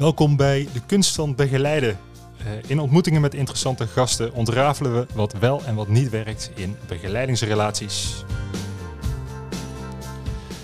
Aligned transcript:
Welkom 0.00 0.36
bij 0.36 0.68
De 0.72 0.80
Kunst 0.86 1.14
van 1.14 1.34
Begeleiden. 1.34 1.98
Uh, 2.40 2.46
in 2.66 2.80
ontmoetingen 2.80 3.20
met 3.20 3.34
interessante 3.34 3.86
gasten 3.86 4.32
ontrafelen 4.32 4.94
we 4.94 5.06
wat 5.14 5.32
wel 5.32 5.62
en 5.64 5.74
wat 5.74 5.88
niet 5.88 6.10
werkt 6.10 6.50
in 6.54 6.76
begeleidingsrelaties. 6.88 8.24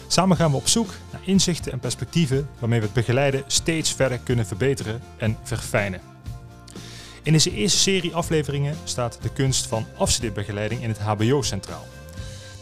Samen 0.06 0.36
gaan 0.36 0.50
we 0.50 0.56
op 0.56 0.68
zoek 0.68 0.88
naar 1.12 1.20
inzichten 1.24 1.72
en 1.72 1.78
perspectieven 1.78 2.48
waarmee 2.58 2.78
we 2.78 2.84
het 2.84 2.94
begeleiden 2.94 3.44
steeds 3.46 3.92
verder 3.92 4.18
kunnen 4.18 4.46
verbeteren 4.46 5.00
en 5.16 5.36
verfijnen. 5.42 6.00
In 7.22 7.32
deze 7.32 7.54
eerste 7.54 7.78
serie 7.78 8.14
afleveringen 8.14 8.76
staat 8.84 9.18
de 9.22 9.32
kunst 9.32 9.66
van 9.66 9.86
afstudeerbegeleiding 9.96 10.82
in 10.82 10.88
het 10.88 10.98
HBO 10.98 11.42
centraal. 11.42 11.84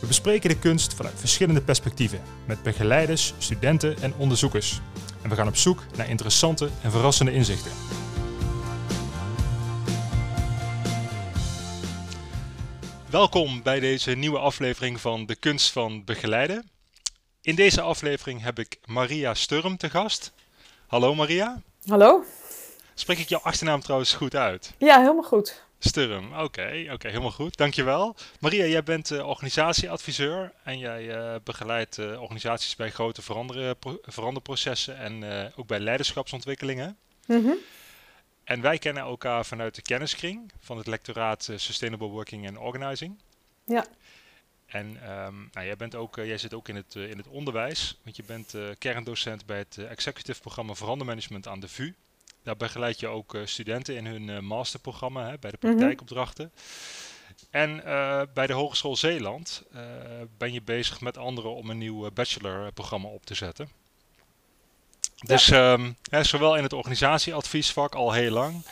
We 0.05 0.11
bespreken 0.11 0.49
de 0.49 0.59
kunst 0.59 0.95
vanuit 0.95 1.15
verschillende 1.19 1.63
perspectieven 1.63 2.23
met 2.47 2.63
begeleiders, 2.63 3.35
studenten 3.39 3.97
en 4.03 4.15
onderzoekers. 4.17 4.81
En 5.23 5.29
we 5.29 5.37
gaan 5.37 5.49
op 5.49 5.57
zoek 5.57 5.83
naar 5.97 6.09
interessante 6.09 6.69
en 6.83 6.91
verrassende 6.91 7.33
inzichten. 7.33 7.71
Welkom 13.11 13.63
bij 13.63 13.81
deze 13.81 14.11
nieuwe 14.11 14.39
aflevering 14.39 15.01
van 15.01 15.27
De 15.27 15.35
Kunst 15.35 15.73
van 15.73 16.05
Begeleiden. 16.05 16.71
In 17.41 17.55
deze 17.55 17.81
aflevering 17.81 18.43
heb 18.43 18.59
ik 18.59 18.79
Maria 18.85 19.35
Sturm 19.35 19.77
te 19.77 19.91
gast. 19.91 20.33
Hallo 20.87 21.15
Maria. 21.15 21.63
Hallo. 21.87 22.25
Spreek 22.95 23.19
ik 23.19 23.29
jouw 23.29 23.41
achternaam 23.41 23.81
trouwens 23.81 24.13
goed 24.13 24.35
uit? 24.35 24.73
Ja, 24.79 25.01
helemaal 25.01 25.23
goed. 25.23 25.65
Sturm, 25.87 26.33
oké, 26.33 26.89
oké, 26.93 27.09
helemaal 27.09 27.31
goed. 27.31 27.57
Dankjewel. 27.57 28.17
Maria, 28.41 28.67
jij 28.67 28.83
bent 28.83 29.11
uh, 29.11 29.29
organisatieadviseur 29.29 30.53
en 30.63 30.79
jij 30.79 31.03
uh, 31.05 31.35
begeleidt 31.45 31.99
uh, 31.99 32.21
organisaties 32.21 32.77
bij 32.77 32.91
grote 32.91 33.23
veranderprocessen 34.03 34.97
en 34.97 35.25
ook 35.57 35.67
bij 35.67 35.81
leiderschapsontwikkelingen. 35.81 36.97
Mm 37.27 37.45
-hmm. 37.45 37.57
En 38.45 38.61
wij 38.61 38.79
kennen 38.79 39.03
elkaar 39.03 39.47
vanuit 39.47 39.75
de 39.75 39.83
kenniskring 39.83 40.53
van 40.61 40.77
het 40.77 40.87
lectoraat 40.87 41.51
Sustainable 41.57 42.09
Working 42.09 42.49
and 42.49 42.59
Organizing. 42.59 43.19
Ja. 43.67 43.87
En 44.67 44.87
um, 44.87 45.49
nou, 45.53 45.67
jij, 45.67 45.77
bent 45.77 45.95
ook, 45.95 46.17
jij 46.17 46.39
zit 46.39 46.55
ook 46.55 46.69
in 46.69 46.77
het, 46.77 46.95
in 46.95 47.17
het 47.17 47.29
onderwijs, 47.29 47.99
want 48.03 48.17
je 48.17 48.23
bent 48.23 48.55
kerndocent 48.79 49.47
bij 49.47 49.59
het 49.59 49.79
Executive 49.79 50.41
Programma 50.41 50.75
Verandermanagement 50.75 51.49
aan 51.49 51.61
de 51.61 51.69
VU. 51.69 51.95
Daar 52.45 52.57
begeleid 52.57 53.01
je 53.01 53.07
ook 53.07 53.35
uh, 53.35 53.47
studenten 53.47 53.97
in 53.97 54.07
hun 54.07 54.29
uh, 54.29 54.39
masterprogramma 54.39 55.29
hè, 55.29 55.39
bij 55.39 55.51
de 55.51 55.57
mhm. 55.61 55.67
praktijkopdrachten. 55.67 56.53
En 57.51 57.83
uh, 57.87 58.23
bij 58.35 58.47
de 58.47 58.53
Hogeschool 58.53 58.97
Zeeland 58.97 59.63
ben 60.39 60.53
je 60.53 60.63
bezig 60.63 61.01
met 61.01 61.17
anderen 61.17 61.55
om 61.55 61.71
een 61.71 61.79
nieuw 61.79 62.11
bachelorprogramma 62.11 63.09
op 63.09 63.27
te 63.27 63.35
zetten. 63.35 63.69
Dus 65.27 65.51
um, 65.51 65.97
hè, 66.11 66.25
zowel 66.25 66.57
in 66.57 66.63
het 66.63 66.73
organisatieadviesvak 66.73 67.95
al 67.95 68.13
heel 68.13 68.31
lang, 68.31 68.63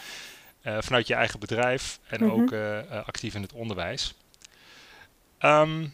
vanuit 0.63 1.07
je 1.07 1.15
eigen 1.15 1.41
bedrijf 1.41 1.99
en 2.07 2.25
mm 2.25 2.31
-hmm. 2.31 2.41
ook 2.41 2.53
actief 3.07 3.35
in 3.35 3.43
het 3.43 3.53
onderwijs. 3.53 4.15
Um, 5.41 5.93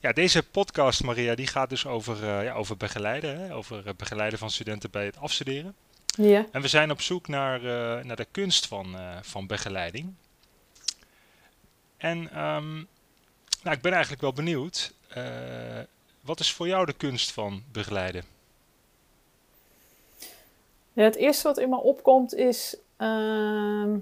ja, 0.00 0.12
deze 0.12 0.42
podcast, 0.42 1.02
Maria, 1.02 1.34
die 1.34 1.46
gaat 1.46 1.70
dus 1.70 1.86
over, 1.86 2.42
ja, 2.42 2.52
over 2.52 2.76
begeleiden, 2.76 3.40
hè, 3.40 3.54
over 3.54 3.96
begeleiden 3.96 4.38
van 4.38 4.50
studenten 4.50 4.90
bij 4.90 5.04
het 5.04 5.16
afstuderen. 5.16 5.74
Ja. 6.16 6.46
En 6.52 6.60
we 6.60 6.68
zijn 6.68 6.90
op 6.90 7.00
zoek 7.00 7.28
naar, 7.28 7.62
uh, 7.62 8.04
naar 8.04 8.16
de 8.16 8.26
kunst 8.30 8.66
van, 8.66 8.94
uh, 8.94 9.16
van 9.22 9.46
begeleiding. 9.46 10.14
En 11.96 12.18
um, 12.18 12.88
nou, 13.62 13.76
ik 13.76 13.82
ben 13.82 13.92
eigenlijk 13.92 14.22
wel 14.22 14.32
benieuwd. 14.32 14.92
Uh, 15.16 15.24
wat 16.20 16.40
is 16.40 16.52
voor 16.52 16.66
jou 16.68 16.86
de 16.86 16.92
kunst 16.92 17.32
van 17.32 17.62
begeleiden? 17.72 18.24
Ja, 20.92 21.02
het 21.02 21.16
eerste 21.16 21.48
wat 21.48 21.58
in 21.58 21.68
me 21.68 21.80
opkomt 21.80 22.34
is 22.34 22.76
uh, 22.98 23.94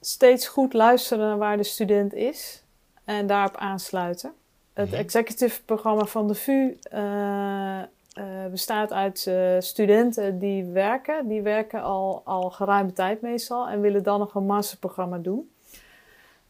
steeds 0.00 0.46
goed 0.46 0.72
luisteren 0.72 1.26
naar 1.26 1.38
waar 1.38 1.56
de 1.56 1.62
student 1.62 2.14
is 2.14 2.62
en 3.04 3.26
daarop 3.26 3.56
aansluiten. 3.56 4.34
Het 4.72 4.88
-hmm. 4.88 4.98
executive 4.98 5.62
programma 5.62 6.04
van 6.04 6.28
de 6.28 6.34
VU 6.34 6.78
uh, 6.92 7.82
bestaat 8.50 8.92
uit 8.92 9.26
uh, 9.28 9.56
studenten 9.58 10.38
die 10.38 10.64
werken. 10.64 11.28
Die 11.28 11.42
werken 11.42 11.82
al, 11.82 12.22
al 12.24 12.50
geruime 12.50 12.92
tijd 12.92 13.20
meestal 13.20 13.68
en 13.68 13.80
willen 13.80 14.02
dan 14.02 14.18
nog 14.18 14.34
een 14.34 14.46
masterprogramma 14.46 15.18
doen. 15.18 15.50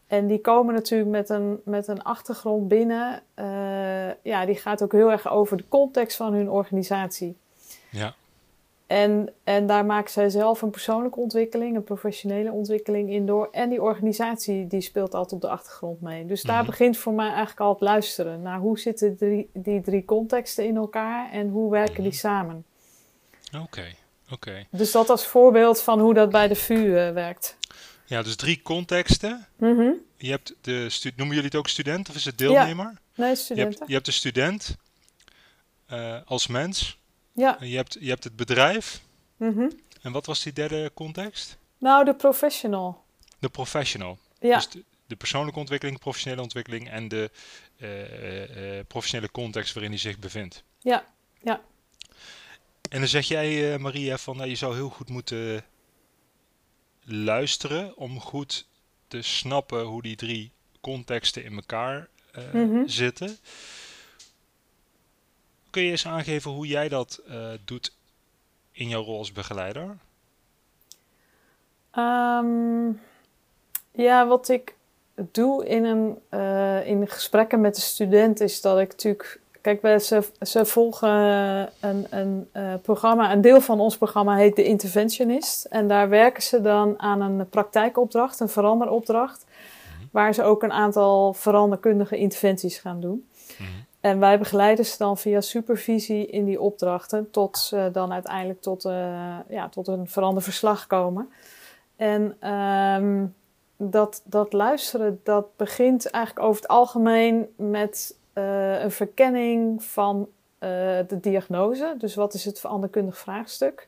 En 0.07 0.27
die 0.27 0.41
komen 0.41 0.73
natuurlijk 0.73 1.09
met 1.09 1.29
een, 1.29 1.61
met 1.65 1.87
een 1.87 2.03
achtergrond 2.03 2.67
binnen. 2.67 3.21
Uh, 3.35 4.13
ja, 4.23 4.45
die 4.45 4.55
gaat 4.55 4.83
ook 4.83 4.91
heel 4.91 5.11
erg 5.11 5.29
over 5.29 5.57
de 5.57 5.67
context 5.67 6.17
van 6.17 6.33
hun 6.33 6.49
organisatie. 6.49 7.37
Ja. 7.89 8.13
En, 8.93 9.33
en 9.43 9.67
daar 9.67 9.85
maken 9.85 10.11
zij 10.11 10.29
zelf 10.29 10.61
een 10.61 10.69
persoonlijke 10.69 11.19
ontwikkeling, 11.19 11.75
een 11.75 11.83
professionele 11.83 12.51
ontwikkeling 12.51 13.09
in 13.09 13.25
door. 13.25 13.49
En 13.51 13.69
die 13.69 13.81
organisatie 13.81 14.67
die 14.67 14.81
speelt 14.81 15.13
altijd 15.13 15.33
op 15.33 15.41
de 15.41 15.49
achtergrond 15.49 16.01
mee. 16.01 16.25
Dus 16.25 16.41
daar 16.41 16.53
mm 16.55 16.61
-hmm. 16.61 16.69
begint 16.69 16.97
voor 16.97 17.13
mij 17.13 17.27
eigenlijk 17.27 17.59
al 17.59 17.69
het 17.69 17.81
luisteren 17.81 18.41
naar 18.41 18.59
hoe 18.59 18.79
zitten 18.79 19.15
die, 19.19 19.49
die 19.53 19.81
drie 19.81 20.05
contexten 20.05 20.65
in 20.65 20.75
elkaar 20.75 21.31
en 21.31 21.49
hoe 21.49 21.71
werken 21.71 21.91
mm 21.91 21.99
-hmm. 21.99 22.09
die 22.09 22.19
samen. 22.19 22.65
Oké, 23.47 23.63
okay. 23.63 23.95
oké. 24.23 24.33
Okay. 24.33 24.67
Dus 24.71 24.91
dat 24.91 25.09
als 25.09 25.25
voorbeeld 25.25 25.81
van 25.81 25.99
hoe 25.99 26.13
dat 26.13 26.29
bij 26.29 26.47
de 26.47 26.55
VU 26.55 26.73
uh, 26.73 27.11
werkt. 27.11 27.57
Ja, 28.05 28.23
dus 28.23 28.35
drie 28.35 28.61
contexten. 28.61 29.47
Mm 29.57 29.77
-hmm. 29.77 29.95
Je 30.17 30.29
hebt 30.29 30.55
de 30.61 31.11
noemen 31.15 31.35
jullie 31.35 31.49
het 31.49 31.55
ook 31.55 31.67
student 31.67 32.09
of 32.09 32.15
is 32.15 32.25
het 32.25 32.37
deelnemer? 32.37 32.85
Ja. 32.85 33.23
Nee, 33.23 33.35
studenten. 33.35 33.71
Je 33.71 33.77
hebt, 33.77 33.87
je 33.87 33.93
hebt 33.93 34.05
de 34.05 34.11
student 34.11 34.75
uh, 35.91 36.17
als 36.25 36.47
mens. 36.47 37.01
Ja. 37.33 37.57
Je 37.59 37.75
hebt, 37.75 37.97
je 37.99 38.09
hebt 38.09 38.23
het 38.23 38.35
bedrijf. 38.35 39.01
Mm 39.37 39.53
-hmm. 39.53 39.71
En 40.01 40.11
wat 40.11 40.25
was 40.25 40.43
die 40.43 40.53
derde 40.53 40.91
context? 40.93 41.57
Nou, 41.77 42.05
de 42.05 42.15
professional. 42.15 43.03
De 43.39 43.49
professional. 43.49 44.17
Ja. 44.39 44.55
Dus 44.55 44.69
de, 44.69 44.83
de 45.07 45.15
persoonlijke 45.15 45.59
ontwikkeling, 45.59 45.99
professionele 45.99 46.41
ontwikkeling 46.41 46.89
en 46.89 47.07
de 47.07 47.31
uh, 47.77 48.77
uh, 48.77 48.83
professionele 48.87 49.31
context 49.31 49.73
waarin 49.73 49.91
hij 49.91 49.99
zich 49.99 50.19
bevindt. 50.19 50.63
Ja, 50.79 51.05
ja. 51.41 51.61
En 52.89 52.99
dan 52.99 53.07
zeg 53.07 53.27
jij, 53.27 53.79
Maria, 53.79 54.17
van 54.17 54.37
nou, 54.37 54.49
je 54.49 54.55
zou 54.55 54.75
heel 54.75 54.89
goed 54.89 55.09
moeten 55.09 55.65
luisteren 57.03 57.97
om 57.97 58.19
goed 58.19 58.67
te 59.07 59.21
snappen 59.21 59.83
hoe 59.83 60.01
die 60.01 60.15
drie 60.15 60.51
contexten 60.81 61.43
in 61.43 61.53
elkaar 61.53 62.07
mm 62.53 62.71
-hmm. 62.71 62.87
zitten. 62.87 63.37
Kun 65.73 65.83
je 65.83 65.91
eens 65.91 66.07
aangeven 66.07 66.51
hoe 66.51 66.67
jij 66.67 66.89
dat 66.89 67.21
uh, 67.29 67.47
doet 67.65 67.95
in 68.71 68.87
jouw 68.87 69.03
rol 69.03 69.17
als 69.17 69.31
begeleider? 69.31 69.97
Um, 71.97 73.01
ja, 73.91 74.27
wat 74.27 74.49
ik 74.49 74.75
doe 75.15 75.65
in, 75.65 75.83
een, 75.83 76.19
uh, 76.29 76.87
in 76.87 77.07
gesprekken 77.07 77.61
met 77.61 77.75
de 77.75 77.81
student 77.81 78.39
is 78.39 78.61
dat 78.61 78.79
ik 78.79 78.89
natuurlijk. 78.89 79.39
Kijk, 79.61 80.01
ze, 80.01 80.23
ze 80.41 80.65
volgen 80.65 81.09
een, 81.79 82.07
een 82.09 82.49
uh, 82.53 82.73
programma. 82.81 83.31
Een 83.31 83.41
deel 83.41 83.61
van 83.61 83.79
ons 83.79 83.97
programma 83.97 84.35
heet 84.35 84.55
de 84.55 84.63
Interventionist. 84.63 85.65
En 85.65 85.87
daar 85.87 86.09
werken 86.09 86.43
ze 86.43 86.61
dan 86.61 86.99
aan 86.99 87.21
een 87.21 87.49
praktijkopdracht, 87.49 88.39
een 88.39 88.49
veranderopdracht. 88.49 89.45
Mm-hmm. 89.45 90.09
Waar 90.11 90.33
ze 90.33 90.43
ook 90.43 90.63
een 90.63 90.71
aantal 90.71 91.33
veranderkundige 91.33 92.17
interventies 92.17 92.77
gaan 92.77 93.01
doen. 93.01 93.27
Mm-hmm. 93.57 93.91
En 94.03 94.19
wij 94.19 94.39
begeleiden 94.39 94.85
ze 94.85 94.97
dan 94.97 95.17
via 95.17 95.41
supervisie 95.41 96.27
in 96.27 96.45
die 96.45 96.61
opdrachten 96.61 97.31
tot 97.31 97.57
ze 97.57 97.89
dan 97.91 98.13
uiteindelijk 98.13 98.61
tot, 98.61 98.85
uh, 98.85 99.37
ja, 99.49 99.69
tot 99.69 99.87
een 99.87 100.07
veranderverslag 100.07 100.87
komen. 100.87 101.29
En 101.95 102.49
um, 102.51 103.35
dat, 103.77 104.21
dat 104.25 104.53
luisteren, 104.53 105.19
dat 105.23 105.55
begint 105.55 106.09
eigenlijk 106.09 106.45
over 106.45 106.61
het 106.61 106.71
algemeen 106.71 107.47
met 107.55 108.17
uh, 108.33 108.81
een 108.81 108.91
verkenning 108.91 109.83
van 109.83 110.19
uh, 110.19 110.69
de 111.07 111.19
diagnose. 111.21 111.95
Dus 111.97 112.15
wat 112.15 112.33
is 112.33 112.45
het 112.45 112.59
veranderkundig 112.59 113.17
vraagstuk? 113.17 113.87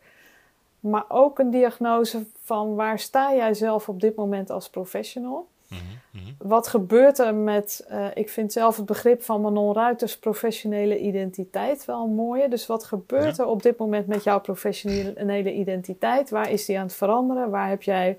Maar 0.79 1.05
ook 1.07 1.39
een 1.39 1.51
diagnose 1.51 2.25
van 2.43 2.75
waar 2.75 2.99
sta 2.99 3.33
jij 3.33 3.53
zelf 3.53 3.89
op 3.89 4.01
dit 4.01 4.15
moment 4.15 4.49
als 4.49 4.69
professional? 4.69 5.47
Mm-hmm. 5.67 6.35
Wat 6.37 6.67
gebeurt 6.67 7.19
er 7.19 7.35
met, 7.35 7.87
uh, 7.91 8.05
ik 8.13 8.29
vind 8.29 8.53
zelf 8.53 8.75
het 8.75 8.85
begrip 8.85 9.23
van 9.23 9.41
Manon 9.41 9.73
Ruiters 9.73 10.17
professionele 10.17 10.99
identiteit 10.99 11.85
wel 11.85 12.03
een 12.03 12.15
mooie. 12.15 12.49
Dus 12.49 12.65
wat 12.65 12.83
gebeurt 12.83 13.35
ja. 13.35 13.43
er 13.43 13.49
op 13.49 13.63
dit 13.63 13.77
moment 13.77 14.07
met 14.07 14.23
jouw 14.23 14.39
professionele 14.39 15.53
identiteit? 15.53 16.29
Waar 16.29 16.51
is 16.51 16.65
die 16.65 16.77
aan 16.77 16.85
het 16.85 16.95
veranderen? 16.95 17.49
Waar 17.49 17.69
heb 17.69 17.81
jij, 17.81 18.17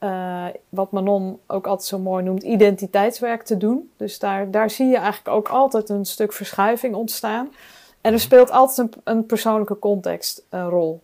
uh, 0.00 0.46
wat 0.68 0.92
Manon 0.92 1.38
ook 1.46 1.66
altijd 1.66 1.88
zo 1.88 1.98
mooi 1.98 2.24
noemt, 2.24 2.42
identiteitswerk 2.42 3.42
te 3.42 3.56
doen? 3.56 3.90
Dus 3.96 4.18
daar, 4.18 4.50
daar 4.50 4.70
zie 4.70 4.86
je 4.86 4.96
eigenlijk 4.96 5.36
ook 5.36 5.48
altijd 5.48 5.88
een 5.88 6.04
stuk 6.04 6.32
verschuiving 6.32 6.94
ontstaan. 6.94 7.46
En 7.46 7.54
er 8.00 8.10
mm-hmm. 8.10 8.18
speelt 8.18 8.50
altijd 8.50 8.78
een, 8.78 9.02
een 9.04 9.26
persoonlijke 9.26 9.78
context 9.78 10.44
een 10.48 10.68
rol. 10.68 11.02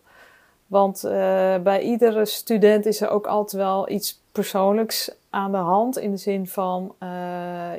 Want 0.67 1.05
uh, 1.05 1.11
bij 1.57 1.81
iedere 1.81 2.25
student 2.25 2.85
is 2.85 3.01
er 3.01 3.09
ook 3.09 3.27
altijd 3.27 3.61
wel 3.61 3.89
iets 3.89 4.23
persoonlijks 4.35 5.11
aan 5.29 5.51
de 5.51 5.57
hand. 5.57 5.97
In 5.97 6.11
de 6.11 6.17
zin 6.17 6.47
van 6.47 6.95
uh, 7.03 7.09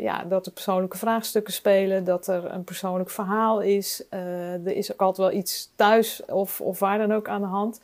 ja, 0.00 0.24
dat 0.24 0.46
er 0.46 0.52
persoonlijke 0.52 0.96
vraagstukken 0.96 1.52
spelen, 1.52 2.04
dat 2.04 2.26
er 2.26 2.52
een 2.52 2.64
persoonlijk 2.64 3.10
verhaal 3.10 3.60
is. 3.60 4.04
Uh, 4.10 4.66
er 4.66 4.76
is 4.76 4.92
ook 4.92 5.00
altijd 5.00 5.28
wel 5.28 5.38
iets 5.38 5.70
thuis 5.76 6.24
of, 6.24 6.60
of 6.60 6.78
waar 6.78 6.98
dan 6.98 7.12
ook 7.12 7.28
aan 7.28 7.40
de 7.40 7.46
hand. 7.46 7.80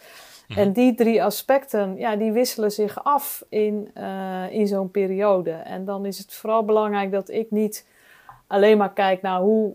Mhm. 0.48 0.58
En 0.58 0.72
die 0.72 0.94
drie 0.94 1.22
aspecten, 1.22 1.96
ja, 1.96 2.16
die 2.16 2.32
wisselen 2.32 2.72
zich 2.72 3.04
af 3.04 3.44
in, 3.48 3.90
uh, 3.98 4.50
in 4.50 4.66
zo'n 4.66 4.90
periode. 4.90 5.50
En 5.50 5.84
dan 5.84 6.06
is 6.06 6.18
het 6.18 6.34
vooral 6.34 6.64
belangrijk 6.64 7.10
dat 7.12 7.30
ik 7.30 7.50
niet 7.50 7.86
alleen 8.46 8.78
maar 8.78 8.92
kijk 8.92 9.22
naar 9.22 9.40
hoe 9.40 9.74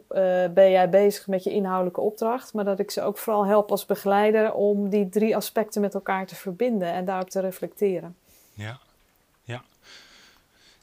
ben 0.54 0.72
jij 0.72 0.90
bezig 0.90 1.28
met 1.28 1.44
je 1.44 1.52
inhoudelijke 1.52 2.02
opdracht, 2.02 2.54
maar 2.54 2.66
dat 2.66 2.80
ik 2.80 2.92
ze 2.92 3.02
ook 3.02 3.18
vooral 3.18 3.46
help 3.46 3.72
als 3.72 3.86
begeleider 3.86 4.54
om 4.54 4.90
die 4.90 5.10
drie 5.10 5.36
aspecten 5.36 5.82
met 5.82 5.94
elkaar 5.94 6.26
te 6.26 6.36
verbinden 6.36 6.92
en 6.94 7.06
daarop 7.06 7.30
te 7.30 7.40
reflecteren. 7.40 8.16
Ja. 8.54 8.80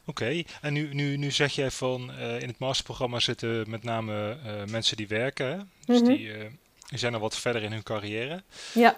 Oké, 0.07 0.43
en 0.61 0.73
nu, 0.73 0.95
nu, 0.95 1.17
nu 1.17 1.31
zeg 1.31 1.53
jij 1.53 1.71
van 1.71 2.11
uh, 2.11 2.41
in 2.41 2.49
het 2.49 2.59
masterprogramma 2.59 3.21
zitten 3.21 3.71
met 3.71 3.83
name 3.83 4.37
mensen 4.71 4.97
die 4.97 5.09
werken, 5.09 5.47
hè? 5.47 5.57
dus 5.85 6.01
mm 6.01 6.07
-hmm. 6.07 6.17
die, 6.17 6.33
die 6.89 6.99
zijn 6.99 7.15
al 7.15 7.21
wat 7.21 7.37
verder 7.37 7.63
in 7.63 7.73
hun 7.73 7.83
carrière. 7.83 8.43
Ja. 8.75 8.97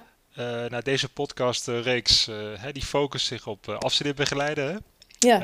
Nou, 0.68 0.82
deze 0.82 1.08
podcastreeks 1.08 2.28
die 2.72 2.82
focust 2.82 3.26
zich 3.26 3.46
op 3.46 3.68
afstudeerbegeleiden. 3.68 4.66
Hè? 4.66 4.76
Ja. 5.18 5.40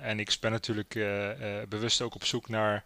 en 0.00 0.20
ik 0.20 0.36
ben 0.40 0.50
natuurlijk 0.50 0.98
bewust 1.68 2.02
ook 2.02 2.14
op 2.14 2.24
zoek 2.24 2.48
naar 2.48 2.84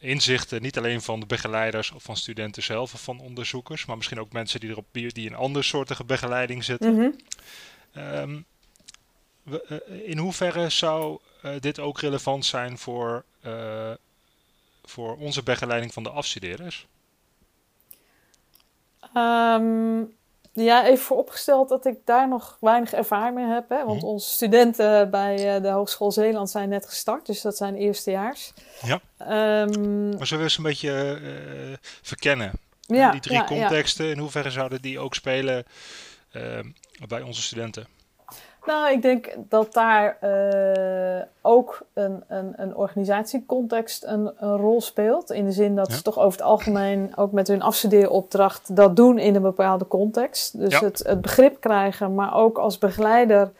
inzichten, 0.00 0.62
niet 0.62 0.78
alleen 0.78 1.02
van 1.02 1.20
de 1.20 1.26
begeleiders 1.26 1.90
of 1.90 2.02
van 2.02 2.16
studenten 2.16 2.62
zelf 2.62 2.94
of 2.94 3.02
van 3.02 3.20
onderzoekers, 3.20 3.86
maar 3.86 3.96
misschien 3.96 4.20
ook 4.20 4.32
mensen 4.32 4.60
die, 4.60 4.70
erop, 4.70 4.86
die 4.92 5.10
in 5.12 5.34
andere 5.34 5.64
soortige 5.64 6.04
begeleiding 6.04 6.64
zitten. 6.64 6.94
Mm 6.94 6.98
-hmm. 7.92 8.02
um, 8.02 8.46
in 10.02 10.18
hoeverre 10.18 10.68
zou 10.68 11.18
dit 11.60 11.78
ook 11.78 12.00
relevant 12.00 12.44
zijn 12.44 12.78
voor, 12.78 13.24
voor 14.84 15.16
onze 15.16 15.42
begeleiding 15.42 15.92
van 15.92 16.02
de 16.02 16.10
afstudeerders? 16.10 16.86
Um, 19.16 20.18
ja, 20.52 20.86
even 20.86 21.04
vooropgesteld 21.04 21.68
dat 21.68 21.86
ik 21.86 21.98
daar 22.04 22.28
nog 22.28 22.56
weinig 22.60 22.92
ervaring 22.92 23.34
mee 23.34 23.46
heb. 23.46 23.68
Hè? 23.68 23.84
Want 23.84 24.02
onze 24.02 24.30
studenten 24.30 25.10
bij 25.10 25.60
de 25.60 25.68
Hogeschool 25.68 26.12
Zeeland 26.12 26.50
zijn 26.50 26.68
net 26.68 26.86
gestart, 26.86 27.26
dus 27.26 27.40
dat 27.40 27.56
zijn 27.56 27.74
eerstejaars. 27.76 28.52
Ja. 28.82 29.00
Um, 29.62 30.16
maar 30.16 30.26
zullen 30.26 30.44
we 30.44 30.50
eens 30.50 30.56
een 30.56 30.62
beetje 30.62 31.18
uh, 31.22 31.76
verkennen? 31.82 32.52
Ja, 32.80 33.10
die 33.10 33.20
drie 33.20 33.36
ja, 33.36 33.44
contexten, 33.44 34.10
in 34.10 34.18
hoeverre 34.18 34.50
zouden 34.50 34.82
die 34.82 34.98
ook 34.98 35.14
spelen 35.14 35.64
uh, 36.32 36.58
bij 37.08 37.22
onze 37.22 37.42
studenten? 37.42 37.86
Nou, 38.66 38.92
ik 38.92 39.02
denk 39.02 39.36
dat 39.48 39.72
daar 39.72 40.18
uh, 40.24 41.22
ook 41.40 41.82
een, 41.92 42.24
een, 42.28 42.52
een 42.56 42.76
organisatiecontext 42.76 44.04
een, 44.04 44.30
een, 44.36 44.56
rol 44.56 44.80
speelt. 44.80 45.30
In 45.30 45.44
de 45.44 45.52
zin 45.52 45.76
dat 45.76 45.88
ja. 45.88 45.94
ze 45.94 46.02
toch 46.02 46.18
over 46.18 46.38
het 46.38 46.46
algemeen 46.46 47.12
ook 47.16 47.32
met 47.32 47.48
hun 47.48 47.62
afstudeeropdracht 47.62 48.76
dat 48.76 48.96
doen 48.96 49.18
in 49.18 49.34
een 49.34 49.42
bepaalde 49.42 49.88
context. 49.88 50.58
Dus 50.58 50.72
Ja. 50.72 50.84
het, 50.84 51.02
het 51.06 51.20
begrip 51.20 51.60
krijgen, 51.60 52.14
maar 52.14 52.34
ook 52.34 52.58
als 52.58 52.78
begeleider 52.78 53.52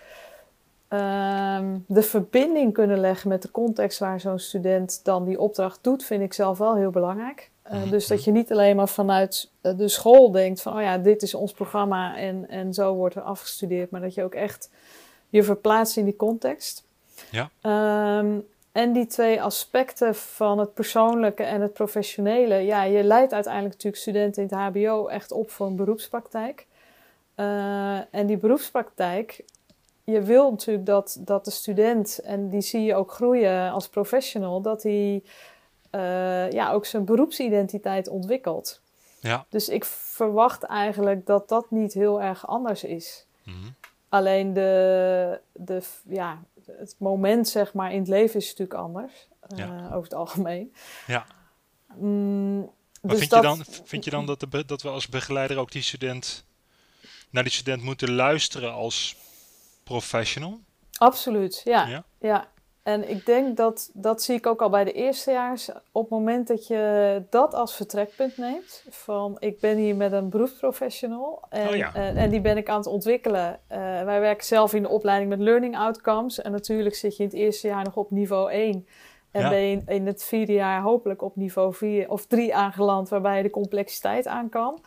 ehm, 0.88 1.78
de 1.86 2.02
verbinding 2.02 2.72
kunnen 2.72 3.00
leggen 3.00 3.28
met 3.28 3.42
de 3.42 3.50
context 3.50 3.98
waar 3.98 4.20
zo'n 4.20 4.38
student 4.38 5.00
dan 5.04 5.24
die 5.24 5.40
opdracht 5.40 5.78
doet, 5.82 6.04
vind 6.04 6.22
ik 6.22 6.32
zelf 6.32 6.58
wel 6.58 6.74
heel 6.74 6.90
belangrijk. 6.90 7.50
Uh, 7.70 7.80
Mhm. 7.80 7.90
Dus 7.90 8.06
dat 8.06 8.24
je 8.24 8.30
niet 8.30 8.52
alleen 8.52 8.76
maar 8.76 8.88
vanuit 8.88 9.50
uh, 9.62 9.76
de 9.76 9.88
school 9.88 10.30
denkt 10.30 10.62
van, 10.62 10.76
oh 10.76 10.82
ja, 10.82 10.98
dit 10.98 11.22
is 11.22 11.34
ons 11.34 11.52
programma 11.52 12.16
en, 12.16 12.48
en 12.48 12.74
zo 12.74 12.94
wordt 12.94 13.14
er 13.14 13.22
afgestudeerd. 13.22 13.90
Maar 13.90 14.00
dat 14.00 14.14
je 14.14 14.24
ook 14.24 14.34
echt 14.34 14.70
je 15.28 15.42
verplaatst 15.42 15.96
in 15.96 16.04
die 16.04 16.16
context. 16.16 16.84
Ja. 17.30 17.50
Ehm, 17.60 18.38
en 18.72 18.92
die 18.92 19.06
twee 19.06 19.42
aspecten 19.42 20.14
van 20.14 20.58
het 20.58 20.74
persoonlijke 20.74 21.42
en 21.42 21.60
het 21.60 21.72
professionele. 21.72 22.54
Ja, 22.54 22.82
je 22.82 23.02
leidt 23.02 23.32
uiteindelijk 23.32 23.74
natuurlijk 23.74 24.02
studenten 24.02 24.42
in 24.42 24.48
het 24.48 24.58
HBO 24.58 25.06
echt 25.06 25.32
op 25.32 25.50
voor 25.50 25.66
een 25.66 25.76
beroepspraktijk. 25.76 26.66
Uh, 27.36 28.14
en 28.14 28.26
die 28.26 28.36
beroepspraktijk, 28.36 29.44
je 30.04 30.22
wil 30.22 30.50
natuurlijk 30.50 30.86
dat, 30.86 31.18
dat 31.20 31.44
de 31.44 31.50
student, 31.50 32.18
en 32.18 32.48
die 32.48 32.60
zie 32.60 32.82
je 32.82 32.94
ook 32.94 33.12
groeien 33.12 33.70
als 33.70 33.88
professional, 33.88 34.60
dat 34.60 34.82
hij 34.82 35.22
uh, 35.90 36.50
ja, 36.50 36.72
ook 36.72 36.86
zijn 36.86 37.04
beroepsidentiteit 37.04 38.08
ontwikkelt. 38.08 38.80
Ja. 39.20 39.46
Dus 39.48 39.68
ik 39.68 39.84
verwacht 39.84 40.62
eigenlijk 40.62 41.26
dat 41.26 41.48
dat 41.48 41.70
niet 41.70 41.92
heel 41.92 42.22
erg 42.22 42.46
anders 42.46 42.84
is. 42.84 43.26
Mhm. 43.44 43.56
Alleen 44.08 44.52
de, 44.52 45.40
de, 45.52 45.82
ja, 46.08 46.42
het 46.66 46.94
moment 46.98 47.48
zeg 47.48 47.72
maar, 47.74 47.92
in 47.92 47.98
het 47.98 48.08
leven 48.08 48.40
is 48.40 48.48
natuurlijk 48.48 48.78
anders. 48.80 49.28
Uh, 49.52 49.58
Ja. 49.58 49.84
Over 49.86 50.02
het 50.02 50.14
algemeen. 50.14 50.74
Ja. 51.06 51.26
Mm, 51.96 52.58
Maar 52.58 53.10
dus 53.10 53.18
vind, 53.18 53.30
dat- 53.30 53.42
je 53.42 53.48
dan, 53.48 53.64
vind 53.84 54.04
je 54.04 54.10
dan 54.10 54.26
dat, 54.26 54.40
de, 54.40 54.64
dat 54.64 54.82
we 54.82 54.88
als 54.88 55.08
begeleider 55.08 55.58
ook 55.58 55.72
die 55.72 55.82
student 55.82 56.44
naar 57.30 57.42
die 57.42 57.52
student 57.52 57.82
moeten 57.82 58.12
luisteren 58.14 58.72
als 58.72 59.16
professional? 59.84 60.60
Absoluut, 60.98 61.60
ja. 61.64 61.86
Ja. 61.86 62.04
ja. 62.20 62.48
En 62.92 63.10
ik 63.10 63.26
denk 63.26 63.56
dat, 63.56 63.90
dat 63.92 64.22
zie 64.22 64.34
ik 64.36 64.46
ook 64.46 64.62
al 64.62 64.70
bij 64.70 64.84
de 64.84 64.92
eerstejaars. 64.92 65.70
Op 65.92 66.02
het 66.02 66.10
moment 66.10 66.48
dat 66.48 66.66
je 66.66 67.22
dat 67.30 67.54
als 67.54 67.74
vertrekpunt 67.76 68.36
neemt, 68.36 68.84
van 68.88 69.36
ik 69.38 69.60
ben 69.60 69.76
hier 69.76 69.96
met 69.96 70.12
een 70.12 70.28
beroepsprofessional 70.28 71.42
en, 71.48 71.68
Oh 71.68 71.76
ja. 71.76 71.94
en, 71.94 72.16
en 72.16 72.30
die 72.30 72.40
ben 72.40 72.56
ik 72.56 72.68
aan 72.68 72.76
het 72.78 72.86
ontwikkelen. 72.86 73.58
Eh, 73.66 73.78
wij 74.02 74.20
werken 74.20 74.46
zelf 74.46 74.74
in 74.74 74.82
de 74.82 74.88
opleiding 74.88 75.30
met 75.30 75.38
learning 75.38 75.76
outcomes 75.76 76.40
en 76.40 76.52
natuurlijk 76.52 76.94
zit 76.94 77.16
je 77.16 77.22
in 77.22 77.28
het 77.28 77.38
eerste 77.38 77.66
jaar 77.66 77.84
nog 77.84 77.96
op 77.96 78.10
niveau 78.10 78.50
1. 78.52 78.86
En 79.30 79.40
Ja. 79.42 79.48
ben 79.48 79.58
je 79.60 79.70
in, 79.70 79.82
in 79.86 80.06
het 80.06 80.24
vierde 80.24 80.52
jaar 80.52 80.82
hopelijk 80.82 81.22
op 81.22 81.36
niveau 81.36 81.74
4 81.74 82.10
of 82.10 82.26
3 82.26 82.54
aangeland, 82.54 83.08
waarbij 83.08 83.36
je 83.36 83.42
de 83.42 83.50
complexiteit 83.50 84.26
aan 84.26 84.48
kan. 84.48 84.80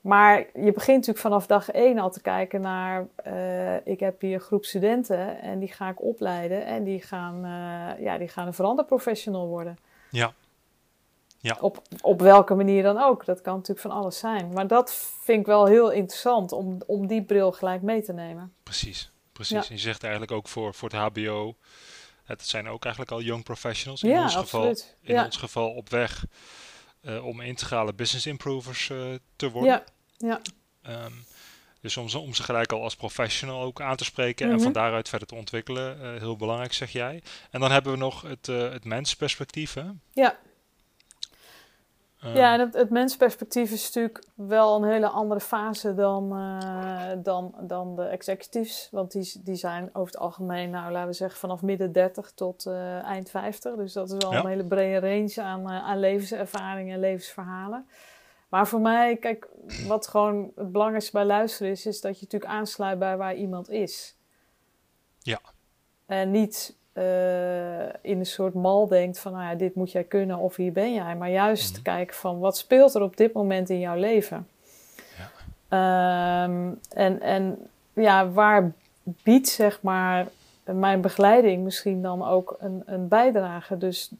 Maar 0.00 0.38
je 0.38 0.72
begint 0.72 0.96
natuurlijk 0.96 1.18
vanaf 1.18 1.46
dag 1.46 1.70
één 1.70 1.98
al 1.98 2.10
te 2.10 2.20
kijken 2.20 2.60
naar, 2.60 3.06
eh, 3.16 3.86
ik 3.86 4.00
heb 4.00 4.20
hier 4.20 4.34
een 4.34 4.40
groep 4.40 4.64
studenten 4.64 5.40
en 5.40 5.58
die 5.58 5.72
ga 5.72 5.88
ik 5.88 6.02
opleiden 6.02 6.66
en 6.66 6.84
die 6.84 7.02
gaan, 7.02 7.44
eh, 7.44 8.04
ja, 8.04 8.18
die 8.18 8.28
gaan 8.28 8.46
een 8.46 8.54
veranderprofessional 8.54 9.46
worden. 9.46 9.78
Ja. 10.10 10.32
Ja. 11.40 11.56
Op, 11.60 11.82
op 12.00 12.20
welke 12.20 12.54
manier 12.54 12.82
dan 12.82 12.98
ook. 12.98 13.24
Dat 13.24 13.40
kan 13.40 13.54
natuurlijk 13.54 13.80
van 13.80 13.90
alles 13.90 14.18
zijn. 14.18 14.52
Maar 14.52 14.66
dat 14.66 14.94
vind 15.22 15.40
ik 15.40 15.46
wel 15.46 15.66
heel 15.66 15.90
interessant 15.90 16.52
om, 16.52 16.78
om 16.86 17.06
die 17.06 17.24
bril 17.24 17.52
gelijk 17.52 17.82
mee 17.82 18.02
te 18.02 18.12
nemen. 18.12 18.52
Precies, 18.62 19.10
precies. 19.32 19.56
Ja. 19.56 19.68
En 19.68 19.74
je 19.74 19.80
zegt 19.80 20.02
eigenlijk 20.02 20.32
ook 20.32 20.48
voor, 20.48 20.74
voor 20.74 20.88
het 20.88 20.98
HBO, 20.98 21.56
het 22.24 22.46
zijn 22.46 22.68
ook 22.68 22.84
eigenlijk 22.84 23.12
al 23.12 23.20
young 23.20 23.44
professionals. 23.44 24.02
In, 24.02 24.10
ja, 24.10 24.22
ons, 24.22 24.36
geval, 24.36 24.60
absoluut. 24.60 24.96
in 25.00 25.14
ja. 25.14 25.24
ons 25.24 25.36
geval 25.36 25.70
op 25.70 25.88
weg 25.88 26.24
om 27.02 27.40
integrale 27.40 27.92
business 27.92 28.26
improvers 28.26 28.90
eh, 28.90 28.98
te 29.36 29.50
worden. 29.50 29.70
ja, 29.72 29.84
ja, 30.28 30.40
Ehm, 30.82 31.12
dus 31.80 31.96
om 31.96 32.08
ze, 32.08 32.18
om 32.18 32.34
ze 32.34 32.42
gelijk 32.42 32.72
al 32.72 32.82
als 32.82 32.96
professional 32.96 33.62
ook 33.62 33.80
aan 33.80 33.96
te 33.96 34.04
spreken 34.04 34.46
Mhm. 34.46 34.56
en 34.56 34.62
van 34.62 34.72
daaruit 34.72 35.08
verder 35.08 35.28
te 35.28 35.34
ontwikkelen, 35.34 36.02
eh, 36.02 36.20
heel 36.20 36.36
belangrijk 36.36 36.72
zeg 36.72 36.90
jij. 36.92 37.22
En 37.50 37.60
dan 37.60 37.70
hebben 37.70 37.92
we 37.92 37.98
nog 37.98 38.22
het, 38.22 38.48
eh 38.48 38.70
het 38.70 38.84
mensperspectief. 38.84 39.74
Hè? 39.74 39.84
ja. 40.12 40.38
Ehm, 42.20 42.36
Ja, 42.36 42.52
en 42.54 42.60
het, 42.60 42.74
het 42.74 42.90
mensperspectief 42.90 43.70
is 43.70 43.84
natuurlijk 43.84 44.24
wel 44.34 44.76
een 44.76 44.90
hele 44.90 45.08
andere 45.08 45.40
fase 45.40 45.94
dan, 45.94 46.32
eh, 46.36 47.08
dan, 47.22 47.54
dan 47.60 47.96
de 47.96 48.02
executives. 48.04 48.88
Want 48.90 49.12
die, 49.12 49.32
die 49.44 49.54
zijn 49.54 49.84
over 49.92 50.12
het 50.12 50.18
algemeen, 50.18 50.70
nou 50.70 50.92
laten 50.92 51.08
we 51.08 51.14
zeggen, 51.14 51.38
vanaf 51.38 51.62
midden 51.62 51.92
30 51.92 52.30
tot 52.34 52.66
eh, 52.66 53.02
eind 53.04 53.30
50. 53.30 53.74
Dus 53.76 53.92
dat 53.92 54.10
is 54.10 54.16
wel 54.18 54.32
Ja. 54.32 54.40
een 54.40 54.46
hele 54.46 54.64
brede 54.64 55.08
range 55.08 55.42
aan, 55.42 55.70
eh, 55.70 55.84
aan 55.84 55.98
levenservaringen 56.00 56.94
en 56.94 57.00
levensverhalen. 57.00 57.86
Maar 58.48 58.66
voor 58.68 58.80
mij, 58.80 59.16
kijk, 59.16 59.48
wat 59.86 60.06
gewoon 60.06 60.52
het 60.56 60.72
belangrijkste 60.72 61.12
bij 61.12 61.24
luisteren 61.24 61.72
is, 61.72 61.86
is 61.86 62.00
dat 62.00 62.18
je 62.18 62.24
natuurlijk 62.24 62.52
aansluit 62.52 62.98
bij 62.98 63.16
waar 63.16 63.34
iemand 63.34 63.70
is. 63.70 64.16
Ja. 65.18 65.40
En 66.06 66.30
niet 66.30 66.76
eh, 66.98 68.10
in 68.10 68.18
een 68.18 68.26
soort 68.26 68.54
mal 68.54 68.88
denkt 68.88 69.18
van, 69.18 69.32
nou 69.32 69.44
ja, 69.44 69.54
dit 69.54 69.74
moet 69.74 69.92
jij 69.92 70.04
kunnen 70.04 70.38
of 70.38 70.56
hier 70.56 70.72
ben 70.72 70.94
jij. 70.94 71.16
Maar 71.16 71.30
juist 71.30 71.72
Mhm. 71.72 71.82
kijken 71.82 72.16
van, 72.16 72.38
wat 72.38 72.56
speelt 72.58 72.94
er 72.94 73.02
op 73.02 73.16
dit 73.16 73.32
moment 73.32 73.70
in 73.70 73.78
jouw 73.80 73.96
leven? 73.96 74.48
Ja. 75.18 75.30
Ehm, 75.68 76.70
en, 76.92 77.20
en 77.20 77.58
ja, 77.92 78.28
waar 78.30 78.72
biedt 79.02 79.48
zeg 79.48 79.82
maar 79.82 80.26
mijn 80.64 81.00
begeleiding 81.00 81.64
misschien 81.64 82.02
dan 82.02 82.24
ook 82.28 82.56
een, 82.60 82.82
een 82.86 83.08
bijdrage? 83.08 83.78
Dus 83.78 84.10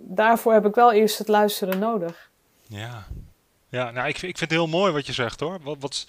daarvoor 0.00 0.52
heb 0.52 0.66
ik 0.66 0.74
wel 0.74 0.92
eerst 0.92 1.18
het 1.18 1.28
luisteren 1.28 1.78
nodig. 1.78 2.30
Ja, 2.66 3.04
ja 3.68 3.90
nou, 3.90 4.08
ik, 4.08 4.18
vind- 4.18 4.32
ik 4.32 4.38
vind 4.38 4.50
het 4.50 4.60
heel 4.60 4.68
mooi 4.68 4.92
wat 4.92 5.06
je 5.06 5.12
zegt 5.12 5.40
hoor. 5.40 5.58
Wat, 5.62 5.76
wat, 5.80 6.06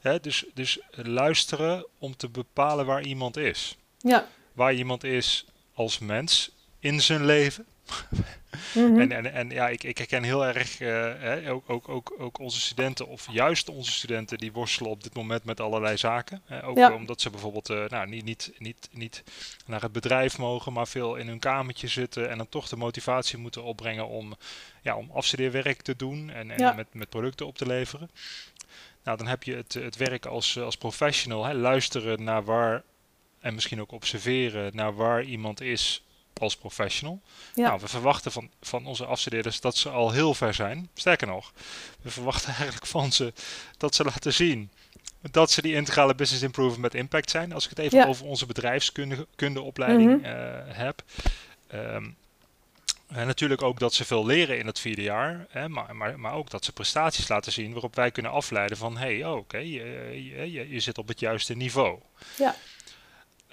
hè, 0.00 0.20
dus, 0.20 0.46
dus 0.54 0.80
luisteren 0.90 1.86
om 1.98 2.16
te 2.16 2.28
bepalen 2.28 2.86
waar 2.86 3.02
iemand 3.02 3.36
is. 3.36 3.78
Ja. 3.98 4.24
Waar 4.60 4.74
iemand 4.74 5.04
is 5.04 5.44
als 5.74 5.98
mens 5.98 6.50
in 6.78 7.00
zijn 7.00 7.24
leven. 7.24 7.66
Mhm. 8.74 9.00
En, 9.00 9.12
en, 9.12 9.32
en 9.32 9.50
ja, 9.50 9.68
ik, 9.68 9.82
ik 9.82 9.98
herken 9.98 10.22
heel 10.22 10.46
erg, 10.46 10.80
eh, 10.80 10.88
hè, 11.18 11.50
ook, 11.50 11.70
ook, 11.70 11.88
ook, 11.88 12.14
ook 12.18 12.38
onze 12.38 12.60
studenten, 12.60 13.06
of 13.08 13.26
juist 13.30 13.68
onze 13.68 13.92
studenten, 13.92 14.38
die 14.38 14.52
worstelen 14.52 14.90
op 14.90 15.02
dit 15.02 15.14
moment 15.14 15.44
met 15.44 15.60
allerlei 15.60 15.96
zaken. 15.96 16.42
Hè, 16.44 16.64
ook 16.64 16.76
Ja. 16.76 16.92
omdat 16.92 17.20
ze 17.20 17.30
bijvoorbeeld 17.30 17.70
eh, 17.70 17.84
nou, 17.88 18.08
niet, 18.08 18.24
niet, 18.24 18.52
niet, 18.58 18.88
niet 18.92 19.22
naar 19.66 19.82
het 19.82 19.92
bedrijf 19.92 20.38
mogen, 20.38 20.72
maar 20.72 20.88
veel 20.88 21.16
in 21.16 21.28
hun 21.28 21.38
kamertje 21.38 21.88
zitten 21.88 22.30
en 22.30 22.38
dan 22.38 22.48
toch 22.48 22.68
de 22.68 22.76
motivatie 22.76 23.38
moeten 23.38 23.62
opbrengen 23.62 24.08
om, 24.08 24.34
ja, 24.82 24.96
om 24.96 25.10
afstudeerwerk 25.10 25.82
te 25.82 25.96
doen 25.96 26.30
en, 26.30 26.50
en 26.50 26.58
Ja. 26.58 26.72
met, 26.72 26.94
met 26.94 27.08
producten 27.08 27.46
op 27.46 27.56
te 27.56 27.66
leveren. 27.66 28.10
Nou, 29.04 29.18
dan 29.18 29.26
heb 29.26 29.42
je 29.42 29.54
het, 29.54 29.74
het 29.74 29.96
werk 29.96 30.26
als, 30.26 30.58
als 30.58 30.76
professional, 30.76 31.44
hè, 31.44 31.54
luisteren 31.54 32.22
naar 32.22 32.44
waar 32.44 32.82
en 33.40 33.54
misschien 33.54 33.80
ook 33.80 33.92
observeren 33.92 34.76
naar 34.76 34.94
waar 34.94 35.22
iemand 35.22 35.60
is 35.60 36.02
als 36.40 36.56
professional. 36.56 37.20
Ja. 37.54 37.68
Nou, 37.68 37.80
we 37.80 37.88
verwachten 37.88 38.32
van, 38.32 38.50
van 38.60 38.86
onze 38.86 39.04
afstudeerders 39.04 39.60
dat 39.60 39.76
ze 39.76 39.88
al 39.88 40.10
heel 40.10 40.34
ver 40.34 40.54
zijn. 40.54 40.88
Sterker 40.94 41.26
nog, 41.26 41.52
we 42.02 42.10
verwachten 42.10 42.54
eigenlijk 42.54 42.86
van 42.86 43.12
ze 43.12 43.32
dat 43.76 43.94
ze 43.94 44.04
laten 44.04 44.32
zien 44.32 44.70
dat 45.30 45.50
ze 45.50 45.62
die 45.62 45.74
integrale 45.74 46.14
business 46.14 46.42
improvement 46.42 46.80
met 46.80 46.94
impact 46.94 47.30
zijn. 47.30 47.52
Als 47.52 47.64
ik 47.64 47.70
het 47.70 47.78
even 47.78 48.06
over 48.06 48.26
onze 48.26 48.46
bedrijfskundeopleiding 48.46 50.22
mm 50.22 50.28
heb. 50.68 51.02
Um, 51.74 52.16
en 53.10 53.26
natuurlijk 53.26 53.62
ook 53.62 53.78
dat 53.78 53.94
ze 53.94 54.04
veel 54.04 54.26
leren 54.26 54.58
in 54.58 54.66
het 54.66 54.78
vierde 54.78 55.02
jaar, 55.02 55.46
hè, 55.48 55.68
maar, 55.68 55.96
maar, 55.96 56.20
maar 56.20 56.32
ook 56.32 56.50
dat 56.50 56.64
ze 56.64 56.72
prestaties 56.72 57.28
laten 57.28 57.52
zien 57.52 57.72
waarop 57.72 57.94
wij 57.94 58.10
kunnen 58.10 58.32
afleiden 58.32 58.76
van 58.76 58.96
hé, 58.96 59.18
hey, 59.18 59.24
oh, 59.24 59.36
oké, 59.36 59.58
je, 59.58 60.52
je, 60.52 60.68
je, 60.68 60.80
zit 60.80 60.98
op 60.98 61.08
het 61.08 61.20
juiste 61.20 61.54
niveau. 61.54 61.98
Ja. 62.38 62.56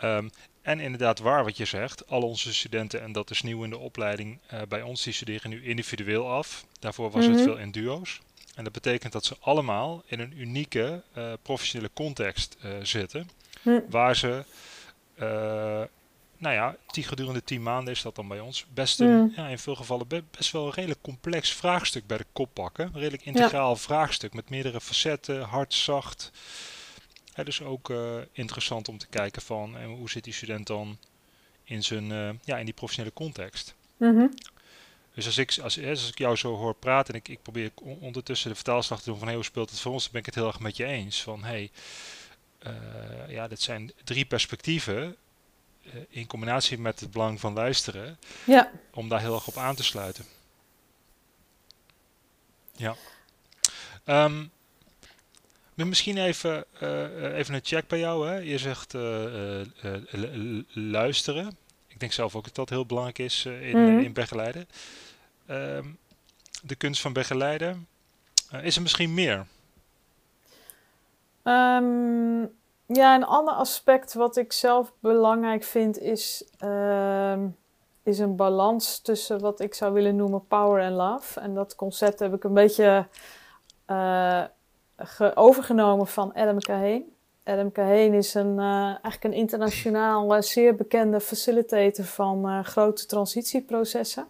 Um, 0.04 0.32
en 0.62 0.80
inderdaad, 0.80 1.20
waar 1.20 1.44
wat 1.44 1.58
je 1.58 1.66
zegt, 1.66 2.08
al 2.08 2.22
onze 2.22 2.54
studenten, 2.54 3.02
en 3.02 3.12
dat 3.12 3.30
is 3.30 3.42
nieuw 3.42 3.64
in 3.64 3.70
de 3.70 3.78
opleiding 3.78 4.40
uh, 4.54 4.62
bij 4.70 4.82
ons, 4.82 5.04
die 5.04 5.14
studeren 5.14 5.50
nu 5.50 5.66
individueel 5.66 6.30
af. 6.30 6.66
Daarvoor 6.80 7.12
was 7.12 7.26
het 7.26 7.34
mhm. 7.34 7.44
veel 7.44 7.58
in 7.58 7.72
duo's. 7.72 8.20
En 8.56 8.64
dat 8.64 8.74
betekent 8.74 9.14
dat 9.14 9.26
ze 9.26 9.36
allemaal 9.40 10.04
in 10.06 10.20
een 10.20 10.40
unieke 10.40 11.04
uh, 11.18 11.34
professionele 11.42 11.92
context 11.94 12.58
uh, 12.66 12.72
zitten, 12.82 13.30
waar 13.90 14.16
ze, 14.16 14.44
nou 16.38 16.56
ja, 16.56 16.76
die 16.92 17.04
gedurende 17.04 17.44
tien 17.44 17.64
maanden 17.64 17.94
is 17.94 18.02
dat 18.02 18.16
dan 18.16 18.28
bij 18.28 18.40
ons, 18.40 18.66
best 18.74 19.00
een, 19.00 19.34
ja, 19.36 19.48
in 19.48 19.60
veel 19.60 19.76
gevallen 19.76 20.08
best 20.32 20.52
wel 20.52 20.66
een 20.66 20.74
redelijk 20.74 21.02
complex 21.02 21.54
vraagstuk 21.54 22.08
bij 22.08 22.18
de 22.18 22.26
kop 22.34 22.50
pakken. 22.54 22.86
Een 22.86 23.00
redelijk 23.00 23.26
integraal 23.26 23.76
vraagstuk 23.76 24.34
met 24.34 24.50
meerdere 24.50 24.82
facetten, 24.82 25.42
hard, 25.42 25.74
zacht. 25.74 26.32
Het 27.38 27.46
dus 27.46 27.62
ook 27.62 27.90
uh, 27.90 28.18
interessant 28.32 28.88
om 28.88 28.98
te 28.98 29.08
kijken 29.08 29.42
van 29.42 29.78
en 29.78 29.90
hoe 29.90 30.10
zit 30.10 30.24
die 30.24 30.34
student 30.34 30.68
dan 30.68 30.98
in, 31.64 31.84
zijn, 31.84 32.10
uh, 32.10 32.30
ja, 32.44 32.58
in 32.58 32.66
die 32.66 32.74
professionele 32.74 33.16
context. 33.16 33.76
Mm 33.98 34.34
Dus 35.14 35.26
als 35.26 35.38
ik, 35.38 35.58
als, 35.62 35.84
als 35.84 36.10
ik 36.10 36.18
jou 36.18 36.36
zo 36.36 36.56
hoor 36.56 36.76
praten 36.76 37.14
en 37.14 37.20
ik, 37.20 37.28
ik 37.28 37.42
probeer 37.42 37.72
ondertussen 37.82 38.50
de 38.50 38.56
vertaalslag 38.56 39.00
te 39.00 39.10
doen 39.10 39.18
van 39.18 39.28
hey, 39.28 39.36
hoe 39.36 39.46
speelt 39.46 39.70
het 39.70 39.80
voor 39.80 39.92
ons, 39.92 40.04
dan 40.04 40.12
ben 40.12 40.20
ik 40.20 40.26
het 40.26 40.36
heel 40.36 40.48
erg 40.48 40.60
met 40.60 40.78
je 40.78 40.86
eens. 40.86 41.24
Van 41.24 41.44
hey, 41.44 41.72
uh, 42.68 42.74
ja, 43.30 43.48
dit 43.48 43.62
zijn 43.62 43.92
drie 44.04 44.26
perspectieven 44.26 45.16
in 46.10 46.28
combinatie 46.28 46.78
met 46.78 47.00
het 47.00 47.12
belang 47.12 47.40
van 47.40 47.54
luisteren, 47.54 48.20
ja. 48.46 48.72
om 48.94 49.10
daar 49.10 49.20
heel 49.20 49.36
erg 49.36 49.48
op 49.48 49.58
aan 49.58 49.76
te 49.76 49.84
sluiten. 49.84 50.26
Ja. 52.76 52.96
Um, 54.06 54.52
Misschien 55.86 56.18
even, 56.18 56.66
uh, 56.82 57.38
even 57.38 57.54
een 57.54 57.60
check 57.64 57.88
bij 57.88 58.00
jou. 58.00 58.28
Hè? 58.28 58.36
Je 58.36 58.58
zegt 58.58 58.94
uh, 58.94 59.62
luisteren. 60.74 61.58
Ik 61.88 62.00
denk 62.00 62.12
zelf 62.12 62.36
ook 62.36 62.44
dat 62.44 62.56
dat 62.56 62.70
heel 62.70 62.86
belangrijk 62.86 63.20
is 63.20 63.46
in, 63.46 63.78
mm. 63.78 64.00
in 64.00 64.14
begeleiden. 64.14 64.68
Ehm, 65.46 65.86
de 66.64 66.76
kunst 66.76 67.02
van 67.02 67.14
begeleiden. 67.14 67.88
is 68.62 68.76
er 68.76 68.82
misschien 68.82 69.14
meer? 69.14 69.46
Um, 71.44 72.52
ja, 72.86 73.16
een 73.16 73.26
ander 73.26 73.54
aspect 73.54 74.14
wat 74.14 74.38
ik 74.38 74.54
zelf 74.54 74.94
belangrijk 75.00 75.64
vind 75.64 76.00
is, 76.00 76.46
um, 76.64 77.58
is 78.04 78.20
een 78.20 78.36
balans 78.36 79.00
tussen 79.00 79.40
wat 79.40 79.60
ik 79.60 79.74
zou 79.74 79.94
willen 79.94 80.16
noemen 80.16 80.48
power 80.48 80.82
en 80.82 80.94
love. 80.94 81.40
En 81.40 81.54
dat 81.54 81.76
concept 81.76 82.20
heb 82.20 82.34
ik 82.34 82.44
een 82.44 82.54
beetje 82.54 83.08
overgenomen 85.34 86.08
van 86.08 86.34
Adam 86.34 86.60
Kahane. 86.60 87.04
Adam 87.44 87.72
Kahane 87.72 88.18
is 88.18 88.34
een, 88.34 88.56
uh, 88.58 88.84
eigenlijk 88.86 89.24
een 89.24 89.34
internationaal 89.34 90.36
uh, 90.36 90.42
zeer 90.42 90.76
bekende 90.76 91.20
facilitator 91.20 92.06
van 92.06 92.50
uh, 92.50 92.64
grote 92.64 93.06
transitieprocessen. 93.06 94.26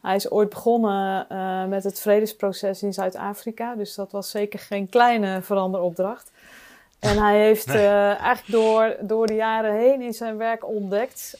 Hij 0.00 0.16
is 0.16 0.30
ooit 0.30 0.48
begonnen 0.48 1.26
met 1.68 1.84
het 1.84 2.00
vredesproces 2.00 2.82
in 2.82 2.92
Zuid-Afrika, 2.92 3.74
dus 3.74 3.94
dat 3.94 4.12
was 4.12 4.30
zeker 4.30 4.58
geen 4.58 4.88
kleine 4.88 5.42
veranderopdracht. 5.42 6.30
En 6.98 7.18
hij 7.18 7.40
heeft 7.40 7.68
eigenlijk 7.68 8.46
door, 8.46 8.96
door 9.00 9.26
de 9.26 9.34
jaren 9.34 9.74
heen 9.74 10.00
in 10.00 10.12
zijn 10.12 10.36
werk 10.36 10.66
ontdekt 10.66 11.38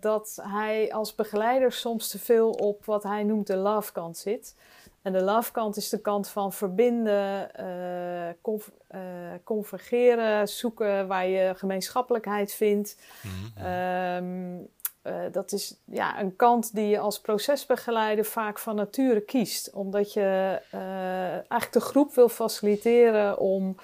dat 0.00 0.38
hij 0.42 0.92
als 0.92 1.14
begeleider 1.14 1.72
soms 1.72 2.08
te 2.08 2.18
veel 2.18 2.50
op 2.50 2.84
wat 2.84 3.02
hij 3.02 3.22
noemt 3.22 3.46
de 3.46 3.56
love 3.56 3.92
kant 3.92 4.16
zit. 4.16 4.54
En 5.02 5.12
de 5.12 5.22
love 5.22 5.52
kant 5.52 5.76
is 5.76 5.88
de 5.88 6.00
kant 6.00 6.28
van 6.28 6.52
verbinden, 6.52 7.50
uh, 7.60 9.34
convergeren, 9.44 10.48
zoeken 10.48 11.06
waar 11.06 11.26
je 11.26 11.52
gemeenschappelijkheid 11.56 12.52
vindt. 12.52 12.96
Mhm. 13.22 13.66
Ehm, 13.66 14.58
eh, 15.02 15.32
dat 15.32 15.52
is 15.52 15.76
ja, 15.84 16.20
een 16.20 16.36
kant 16.36 16.74
die 16.74 16.86
je 16.86 16.98
als 16.98 17.20
procesbegeleider 17.20 18.24
vaak 18.24 18.58
van 18.58 18.76
nature 18.76 19.20
kiest. 19.20 19.70
Omdat 19.70 20.12
je 20.12 20.60
eigenlijk 20.70 21.72
de 21.72 21.80
groep 21.80 22.14
wil 22.14 22.28
faciliteren 22.28 23.38
om, 23.38 23.76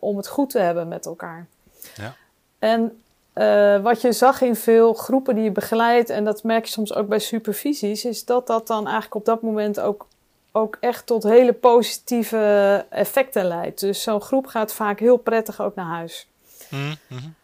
om 0.00 0.16
het 0.16 0.28
goed 0.28 0.50
te 0.50 0.58
hebben 0.58 0.88
met 0.88 1.06
elkaar. 1.06 1.46
Ja. 1.94 2.14
En 2.58 3.01
uh, 3.34 3.78
wat 3.82 4.00
je 4.00 4.12
zag 4.12 4.40
in 4.40 4.56
veel 4.56 4.94
groepen 4.94 5.34
die 5.34 5.44
je 5.44 5.50
begeleidt, 5.50 6.10
en 6.10 6.24
dat 6.24 6.42
merk 6.42 6.64
je 6.64 6.70
soms 6.70 6.94
ook 6.94 7.08
bij 7.08 7.18
supervisies, 7.18 8.04
is 8.04 8.24
dat 8.24 8.46
dat 8.46 8.66
dan 8.66 8.84
eigenlijk 8.84 9.14
op 9.14 9.24
dat 9.24 9.42
moment 9.42 9.80
ook, 9.80 10.06
ook 10.52 10.76
echt 10.80 11.06
tot 11.06 11.22
hele 11.22 11.52
positieve 11.52 12.84
effecten 12.88 13.44
leidt. 13.44 13.80
Dus 13.80 14.02
zo'n 14.02 14.20
groep 14.20 14.46
gaat 14.46 14.72
vaak 14.72 14.98
heel 14.98 15.16
prettig 15.16 15.60
ook 15.60 15.74
naar 15.74 15.86
huis. 15.86 16.28
Mm 16.68 16.94
-hmm. 17.08 17.34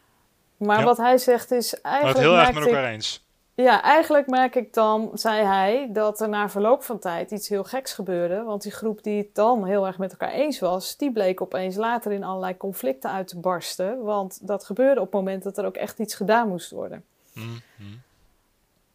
Maar 0.56 0.84
wat 0.84 0.96
hij 0.96 1.18
zegt 1.18 1.50
is 1.50 1.80
eigenlijk. 1.80 2.16
Maar 2.16 2.24
het 2.24 2.32
heel 2.32 2.46
erg 2.46 2.58
met 2.58 2.66
elkaar 2.66 2.92
eens. 2.92 3.26
Ja, 3.62 3.82
eigenlijk 3.82 4.26
merk 4.26 4.54
ik 4.54 4.74
dan, 4.74 5.10
zei 5.14 5.44
hij, 5.44 5.88
dat 5.92 6.20
er 6.20 6.28
na 6.28 6.48
verloop 6.48 6.82
van 6.82 6.98
tijd 6.98 7.30
iets 7.30 7.48
heel 7.48 7.64
geks 7.64 7.92
gebeurde. 7.92 8.42
Want 8.42 8.62
die 8.62 8.72
groep 8.72 9.02
die 9.02 9.18
het 9.18 9.34
dan 9.34 9.64
heel 9.64 9.86
erg 9.86 9.98
met 9.98 10.10
elkaar 10.10 10.30
eens 10.30 10.58
was, 10.58 10.96
die 10.96 11.12
bleek 11.12 11.40
opeens 11.40 11.76
later 11.76 12.12
in 12.12 12.24
allerlei 12.24 12.56
conflicten 12.56 13.10
uit 13.10 13.28
te 13.28 13.38
barsten. 13.38 14.02
Want 14.02 14.46
dat 14.46 14.64
gebeurde 14.64 15.00
op 15.00 15.06
het 15.06 15.14
moment 15.14 15.42
dat 15.42 15.58
er 15.58 15.64
ook 15.64 15.76
echt 15.76 15.98
iets 15.98 16.14
gedaan 16.14 16.48
moest 16.48 16.70
worden. 16.70 17.04
Mm 17.32 17.62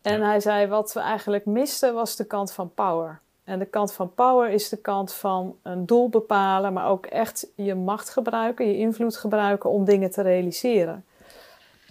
En 0.02 0.22
hij 0.22 0.40
zei, 0.40 0.68
wat 0.68 0.94
we 0.94 1.00
eigenlijk 1.00 1.46
misten 1.46 1.94
was 1.94 2.16
de 2.16 2.26
kant 2.26 2.52
van 2.52 2.74
power. 2.74 3.20
En 3.44 3.60
de 3.60 3.66
kant 3.66 3.94
van 3.94 4.14
power 4.14 4.50
is 4.50 4.70
de 4.70 4.78
kant 4.78 5.14
van 5.14 5.56
een 5.62 5.86
doel 5.86 6.10
bepalen, 6.10 6.74
maar 6.74 6.88
ook 6.88 7.06
echt 7.06 7.48
je 7.56 7.76
macht 7.76 8.10
gebruiken, 8.10 8.68
je 8.68 8.78
invloed 8.78 9.18
gebruiken 9.18 9.70
om 9.70 9.86
dingen 9.86 10.12
te 10.12 10.22
realiseren. 10.22 11.06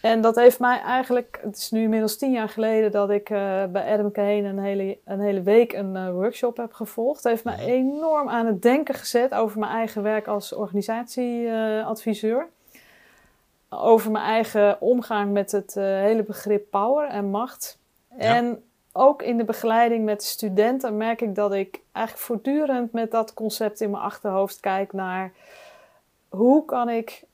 En 0.03 0.21
dat 0.21 0.37
heeft 0.37 0.59
mij 0.59 0.81
eigenlijk, 0.81 1.39
het 1.43 1.57
is 1.57 1.71
nu 1.71 1.83
inmiddels 1.83 2.17
tien 2.17 2.33
jaar 2.33 2.49
geleden 2.49 2.93
dat 2.93 3.11
ik 3.11 3.31
uh, 3.31 3.65
bij 3.65 3.93
Adam 3.93 4.13
Kahane 4.13 4.43
een 4.43 4.59
hele, 4.59 4.99
een 5.05 5.21
hele 5.21 5.43
week 5.43 5.73
een 5.73 5.95
uh, 5.95 6.11
workshop 6.11 6.57
heb 6.57 6.73
gevolgd. 6.73 7.25
Heeft 7.25 7.45
mij 7.45 7.59
enorm 7.59 8.29
aan 8.29 8.47
het 8.47 8.63
denken 8.63 8.95
gezet 8.95 9.35
over 9.35 9.59
mijn 9.59 9.73
eigen 9.73 10.03
werk 10.03 10.27
als 10.27 10.53
organisatieadviseur. 10.53 12.39
Uh, 12.39 13.85
over 13.85 14.11
mijn 14.11 14.25
eigen 14.25 14.81
omgang 14.81 15.33
met 15.33 15.53
het 15.53 15.75
uh, 15.77 15.85
hele 15.85 16.23
begrip 16.23 16.71
power 16.71 17.09
en 17.09 17.31
macht. 17.31 17.79
Ja. 18.19 18.37
En 18.37 18.65
ook 18.93 19.23
in 19.23 19.37
de 19.37 19.45
begeleiding 19.45 20.05
met 20.05 20.21
de 20.21 20.27
studenten 20.27 20.97
merk 20.97 21.21
ik 21.21 21.35
dat 21.35 21.53
ik 21.53 21.81
eigenlijk 21.93 22.27
voortdurend 22.27 22.93
met 22.93 23.11
dat 23.11 23.35
concept 23.35 23.81
in 23.81 23.91
mijn 23.91 24.03
achterhoofd 24.03 24.61
kijk 24.61 24.93
naar 24.93 25.33
hoe 26.29 26.65
kan 26.65 26.89
ik 26.89 27.25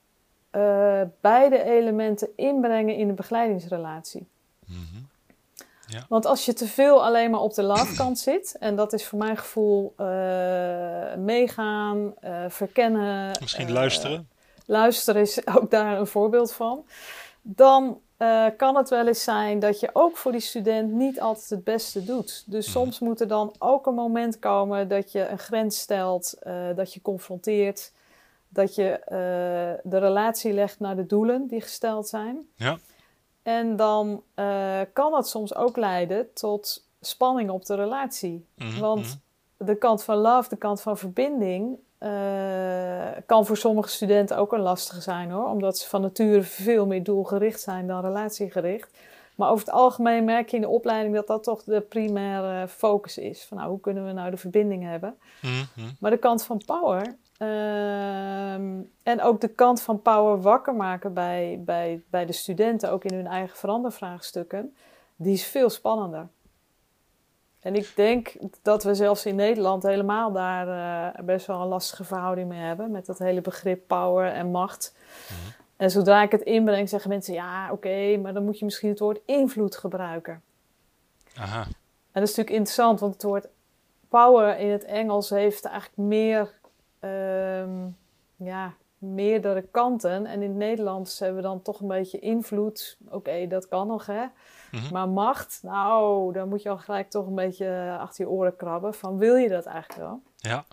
uh, 0.52 1.02
beide 1.20 1.62
elementen 1.62 2.28
inbrengen 2.36 2.94
in 2.94 3.06
de 3.06 3.12
begeleidingsrelatie. 3.12 4.26
-hmm. 4.66 5.08
ja. 5.86 6.04
Want 6.08 6.26
als 6.26 6.44
je 6.44 6.52
te 6.52 6.66
veel 6.66 7.04
alleen 7.04 7.30
maar 7.30 7.40
op 7.40 7.54
de 7.54 7.62
love-kant 7.62 8.18
zit, 8.18 8.56
en 8.60 8.76
dat 8.76 8.92
is 8.92 9.06
voor 9.06 9.18
mijn 9.18 9.36
gevoel 9.36 9.94
uh, 10.00 10.06
meegaan, 11.16 12.14
uh, 12.24 12.44
verkennen. 12.48 13.36
Misschien 13.40 13.72
luisteren. 13.72 14.28
Luisteren 14.66 15.22
is 15.22 15.46
ook 15.56 15.70
daar 15.70 15.98
een 15.98 16.06
voorbeeld 16.06 16.52
van. 16.52 16.84
Dan 17.42 18.00
kan 18.56 18.76
het 18.76 18.88
wel 18.88 19.06
eens 19.06 19.24
zijn 19.24 19.58
dat 19.58 19.80
je 19.80 19.90
ook 19.92 20.16
voor 20.16 20.32
die 20.32 20.40
student 20.40 20.92
niet 20.92 21.20
altijd 21.20 21.50
het 21.50 21.64
beste 21.64 22.04
doet. 22.04 22.44
Dus 22.46 22.66
mhm. 22.66 22.74
soms 22.78 22.98
moet 22.98 23.20
er 23.20 23.28
dan 23.28 23.54
ook 23.58 23.86
een 23.86 23.94
moment 23.94 24.38
komen 24.38 24.88
dat 24.88 25.12
je 25.12 25.28
een 25.28 25.38
grens 25.38 25.80
stelt, 25.80 26.38
dat 26.74 26.94
je 26.94 27.02
confronteert 27.02 27.92
dat 28.48 28.74
je 28.74 29.00
uh, 29.00 29.90
de 29.90 29.98
relatie 29.98 30.52
legt 30.52 30.80
naar 30.80 30.96
de 30.96 31.06
doelen 31.06 31.46
die 31.46 31.60
gesteld 31.60 32.08
zijn. 32.08 32.48
Ja. 32.54 32.78
En 33.42 33.76
dan 33.76 34.22
uh, 34.36 34.80
kan 34.92 35.10
dat 35.10 35.28
soms 35.28 35.54
ook 35.54 35.76
leiden 35.76 36.32
tot 36.32 36.86
spanning 37.00 37.50
op 37.50 37.64
de 37.64 37.74
relatie. 37.74 38.46
Mm 38.56 38.78
Want 38.78 39.20
mhm. 39.58 39.66
de 39.66 39.76
kant 39.76 40.04
van 40.04 40.16
love, 40.16 40.48
de 40.48 40.56
kant 40.56 40.80
van 40.80 40.98
verbinding, 40.98 41.78
uh, 42.00 43.06
kan 43.26 43.46
voor 43.46 43.56
sommige 43.56 43.88
studenten 43.88 44.36
ook 44.36 44.52
een 44.52 44.60
lastige 44.60 45.00
zijn 45.00 45.30
hoor. 45.30 45.48
Omdat 45.48 45.78
ze 45.78 45.88
van 45.88 46.00
nature 46.00 46.42
veel 46.42 46.86
meer 46.86 47.02
doelgericht 47.02 47.60
zijn 47.60 47.86
dan 47.86 48.00
relatiegericht. 48.00 48.98
Maar 49.34 49.50
over 49.50 49.66
het 49.66 49.74
algemeen 49.74 50.24
merk 50.24 50.48
je 50.48 50.56
in 50.56 50.62
de 50.62 50.68
opleiding 50.68 51.14
dat 51.14 51.26
dat 51.26 51.42
toch 51.42 51.64
de 51.64 51.80
primaire 51.80 52.68
focus 52.68 53.18
is. 53.18 53.44
Van 53.44 53.56
nou, 53.56 53.70
hoe 53.70 53.80
kunnen 53.80 54.06
we 54.06 54.12
nou 54.12 54.30
de 54.30 54.36
verbinding 54.36 54.84
hebben? 54.84 55.18
Mhm. 55.42 55.90
Maar 56.00 56.10
de 56.10 56.18
kant 56.18 56.44
van 56.44 56.62
power 56.66 57.16
ehm, 57.38 58.80
en 59.02 59.22
ook 59.22 59.40
de 59.40 59.48
kant 59.48 59.82
van 59.82 60.02
power 60.02 60.40
wakker 60.40 60.74
maken 60.74 61.14
bij, 61.14 61.62
bij, 61.64 62.02
bij 62.10 62.26
de 62.26 62.32
studenten, 62.32 62.90
ook 62.90 63.04
in 63.04 63.14
hun 63.14 63.26
eigen 63.26 63.56
verandervraagstukken, 63.56 64.76
die 65.16 65.32
is 65.32 65.46
veel 65.46 65.70
spannender. 65.70 66.28
En 67.60 67.74
ik 67.74 67.92
denk 67.94 68.34
dat 68.62 68.84
we 68.84 68.94
zelfs 68.94 69.26
in 69.26 69.34
Nederland 69.34 69.82
helemaal 69.82 70.32
daar 70.32 70.68
eh, 71.14 71.24
best 71.24 71.46
wel 71.46 71.60
een 71.60 71.68
lastige 71.68 72.04
verhouding 72.04 72.48
mee 72.48 72.60
hebben. 72.60 72.90
Met 72.90 73.06
dat 73.06 73.18
hele 73.18 73.40
begrip 73.40 73.86
power 73.86 74.32
en 74.32 74.50
macht. 74.50 74.96
Mhm. 75.28 75.56
En 75.76 75.90
zodra 75.90 76.22
ik 76.22 76.30
het 76.30 76.42
inbreng, 76.42 76.88
zeggen 76.88 77.10
mensen: 77.10 77.34
ja, 77.34 77.72
oké, 77.72 78.16
maar 78.16 78.32
dan 78.32 78.44
moet 78.44 78.58
je 78.58 78.64
misschien 78.64 78.88
het 78.88 78.98
woord 78.98 79.20
invloed 79.24 79.76
gebruiken. 79.76 80.42
Aha. 81.34 81.60
En 81.62 82.20
dat 82.20 82.22
is 82.22 82.36
natuurlijk 82.36 82.56
interessant, 82.56 83.00
want 83.00 83.12
het 83.12 83.22
woord 83.22 83.48
power 84.08 84.58
in 84.58 84.70
het 84.70 84.84
Engels 84.84 85.30
heeft 85.30 85.64
eigenlijk 85.64 85.96
meer, 85.96 86.57
ehm, 87.00 87.86
ja, 88.36 88.74
meerdere 88.98 89.62
kanten. 89.62 90.26
En 90.26 90.42
in 90.42 90.48
het 90.48 90.58
Nederlands 90.58 91.18
hebben 91.18 91.36
we 91.36 91.48
dan 91.48 91.62
toch 91.62 91.80
een 91.80 91.88
beetje 91.88 92.18
invloed. 92.18 92.98
Oké, 93.08 93.46
dat 93.46 93.68
kan 93.68 93.86
nog, 93.86 94.06
hè. 94.06 94.24
Mhm. 94.70 94.92
Maar 94.92 95.08
macht, 95.08 95.58
nou, 95.62 96.32
dan 96.32 96.48
moet 96.48 96.62
je 96.62 96.68
al 96.68 96.78
gelijk 96.78 97.10
toch 97.10 97.26
een 97.26 97.34
beetje 97.34 97.96
achter 98.00 98.24
je 98.24 98.30
oren 98.30 98.56
krabben. 98.56 98.94
Van 98.94 99.18
wil 99.18 99.36
je 99.36 99.48
dat 99.48 99.66
eigenlijk 99.66 100.00
wel? 100.00 100.20
Ja. 100.36 100.64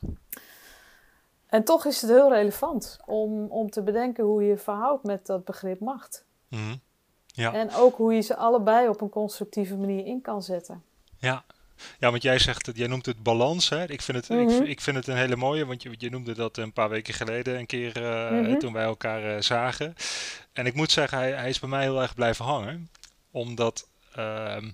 En 1.45 1.63
toch 1.63 1.85
is 1.85 2.01
het 2.01 2.11
heel 2.11 2.33
relevant 2.33 2.99
om, 3.05 3.45
om 3.45 3.69
te 3.69 3.81
bedenken 3.81 4.23
hoe 4.23 4.41
je 4.41 4.49
je 4.49 4.57
verhoudt 4.57 5.03
met 5.03 5.25
dat 5.25 5.45
begrip 5.45 5.79
macht. 5.79 6.25
Mhm. 6.47 6.75
Ja. 7.25 7.53
En 7.53 7.73
ook 7.73 7.95
hoe 7.95 8.13
je 8.13 8.21
ze 8.21 8.35
allebei 8.35 8.87
op 8.87 9.01
een 9.01 9.09
constructieve 9.09 9.77
manier 9.77 10.05
in 10.05 10.21
kan 10.21 10.41
zetten. 10.41 10.83
Ja. 11.17 11.43
Ja, 11.99 12.11
want 12.11 12.23
jij 12.23 12.39
zegt 12.39 12.65
het, 12.65 12.77
jij 12.77 12.87
noemt 12.87 13.05
het 13.05 13.23
balans. 13.23 13.69
Hè? 13.69 13.83
Ik, 13.91 14.01
vind 14.01 14.17
het, 14.17 14.29
Mhm. 14.29 14.49
ik, 14.63 14.67
ik 14.67 14.81
vind 14.81 14.95
het 14.97 15.07
een 15.07 15.15
hele 15.17 15.35
mooie, 15.35 15.65
want 15.65 15.81
je, 15.83 15.95
je 15.97 16.09
noemde 16.09 16.33
dat 16.33 16.57
een 16.57 16.73
paar 16.73 16.89
weken 16.89 17.13
geleden 17.13 17.57
een 17.59 17.65
keer 17.65 18.03
eh, 18.03 18.29
Mhm. 18.31 18.57
toen 18.57 18.73
wij 18.73 18.83
elkaar 18.83 19.35
eh, 19.35 19.41
zagen. 19.41 19.95
En 20.53 20.65
ik 20.65 20.73
moet 20.73 20.91
zeggen, 20.91 21.17
hij, 21.17 21.31
hij 21.31 21.49
is 21.49 21.59
bij 21.59 21.69
mij 21.69 21.81
heel 21.81 22.01
erg 22.01 22.15
blijven 22.15 22.45
hangen. 22.45 22.89
Omdat 23.31 23.87
ehm, 24.15 24.69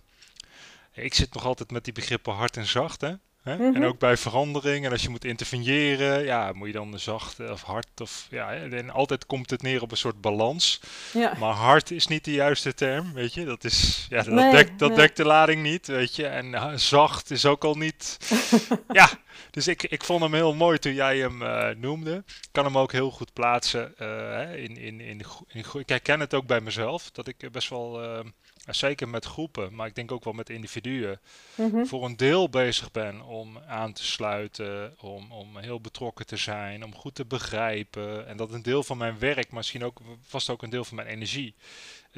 ik 0.93 1.13
zit 1.13 1.33
nog 1.33 1.45
altijd 1.45 1.71
met 1.71 1.83
die 1.83 1.93
begrippen 1.93 2.33
hard 2.33 2.57
en 2.57 2.65
zacht. 2.67 3.01
Hè? 3.01 3.13
Hè? 3.43 3.55
Mhm. 3.55 3.75
En 3.75 3.85
ook 3.85 3.99
bij 3.99 4.17
verandering. 4.17 4.85
En 4.85 4.91
als 4.91 5.01
je 5.01 5.09
moet 5.09 5.25
interveneren, 5.25 6.23
ja, 6.23 6.51
moet 6.53 6.67
je 6.67 6.73
dan 6.73 6.99
zacht 6.99 7.39
of 7.39 7.61
hard. 7.61 8.01
Of, 8.01 8.27
ja, 8.29 8.53
en 8.53 8.89
altijd 8.89 9.25
komt 9.25 9.49
het 9.49 9.61
neer 9.61 9.81
op 9.81 9.91
een 9.91 9.97
soort 9.97 10.21
balans. 10.21 10.81
Ja, 11.13 11.33
Maar 11.39 11.53
hard 11.53 11.91
is 11.91 12.07
niet 12.07 12.25
de 12.25 12.31
juiste 12.31 12.73
term, 12.73 13.13
weet 13.13 13.33
je. 13.33 13.45
Dat, 13.45 13.63
is, 13.63 14.05
ja, 14.09 14.23
dat, 14.23 14.33
Nee, 14.33 14.51
dekt, 14.51 14.79
dat 14.79 14.89
nee. 14.89 14.97
dekt 14.97 15.17
de 15.17 15.25
lading 15.25 15.63
niet, 15.63 15.87
weet 15.87 16.15
je. 16.15 16.25
En 16.25 16.79
zacht 16.79 17.31
is 17.31 17.45
ook 17.45 17.63
al 17.63 17.75
niet... 17.75 18.17
ja, 18.91 19.09
dus 19.51 19.67
ik, 19.67 19.83
ik 19.83 20.03
vond 20.03 20.21
hem 20.21 20.33
heel 20.33 20.53
mooi 20.53 20.79
toen 20.79 20.93
jij 20.93 21.17
hem 21.17 21.41
eh, 21.41 21.69
noemde. 21.75 22.23
Ik 22.27 22.49
kan 22.51 22.65
hem 22.65 22.77
ook 22.77 22.91
heel 22.91 23.11
goed 23.11 23.33
plaatsen 23.33 23.97
eh, 23.97 24.63
in, 24.63 24.77
in, 24.77 25.01
in, 25.01 25.21
in, 25.47 25.65
Ik 25.73 25.89
herken 25.89 26.19
het 26.19 26.33
ook 26.33 26.45
bij 26.45 26.61
mezelf, 26.61 27.11
dat 27.11 27.27
ik 27.27 27.51
best 27.51 27.69
wel... 27.69 28.03
eh, 28.03 28.19
Zeker 28.67 29.09
met 29.09 29.25
groepen, 29.25 29.75
maar 29.75 29.87
ik 29.87 29.95
denk 29.95 30.11
ook 30.11 30.23
wel 30.23 30.33
met 30.33 30.49
individuen. 30.49 31.19
Mhm. 31.55 31.83
Voor 31.85 32.05
een 32.05 32.17
deel 32.17 32.49
bezig 32.49 32.91
ben 32.91 33.21
om 33.21 33.57
aan 33.67 33.93
te 33.93 34.03
sluiten, 34.03 34.93
om, 34.99 35.31
om 35.31 35.57
heel 35.57 35.81
betrokken 35.81 36.25
te 36.25 36.37
zijn, 36.37 36.83
om 36.83 36.95
goed 36.95 37.15
te 37.15 37.25
begrijpen. 37.25 38.27
En 38.27 38.37
dat 38.37 38.51
een 38.53 38.61
deel 38.61 38.83
van 38.83 38.97
mijn 38.97 39.19
werk, 39.19 39.51
misschien 39.51 39.83
ook 39.83 39.99
vast 40.23 40.49
ook 40.49 40.61
een 40.61 40.69
deel 40.69 40.83
van 40.85 40.95
mijn 40.95 41.07
energie, 41.07 41.55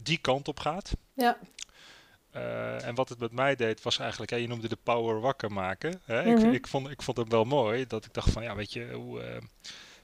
die 0.03 0.17
kant 0.17 0.47
op 0.47 0.59
gaat. 0.59 0.91
ja. 1.13 1.37
Eh, 2.33 2.85
en 2.85 2.95
wat 2.95 3.09
het 3.09 3.19
met 3.19 3.31
mij 3.31 3.55
deed, 3.55 3.81
was 3.81 3.99
eigenlijk, 3.99 4.31
hè, 4.31 4.37
je 4.37 4.47
noemde 4.47 4.67
de 4.69 4.77
power 4.83 5.19
wakker 5.19 5.51
maken. 5.51 6.01
Hè? 6.05 6.31
Mhm. 6.33 6.45
ik, 6.45 6.53
ik, 6.53 6.67
vond, 6.67 6.89
ik 6.89 7.01
vond 7.01 7.17
het 7.17 7.27
wel 7.29 7.43
mooi 7.43 7.87
dat 7.87 8.05
ik 8.05 8.13
dacht 8.13 8.29
van, 8.31 8.43
ja, 8.43 8.55
weet 8.55 8.73
je, 8.73 8.91
hoe, 8.93 9.21
eh, 9.21 9.41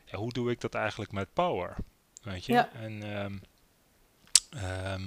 ja, 0.06 0.18
hoe 0.18 0.32
doe 0.34 0.52
ik 0.52 0.62
dat 0.62 0.74
eigenlijk 0.74 1.12
met 1.12 1.34
power? 1.34 1.76
Weet 2.24 2.46
je? 2.46 2.54
Ja. 2.54 2.70
En, 2.74 3.04
ehm, 3.04 3.34
ehm, 4.50 5.02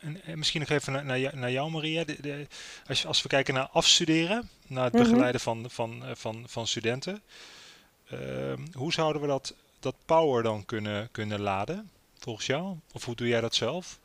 en, 0.00 0.22
en 0.24 0.38
misschien 0.38 0.60
nog 0.60 0.68
even 0.68 0.92
naar, 0.92 1.04
naar, 1.04 1.18
jou- 1.18 1.36
naar 1.36 1.50
jou, 1.50 1.70
Maria. 1.70 2.04
De, 2.04 2.16
de- 2.20 2.46
als, 2.86 3.06
als 3.06 3.22
we 3.22 3.28
kijken 3.28 3.54
naar 3.54 3.68
afstuderen, 3.68 4.48
naar 4.66 4.84
het 4.84 4.92
Mhm. 4.92 5.02
begeleiden 5.02 5.40
van, 5.40 5.70
van, 5.70 6.04
eh, 6.04 6.14
van, 6.14 6.44
van 6.48 6.66
studenten. 6.66 7.22
ehm, 8.10 8.66
hoe 8.72 8.92
zouden 8.92 9.22
we 9.22 9.28
dat, 9.28 9.54
dat 9.80 9.94
power 10.06 10.42
dan 10.42 10.64
kunnen, 10.64 11.08
kunnen 11.10 11.40
laden, 11.40 11.90
volgens 12.18 12.46
jou? 12.46 12.76
Of 12.92 13.04
hoe 13.04 13.14
doe 13.14 13.28
jij 13.28 13.40
dat 13.40 13.54
zelf? 13.54 13.98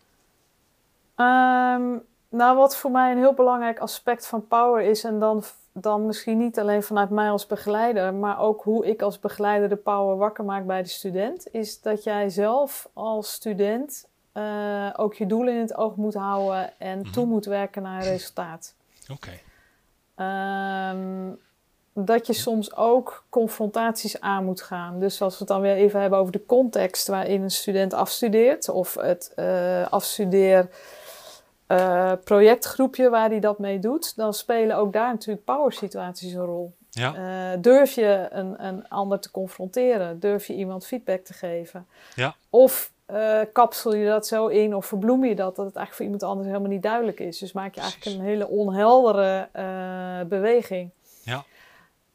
Nou, 2.29 2.57
wat 2.57 2.77
voor 2.77 2.91
mij 2.91 3.11
een 3.11 3.17
heel 3.17 3.33
belangrijk 3.33 3.79
aspect 3.79 4.27
van 4.27 4.47
power 4.47 4.81
is, 4.83 5.03
en 5.03 5.19
dan, 5.19 5.43
dan 5.71 6.05
misschien 6.05 6.37
niet 6.37 6.59
alleen 6.59 6.83
vanuit 6.83 7.09
mij 7.09 7.29
als 7.29 7.45
begeleider, 7.45 8.13
maar 8.13 8.39
ook 8.39 8.63
hoe 8.63 8.85
ik 8.85 9.01
als 9.01 9.19
begeleider 9.19 9.69
de 9.69 9.75
power 9.75 10.17
wakker 10.17 10.43
maak 10.45 10.65
bij 10.65 10.81
de 10.83 10.89
student, 10.89 11.47
is 11.53 11.81
dat 11.81 12.03
jij 12.03 12.29
zelf 12.29 12.89
als 12.93 13.31
student 13.31 14.07
eh, 14.31 14.89
ook 14.95 15.13
je 15.13 15.25
doelen 15.25 15.53
in 15.53 15.59
het 15.59 15.75
oog 15.77 15.95
moet 15.95 16.13
houden 16.13 16.79
en 16.79 16.99
Mhm. 16.99 17.11
toe 17.11 17.25
moet 17.25 17.45
werken 17.45 17.81
naar 17.81 18.01
een 18.01 18.07
resultaat. 18.09 18.73
Oké. 19.11 19.31
Ehm, 20.15 21.31
dat 21.93 22.27
je 22.27 22.33
soms 22.33 22.75
ook 22.75 23.23
confrontaties 23.29 24.21
aan 24.21 24.45
moet 24.45 24.61
gaan. 24.61 24.99
Dus 24.99 25.21
als 25.21 25.33
we 25.33 25.39
het 25.39 25.47
dan 25.47 25.61
weer 25.61 25.75
even 25.75 26.01
hebben 26.01 26.19
over 26.19 26.31
de 26.31 26.45
context 26.45 27.07
waarin 27.07 27.41
een 27.41 27.51
student 27.51 27.93
afstudeert, 27.93 28.69
of 28.69 28.93
het 28.93 29.31
eh 29.35 29.87
afstudeer 29.91 30.69
eh, 31.67 32.11
projectgroepje 32.23 33.09
waar 33.09 33.29
hij 33.29 33.39
dat 33.39 33.59
mee 33.59 33.79
doet, 33.79 34.15
dan 34.15 34.33
spelen 34.33 34.77
ook 34.77 34.93
daar 34.93 35.11
natuurlijk 35.11 35.45
power 35.45 35.73
situaties 35.73 36.33
een 36.33 36.45
rol. 36.45 36.73
Ja. 36.89 37.13
Eh, 37.15 37.61
durf 37.61 37.91
je 37.91 38.27
een, 38.29 38.65
een 38.65 38.89
ander 38.89 39.19
te 39.19 39.31
confronteren? 39.31 40.19
Durf 40.19 40.47
je 40.47 40.53
iemand 40.53 40.85
feedback 40.85 41.25
te 41.25 41.33
geven? 41.33 41.87
Ja. 42.15 42.35
Of 42.49 42.91
eh, 43.05 43.39
kapsel 43.53 43.95
je 43.95 44.07
dat 44.07 44.27
zo 44.27 44.47
in 44.47 44.75
of 44.75 44.85
verbloem 44.85 45.25
je 45.25 45.35
dat 45.35 45.55
dat 45.55 45.65
het 45.65 45.75
eigenlijk 45.75 45.93
voor 45.95 46.05
iemand 46.05 46.23
anders 46.23 46.47
helemaal 46.47 46.69
niet 46.69 46.83
duidelijk 46.83 47.19
is? 47.19 47.37
Dus 47.37 47.51
maak 47.51 47.75
je 47.75 47.81
eigenlijk 47.81 48.15
een 48.15 48.25
hele 48.25 48.47
onheldere 48.47 49.49
beweging. 50.27 50.89
Ja. 51.23 51.43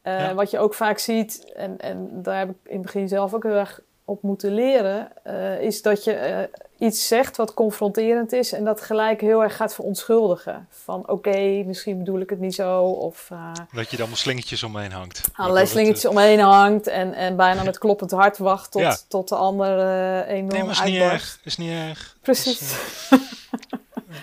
Ja. 0.03 0.35
Wat 0.35 0.51
je 0.51 0.59
ook 0.59 0.75
vaak 0.75 0.99
ziet, 0.99 1.53
en, 1.55 1.79
en 1.79 2.23
daar 2.23 2.39
heb 2.39 2.49
ik 2.49 2.57
in 2.63 2.73
het 2.73 2.83
begin 2.83 3.09
zelf 3.09 3.35
ook 3.35 3.43
heel 3.43 3.53
erg 3.53 3.81
op 4.05 4.23
moeten 4.23 4.55
leren, 4.55 5.13
is 5.61 5.83
dat 5.83 6.05
je 6.05 6.49
iets 6.83 7.07
zegt 7.09 7.37
wat 7.37 7.55
confronterend 7.55 8.33
is 8.33 8.53
en 8.53 8.65
dat 8.65 8.81
gelijk 8.81 9.21
heel 9.21 9.43
erg 9.43 9.57
gaat 9.57 9.75
verontschuldigen. 9.75 10.67
Van 10.71 11.09
oké, 11.09 11.63
misschien 11.67 11.99
bedoel 11.99 12.21
ik 12.21 12.31
het 12.31 12.39
niet 12.41 12.55
zo, 12.55 12.83
of 12.85 13.29
eh, 13.31 13.53
Dat 13.73 13.91
je 13.91 13.97
dan 13.97 14.07
wel 14.07 14.17
slingertjes 14.17 14.63
omheen 14.63 14.93
hangt. 14.93 15.21
allerlei 15.35 15.67
slingertjes 15.67 16.11
omheen 16.11 16.41
hangt 16.41 16.87
en, 16.87 17.13
en 17.15 17.37
bijna 17.37 17.63
met 17.63 17.79
kloppend 17.79 18.11
hart 18.11 18.39
wacht 18.39 18.71
tot, 18.71 18.83
Ja. 18.83 18.97
tot 19.09 19.29
de 19.29 19.35
ander 19.37 19.79
eh, 19.79 20.29
enorm 20.35 20.47
Nee, 20.53 20.63
maar 20.63 20.71
is 20.73 20.83
niet 20.83 21.01
erg. 21.01 21.39
Is 21.45 21.57
niet 21.57 21.71
erg. 21.71 22.17
Precies. 22.23 22.61
Is, 22.61 22.77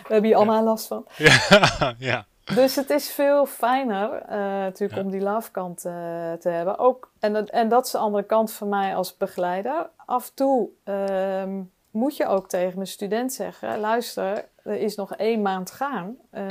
We 0.07 0.15
hebben 0.15 0.25
hier 0.29 0.35
allemaal 0.35 0.63
last 0.63 0.87
van. 0.87 1.05
eh, 1.17 1.49
ja, 1.79 1.95
ja. 1.97 2.25
Dus 2.55 2.75
het 2.75 2.89
is 2.89 3.09
veel 3.11 3.45
fijner 3.45 4.11
eh, 4.27 4.37
natuurlijk 4.39 4.99
Ja. 4.99 5.05
om 5.05 5.11
die 5.11 5.21
love 5.21 5.51
kant 5.51 5.85
eh, 5.85 5.93
te 6.39 6.49
hebben. 6.49 6.77
Ook, 6.79 7.11
en, 7.19 7.33
dat, 7.33 7.49
en 7.49 7.69
dat 7.69 7.85
is 7.85 7.91
de 7.91 7.97
andere 7.97 8.23
kant 8.23 8.51
van 8.51 8.69
mij 8.69 8.95
als 8.95 9.17
begeleider. 9.17 9.89
Af 10.05 10.25
en 10.27 10.33
toe 10.33 10.69
ehm, 10.83 11.59
moet 11.91 12.17
je 12.17 12.27
ook 12.27 12.49
tegen 12.49 12.79
een 12.79 12.87
student 12.87 13.33
zeggen: 13.33 13.79
luister, 13.79 14.45
er 14.63 14.75
is 14.79 14.95
nog 14.95 15.15
één 15.15 15.41
maand 15.41 15.71
gaan. 15.71 16.15
Eh, 16.29 16.47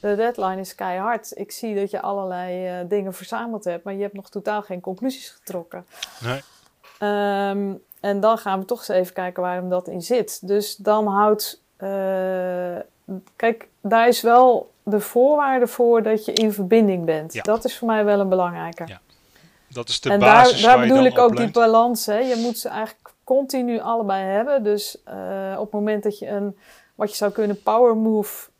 de 0.00 0.14
deadline 0.16 0.60
is 0.60 0.74
keihard. 0.74 1.32
Ik 1.34 1.52
zie 1.52 1.74
dat 1.74 1.90
je 1.90 2.00
allerlei 2.00 2.66
eh, 2.66 2.88
dingen 2.88 3.14
verzameld 3.14 3.64
hebt, 3.64 3.84
maar 3.84 3.94
je 3.94 4.02
hebt 4.02 4.14
nog 4.14 4.30
totaal 4.30 4.62
geen 4.62 4.80
conclusies 4.80 5.30
getrokken. 5.30 5.86
Nee. 6.20 6.42
Ehm, 6.98 7.72
en 8.00 8.20
dan 8.20 8.38
gaan 8.38 8.58
we 8.58 8.64
toch 8.64 8.78
eens 8.78 8.88
even 8.88 9.14
kijken 9.14 9.42
waarom 9.42 9.68
dat 9.68 9.88
in 9.88 10.02
zit. 10.02 10.46
Dus 10.48 10.76
dan 10.76 11.06
houdt. 11.06 11.62
eh, 11.76 12.76
kijk, 13.36 13.68
daar 13.80 14.08
is 14.08 14.20
wel 14.20 14.70
de 14.82 15.00
voorwaarde 15.00 15.66
voor 15.66 16.02
dat 16.02 16.24
je 16.24 16.32
in 16.32 16.52
verbinding 16.52 17.04
bent. 17.04 17.32
Ja. 17.32 17.42
Dat 17.42 17.64
is 17.64 17.78
voor 17.78 17.88
mij 17.88 18.04
wel 18.04 18.20
een 18.20 18.28
belangrijke. 18.28 18.84
Ja, 18.86 19.00
Dat 19.68 19.88
is 19.88 20.00
de 20.00 20.10
en 20.10 20.20
daar, 20.20 20.42
basis 20.42 20.62
daar 20.62 20.76
waar 20.76 20.86
je 20.86 20.92
bedoel 20.92 21.06
ik 21.06 21.18
ook 21.18 21.36
die 21.36 21.50
balans. 21.50 22.06
Hè. 22.06 22.18
Je 22.18 22.36
moet 22.36 22.58
ze 22.58 22.68
eigenlijk 22.68 22.99
continu 23.36 23.80
allebei 23.80 24.24
hebben. 24.24 24.62
Dus 24.62 25.02
eh, 25.04 25.54
op 25.56 25.62
het 25.64 25.72
moment 25.72 26.02
dat 26.02 26.18
je 26.18 26.28
een, 26.28 26.56
wat 26.94 27.10
je 27.10 27.16
zou 27.16 27.32
kunnen, 27.32 27.62
power 27.62 27.96
move 27.96 28.50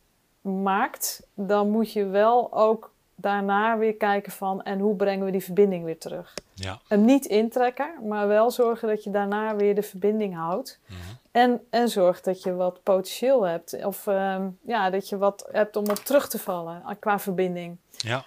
maakt, 0.40 1.26
dan 1.34 1.70
moet 1.70 1.92
je 1.92 2.04
wel 2.06 2.52
ook 2.52 2.92
daarna 3.14 3.78
weer 3.78 3.94
kijken 3.96 4.32
van 4.32 4.62
en 4.62 4.78
hoe 4.78 4.96
brengen 4.96 5.24
we 5.24 5.30
die 5.30 5.44
verbinding 5.44 5.84
weer 5.84 5.98
terug 5.98 6.34
Ja. 6.54 6.78
hem 6.88 7.04
niet 7.04 7.26
intrekken, 7.26 7.94
maar 8.08 8.28
wel 8.28 8.50
zorgen 8.50 8.88
dat 8.88 9.04
je 9.04 9.10
daarna 9.10 9.56
weer 9.56 9.74
de 9.74 9.82
verbinding 9.82 10.34
houdt. 10.34 10.80
Mhm. 10.86 10.98
En, 11.30 11.60
en 11.70 11.88
zorg 11.88 12.20
dat 12.20 12.42
je 12.42 12.54
wat 12.54 12.82
potentieel 12.82 13.42
hebt. 13.42 13.84
Of 13.84 14.06
ehm, 14.06 14.48
ja, 14.62 14.90
dat 14.90 15.08
je 15.08 15.18
wat 15.18 15.48
hebt 15.52 15.76
om 15.76 15.88
op 15.90 15.94
terug 15.96 16.28
te 16.28 16.38
vallen 16.38 16.82
eh, 16.86 16.94
qua 16.98 17.18
verbinding. 17.18 17.76
Ja. 17.90 18.24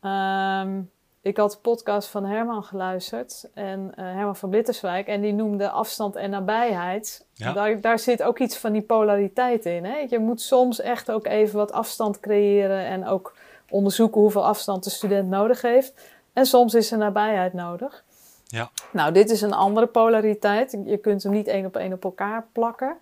Ehm, 0.00 0.80
ik 1.24 1.36
had 1.36 1.50
de 1.50 1.58
podcast 1.58 2.08
van 2.08 2.24
Herman 2.24 2.64
geluisterd. 2.64 3.48
En 3.54 3.80
uh, 3.80 3.94
Herman 3.94 4.36
van 4.36 4.50
Blitterswijk. 4.50 5.06
En 5.06 5.20
die 5.20 5.32
noemde 5.32 5.70
afstand 5.70 6.16
en 6.16 6.30
nabijheid. 6.30 7.26
Ja. 7.34 7.52
Daar, 7.52 7.80
daar 7.80 7.98
zit 7.98 8.22
ook 8.22 8.38
iets 8.38 8.56
van 8.56 8.72
die 8.72 8.82
polariteit 8.82 9.66
in. 9.66 9.84
Hè? 9.84 10.06
Je 10.08 10.18
moet 10.18 10.40
soms 10.40 10.80
echt 10.80 11.10
ook 11.10 11.26
even 11.26 11.56
wat 11.56 11.72
afstand 11.72 12.20
creëren. 12.20 12.84
En 12.84 13.06
ook 13.06 13.36
onderzoeken 13.68 14.20
hoeveel 14.20 14.46
afstand 14.46 14.84
de 14.84 14.90
student 14.90 15.28
nodig 15.28 15.62
heeft. 15.62 15.94
En 16.32 16.46
soms 16.46 16.74
is 16.74 16.92
er 16.92 16.98
nabijheid 16.98 17.52
nodig. 17.52 18.04
Ja. 18.46 18.70
Nou, 18.92 19.12
dit 19.12 19.30
is 19.30 19.40
een 19.40 19.54
andere 19.54 19.86
polariteit. 19.86 20.78
Je 20.84 20.96
kunt 20.96 21.22
hem 21.22 21.32
niet 21.32 21.46
één 21.46 21.66
op 21.66 21.76
één 21.76 21.92
op 21.92 22.04
elkaar 22.04 22.46
plakken. 22.52 22.96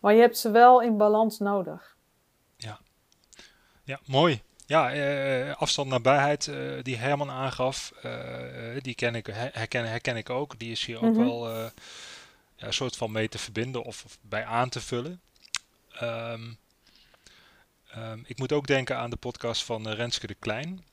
Maar 0.00 0.14
je 0.14 0.20
hebt 0.20 0.38
ze 0.38 0.50
wel 0.50 0.80
in 0.82 0.96
balans 0.96 1.38
nodig. 1.38 1.96
Ja, 2.56 2.78
ja 3.84 4.00
mooi. 4.06 4.42
Ja, 4.66 4.92
eh, 4.92 5.56
afstand 5.56 5.88
nabijheid 5.88 6.46
uh, 6.46 6.82
die 6.82 6.96
Herman 6.96 7.30
aangaf, 7.30 7.92
uh, 8.04 8.12
die 8.80 8.94
ken 8.94 9.14
ik, 9.14 9.26
herken, 9.26 9.88
herken 9.88 10.16
ik 10.16 10.30
ook. 10.30 10.58
Die 10.58 10.70
is 10.70 10.84
hier 10.84 10.96
ook 10.96 11.12
Mhm. 11.14 11.24
wel 11.24 11.50
ja, 11.52 11.70
een 12.56 12.72
soort 12.72 12.96
van 12.96 13.12
mee 13.12 13.28
te 13.28 13.38
verbinden 13.38 13.82
of, 13.82 14.04
of 14.04 14.18
bij 14.22 14.44
aan 14.44 14.68
te 14.68 14.80
vullen. 14.80 15.20
Ehm, 15.92 16.42
ehm, 17.90 18.18
ik 18.26 18.38
moet 18.38 18.52
ook 18.52 18.66
denken 18.66 18.96
aan 18.96 19.10
de 19.10 19.16
podcast 19.16 19.62
van 19.64 19.88
Renske 19.88 20.26
de 20.26 20.34
Klein. 20.34 20.84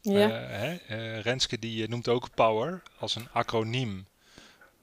Ja. 0.00 0.30
Eh, 0.30 0.48
hè, 0.58 0.74
eh, 0.74 1.20
Renske 1.20 1.58
die 1.58 1.82
eh, 1.82 1.88
noemt 1.88 2.08
ook 2.08 2.34
Power 2.34 2.82
als 2.98 3.14
een 3.14 3.28
acroniem 3.32 4.06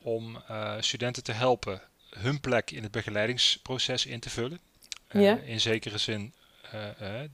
om 0.02 0.43
eh, 0.47 0.75
studenten 0.80 1.23
te 1.23 1.32
helpen 1.32 1.82
hun 2.10 2.39
plek 2.39 2.71
in 2.71 2.84
het 2.84 2.91
begeleidingsproces 2.91 4.06
in 4.06 4.19
te 4.19 4.30
vullen. 4.30 4.60
Eh, 5.08 5.21
Ja. 5.21 5.36
In 5.38 5.62
zekere 5.62 5.97
zin, 5.97 6.34
eh, 6.71 7.21
eh, 7.23 7.30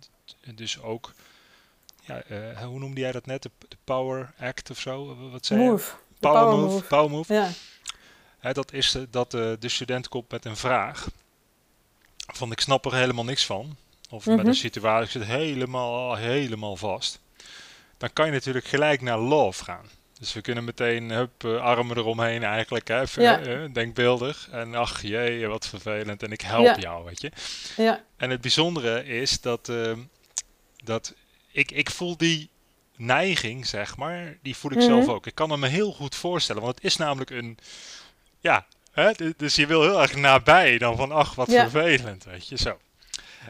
dus 0.55 0.81
ook, 0.81 1.13
ja, 2.01 2.21
eh, 2.21 2.63
hoe 2.63 2.79
noemde 2.79 2.99
jij 3.01 3.11
dat 3.11 3.25
net? 3.25 3.43
De, 3.43 3.49
de 3.67 3.77
Power 3.83 4.33
Act 4.39 4.69
of 4.69 4.79
zo? 4.79 5.29
Wat 5.31 5.45
zei? 5.45 5.59
Move. 5.59 5.91
De 5.91 5.95
Power, 6.19 6.41
power 6.41 6.57
move. 6.59 6.73
move. 6.73 6.85
Power 6.85 7.09
move. 7.09 7.33
Ja. 7.33 7.49
Hè, 8.39 8.53
dat 8.53 8.73
is 8.73 8.95
eh, 8.95 9.01
dat 9.09 9.33
eh, 9.33 9.51
de 9.59 9.69
student 9.69 10.07
komt 10.07 10.31
met 10.31 10.45
een 10.45 10.57
vraag 10.57 11.07
van 12.33 12.51
ik 12.51 12.59
snap 12.59 12.85
er 12.85 12.95
helemaal 12.95 13.23
niks 13.25 13.45
van. 13.45 13.75
Of 14.09 14.25
met 14.25 14.38
Mhm. 14.38 14.47
een 14.47 14.55
situatie, 14.55 15.05
ik 15.05 15.25
zit 15.27 15.35
helemaal, 15.38 16.15
helemaal 16.15 16.75
vast. 16.75 17.19
Dan 17.97 18.13
kan 18.13 18.25
je 18.25 18.31
natuurlijk 18.31 18.65
gelijk 18.65 19.01
naar 19.01 19.17
love 19.19 19.63
gaan. 19.63 19.85
Dus 20.19 20.33
we 20.33 20.41
kunnen 20.41 20.63
meteen 20.63 21.09
hup, 21.11 21.43
eh, 21.43 21.61
armen 21.61 21.97
eromheen 21.97 22.43
eigenlijk, 22.43 22.88
hè, 22.88 23.03
Ja. 23.15 23.39
eh, 23.39 23.73
denkbeeldig. 23.73 24.47
En 24.51 24.75
ach 24.75 25.01
jee, 25.01 25.47
wat 25.47 25.67
vervelend 25.67 26.23
en 26.23 26.31
ik 26.31 26.41
help 26.41 26.65
Ja. 26.65 26.75
jou, 26.79 27.05
weet 27.05 27.21
je. 27.21 27.31
Ja. 27.77 28.03
En 28.17 28.29
het 28.29 28.41
bijzondere 28.41 29.05
is 29.05 29.41
dat, 29.41 29.69
ehm, 29.69 29.99
dat 30.86 31.13
ik, 31.52 31.71
ik 31.71 31.89
voel 31.89 32.17
die 32.17 32.50
neiging, 32.95 33.65
zeg 33.67 33.98
maar, 33.98 34.38
die 34.41 34.56
voel 34.56 34.71
ik 34.71 34.78
Mhm. 34.78 34.86
zelf 34.86 35.08
ook. 35.10 35.28
Ik 35.28 35.36
kan 35.36 35.50
het 35.50 35.60
me 35.60 35.67
heel 35.67 35.91
goed 35.93 36.15
voorstellen, 36.15 36.62
want 36.62 36.76
het 36.76 36.84
is 36.84 36.95
namelijk 36.95 37.30
een, 37.30 37.58
ja, 38.39 38.65
hè, 38.91 39.12
dus 39.38 39.56
je 39.56 39.67
wil 39.67 39.82
heel 39.82 40.02
erg 40.02 40.15
nabij 40.15 40.78
dan 40.78 40.95
van, 40.98 41.12
ach, 41.12 41.36
wat 41.36 41.52
Ja. 41.52 41.69
vervelend, 41.69 42.24
weet 42.24 42.48
je, 42.48 42.58
zo. 42.58 42.80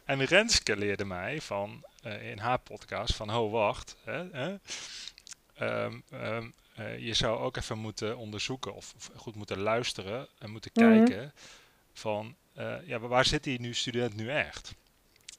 En 0.05 0.23
Renske 0.25 0.77
leerde 0.77 1.05
mij 1.05 1.41
van, 1.41 1.83
eh, 2.01 2.29
in 2.31 2.37
haar 2.37 2.59
podcast 2.59 3.15
van, 3.15 3.35
oh, 3.35 3.51
wacht, 3.51 3.95
hè, 4.03 4.23
hè, 4.31 4.55
ehm, 5.55 5.99
ehm, 6.09 6.49
eh, 6.75 6.99
je 6.99 7.13
zou 7.13 7.39
ook 7.39 7.57
even 7.57 7.77
moeten 7.77 8.17
onderzoeken 8.17 8.73
of, 8.75 8.93
of 8.95 9.09
goed 9.15 9.35
moeten 9.35 9.59
luisteren 9.59 10.27
en 10.39 10.49
moeten 10.51 10.71
Mhm. 10.73 10.85
kijken 10.89 11.33
van, 11.93 12.35
eh, 12.53 12.75
ja, 12.85 12.99
waar 12.99 13.25
zit 13.25 13.43
die 13.43 13.59
nu 13.59 13.73
student 13.73 14.15
nu 14.15 14.29
echt? 14.29 14.73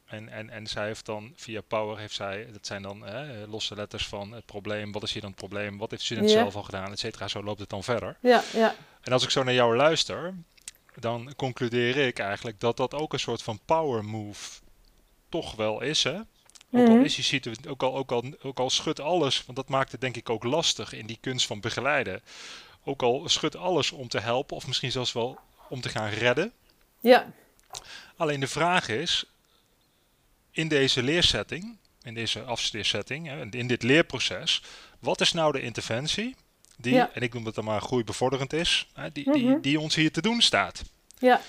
En, 0.07 0.29
en, 0.29 0.51
en 0.51 0.67
zij 0.67 0.87
heeft 0.87 1.07
dan 1.07 1.33
via 1.37 1.61
Power, 1.61 1.99
heeft 1.99 2.15
zij, 2.15 2.49
dat 2.53 2.67
zijn 2.67 2.83
dan 2.83 3.05
losse 3.49 3.75
letters 3.75 4.07
van 4.07 4.33
het 4.33 4.47
probleem, 4.47 4.93
wat 4.93 5.03
is 5.03 5.13
hier 5.13 5.21
dan 5.23 5.31
het 5.31 5.39
probleem, 5.39 5.79
wat 5.79 5.91
heeft 5.91 6.03
de 6.03 6.15
student 6.15 6.31
zelf 6.31 6.57
al 6.57 6.63
gedaan, 6.63 6.93
et 6.93 6.99
cetera. 6.99 7.29
Zo 7.29 7.43
loopt 7.43 7.61
het 7.61 7.69
dan 7.69 7.85
verder. 7.85 8.17
Ja. 8.21 8.43
Ja. 8.53 8.75
En 9.01 9.13
als 9.13 9.25
ik 9.25 9.31
zo 9.31 9.43
naar 9.43 9.55
jou 9.55 9.77
luister, 9.77 10.35
dan 10.95 11.33
concludeer 11.37 11.97
ik 11.97 12.19
eigenlijk 12.19 12.61
dat 12.61 12.77
dat 12.77 12.95
ook 12.95 13.13
een 13.13 13.19
soort 13.19 13.43
van 13.43 13.61
power 13.65 14.05
move 14.05 14.61
toch 15.29 15.55
wel 15.55 15.81
is, 15.81 16.03
hè? 16.03 16.19
Ook 16.71 16.89
al 16.89 16.95
Mhm. 16.95 17.05
is 17.05 17.15
die 17.15 17.25
situatie, 17.25 17.69
ook 17.69 17.83
al, 17.83 17.97
ook, 17.97 18.13
al, 18.13 18.25
ook 18.43 18.59
al 18.59 18.71
schudt 18.71 19.01
alles, 19.01 19.45
want 19.45 19.57
dat 19.57 19.69
maakt 19.69 19.93
het 19.93 20.01
denk 20.01 20.17
ik 20.17 20.31
ook 20.31 20.45
lastig 20.45 20.93
in 20.93 21.07
die 21.07 21.19
kunst 21.21 21.47
van 21.47 21.61
begeleiden. 21.61 22.23
Ook 22.85 23.03
al 23.03 23.29
schudt 23.29 23.57
alles 23.57 23.93
om 23.93 24.09
te 24.09 24.19
helpen, 24.21 24.57
of 24.57 24.67
misschien 24.67 24.93
zelfs 24.93 25.13
wel 25.13 25.39
om 25.69 25.81
te 25.81 25.89
gaan 25.89 26.09
redden. 26.09 26.53
Ja. 27.01 27.27
Alleen 28.17 28.41
de 28.41 28.47
vraag 28.49 28.89
is, 28.89 29.25
in 30.57 30.69
deze 30.69 31.03
leersetting, 31.03 31.77
in 32.03 32.15
deze 32.15 32.43
afstudeersetting, 32.43 33.27
hè, 33.27 33.47
in 33.51 33.67
dit 33.67 33.83
leerproces, 33.83 34.63
wat 34.99 35.21
is 35.21 35.33
nou 35.33 35.53
de 35.53 35.61
interventie 35.61 36.37
die, 36.77 36.95
Ja. 36.95 37.11
en 37.15 37.23
ik 37.23 37.35
noem 37.35 37.45
dat 37.45 37.55
dan 37.55 37.65
maar 37.65 37.81
groeibevorderend 37.81 38.53
is, 38.53 38.87
hè, 38.95 39.13
die, 39.13 39.33
die, 39.33 39.45
Mhm. 39.45 39.61
die 39.61 39.81
ons 39.81 39.95
hier 39.95 40.13
te 40.13 40.21
doen 40.23 40.41
staat? 40.41 40.83
Ja. 41.19 41.41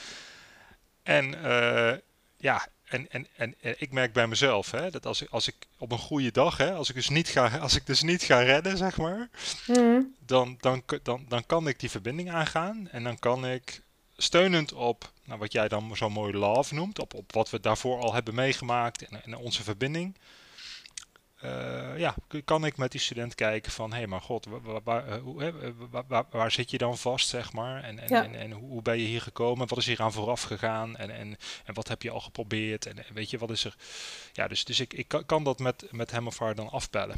En 1.04 1.43
eh, 1.43 1.98
ja, 2.38 2.67
en, 2.84 3.12
en, 3.12 3.28
en, 3.36 3.56
en 3.62 3.76
ik 3.78 3.91
merk 3.91 4.13
bij 4.13 4.28
mezelf 4.28 4.72
hè, 4.72 4.89
dat 4.91 5.06
als 5.06 5.22
ik, 5.22 5.30
als 5.30 5.48
ik 5.48 5.56
op 5.78 5.91
een 5.91 5.98
goede 5.98 6.32
dag, 6.32 6.58
hè, 6.58 6.74
als, 6.74 6.89
ik 6.89 6.96
dus 6.96 7.10
niet 7.10 7.28
ga, 7.28 7.58
als 7.58 7.76
ik 7.76 7.86
dus 7.86 8.02
niet 8.02 8.24
ga 8.24 8.39
redden, 8.39 8.78
zeg 8.78 8.98
maar, 8.98 9.30
Mhm. 9.67 10.02
dan, 10.26 10.58
dan, 10.60 10.84
dan, 11.04 11.26
dan 11.28 11.46
kan 11.46 11.67
ik 11.67 11.80
die 11.80 11.89
verbinding 11.89 12.32
aangaan 12.32 12.88
en 12.91 13.04
dan 13.04 13.20
kan 13.20 13.48
ik 13.48 13.82
steunend 14.17 14.74
op 14.74 15.12
nou, 15.28 15.40
wat 15.40 15.52
jij 15.52 15.68
dan 15.68 15.96
zo 15.98 16.10
mooi 16.10 16.34
love 16.34 16.74
noemt, 16.74 17.00
op, 17.00 17.13
op 17.13 17.32
wat 17.34 17.50
we 17.50 17.60
daarvoor 17.60 18.00
al 18.00 18.13
hebben 18.13 18.36
meegemaakt 18.36 19.08
en, 19.08 19.24
en 19.24 19.36
onze 19.36 19.63
verbinding. 19.63 20.16
eh, 21.38 21.98
ja, 21.98 22.16
kan 22.46 22.66
ik 22.66 22.78
met 22.78 22.92
die 22.92 23.02
student 23.02 23.36
kijken 23.36 23.72
van, 23.72 23.94
hé, 23.94 24.08
maar 24.08 24.22
god, 24.22 24.46
wa- 24.46 24.60
wa- 24.62 24.82
waar, 24.84 25.08
eh, 25.08 25.20
wa- 25.92 26.04
waar, 26.08 26.26
waar 26.30 26.52
zit 26.52 26.72
je 26.72 26.78
dan 26.78 26.98
vast, 26.98 27.28
zeg 27.28 27.54
maar? 27.54 27.84
En, 27.84 28.00
en, 28.00 28.08
Ja. 28.10 28.24
en, 28.24 28.36
en 28.36 28.52
hoe 28.52 28.82
ben 28.82 28.98
je 29.00 29.06
hier 29.06 29.22
gekomen? 29.22 29.68
Wat 29.68 29.78
is 29.78 29.86
hier 29.86 30.02
aan 30.02 30.12
vooraf 30.13 30.42
gegaan? 30.42 30.96
En, 30.98 31.10
en, 31.10 31.38
en 31.66 31.74
wat 31.74 31.88
heb 31.88 32.02
je 32.02 32.10
al 32.10 32.20
geprobeerd? 32.20 32.86
En, 32.86 32.98
weet 33.13 33.30
je, 33.30 33.38
wat 33.38 33.50
is 33.52 33.63
er? 33.63 33.76
Ja, 34.34 34.48
dus, 34.48 34.66
dus 34.66 34.80
ik, 34.80 34.94
ik 34.94 35.08
kan, 35.08 35.26
kan 35.26 35.44
dat 35.44 35.60
met, 35.60 35.86
met 35.92 36.12
hem 36.12 36.28
of 36.28 36.40
haar 36.40 36.56
dan 36.56 36.70
afbellen. 36.70 37.18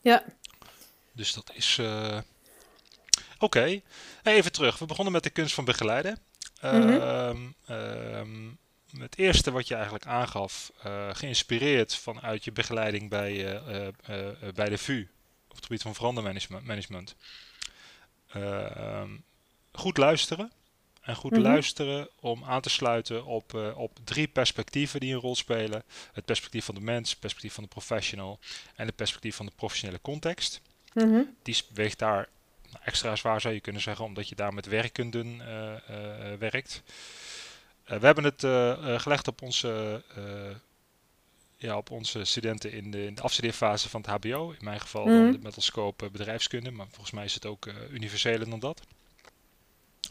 Ja. 0.00 0.24
Dus 1.12 1.32
dat 1.32 1.50
is. 1.54 1.78
eh, 1.78 2.18
Oké, 3.38 3.80
Hey, 4.22 4.34
even 4.34 4.52
terug. 4.52 4.78
We 4.78 4.86
begonnen 4.86 5.12
met 5.12 5.22
de 5.22 5.30
kunst 5.30 5.54
van 5.54 5.64
begeleiden. 5.64 6.18
Mhm. 6.72 6.88
Ehm, 6.88 7.36
ehm, 7.66 8.48
het 8.98 9.18
eerste 9.18 9.50
wat 9.50 9.68
je 9.68 9.74
eigenlijk 9.74 10.06
aangaf, 10.06 10.72
eh, 10.82 11.08
geïnspireerd 11.12 11.96
vanuit 11.96 12.44
je 12.44 12.52
begeleiding 12.52 13.10
bij, 13.10 13.60
eh, 13.62 13.86
eh, 13.86 14.54
bij 14.54 14.68
de 14.68 14.78
VU 14.78 15.08
op 15.48 15.56
het 15.56 15.64
gebied 15.64 15.82
van 15.82 15.94
verandermanagement. 15.94 16.66
management. 16.66 17.14
Ehm, 18.32 19.10
goed 19.72 19.96
luisteren. 19.96 20.52
En 21.00 21.14
goed 21.16 21.30
Mhm. 21.30 21.40
luisteren 21.40 22.08
om 22.20 22.44
aan 22.44 22.60
te 22.60 22.70
sluiten 22.70 23.24
op, 23.24 23.54
op 23.76 23.98
drie 24.04 24.28
perspectieven 24.28 25.00
die 25.00 25.14
een 25.14 25.20
rol 25.20 25.36
spelen. 25.36 25.82
Het 26.12 26.24
perspectief 26.24 26.64
van 26.64 26.74
de 26.74 26.80
mens, 26.80 27.10
het 27.10 27.20
perspectief 27.20 27.54
van 27.54 27.62
de 27.62 27.68
professional 27.68 28.38
en 28.74 28.86
het 28.86 28.96
perspectief 28.96 29.36
van 29.36 29.46
de 29.46 29.52
professionele 29.56 30.00
context. 30.00 30.60
Mhm. 30.94 31.22
Die 31.42 31.56
weegt 31.72 31.98
daar 31.98 32.28
extra 32.84 33.16
zwaar, 33.16 33.40
zou 33.40 33.54
je 33.54 33.60
kunnen 33.60 33.82
zeggen, 33.82 34.04
omdat 34.04 34.28
je 34.28 34.34
daar 34.34 34.54
met 34.54 34.66
werkenden 34.66 35.40
eh, 35.40 35.74
eh, 36.32 36.38
werkt. 36.38 36.82
Eh, 37.84 37.98
we 37.98 38.06
hebben 38.06 38.24
het 38.24 38.40
gelegd 39.02 39.28
op 39.28 39.42
onze, 39.42 40.02
ja, 41.56 41.76
op 41.76 41.90
onze 41.90 42.24
studenten 42.24 42.72
in 42.72 42.90
de, 42.90 43.04
in 43.06 43.14
de 43.14 43.22
afstudeerfase 43.22 43.88
van 43.88 44.00
het 44.00 44.10
HBO. 44.10 44.50
In 44.50 44.64
mijn 44.64 44.80
geval 44.80 45.04
dan 45.04 45.30
de- 45.32 45.38
met 45.38 45.54
als 45.54 45.64
scope 45.64 46.10
bedrijfskunde, 46.10 46.70
maar 46.70 46.86
volgens 46.90 47.10
mij 47.10 47.24
is 47.24 47.34
het 47.34 47.46
ook 47.46 47.66
eh, 47.66 47.74
universeler 47.90 48.50
dan 48.50 48.58
dat. 48.60 48.80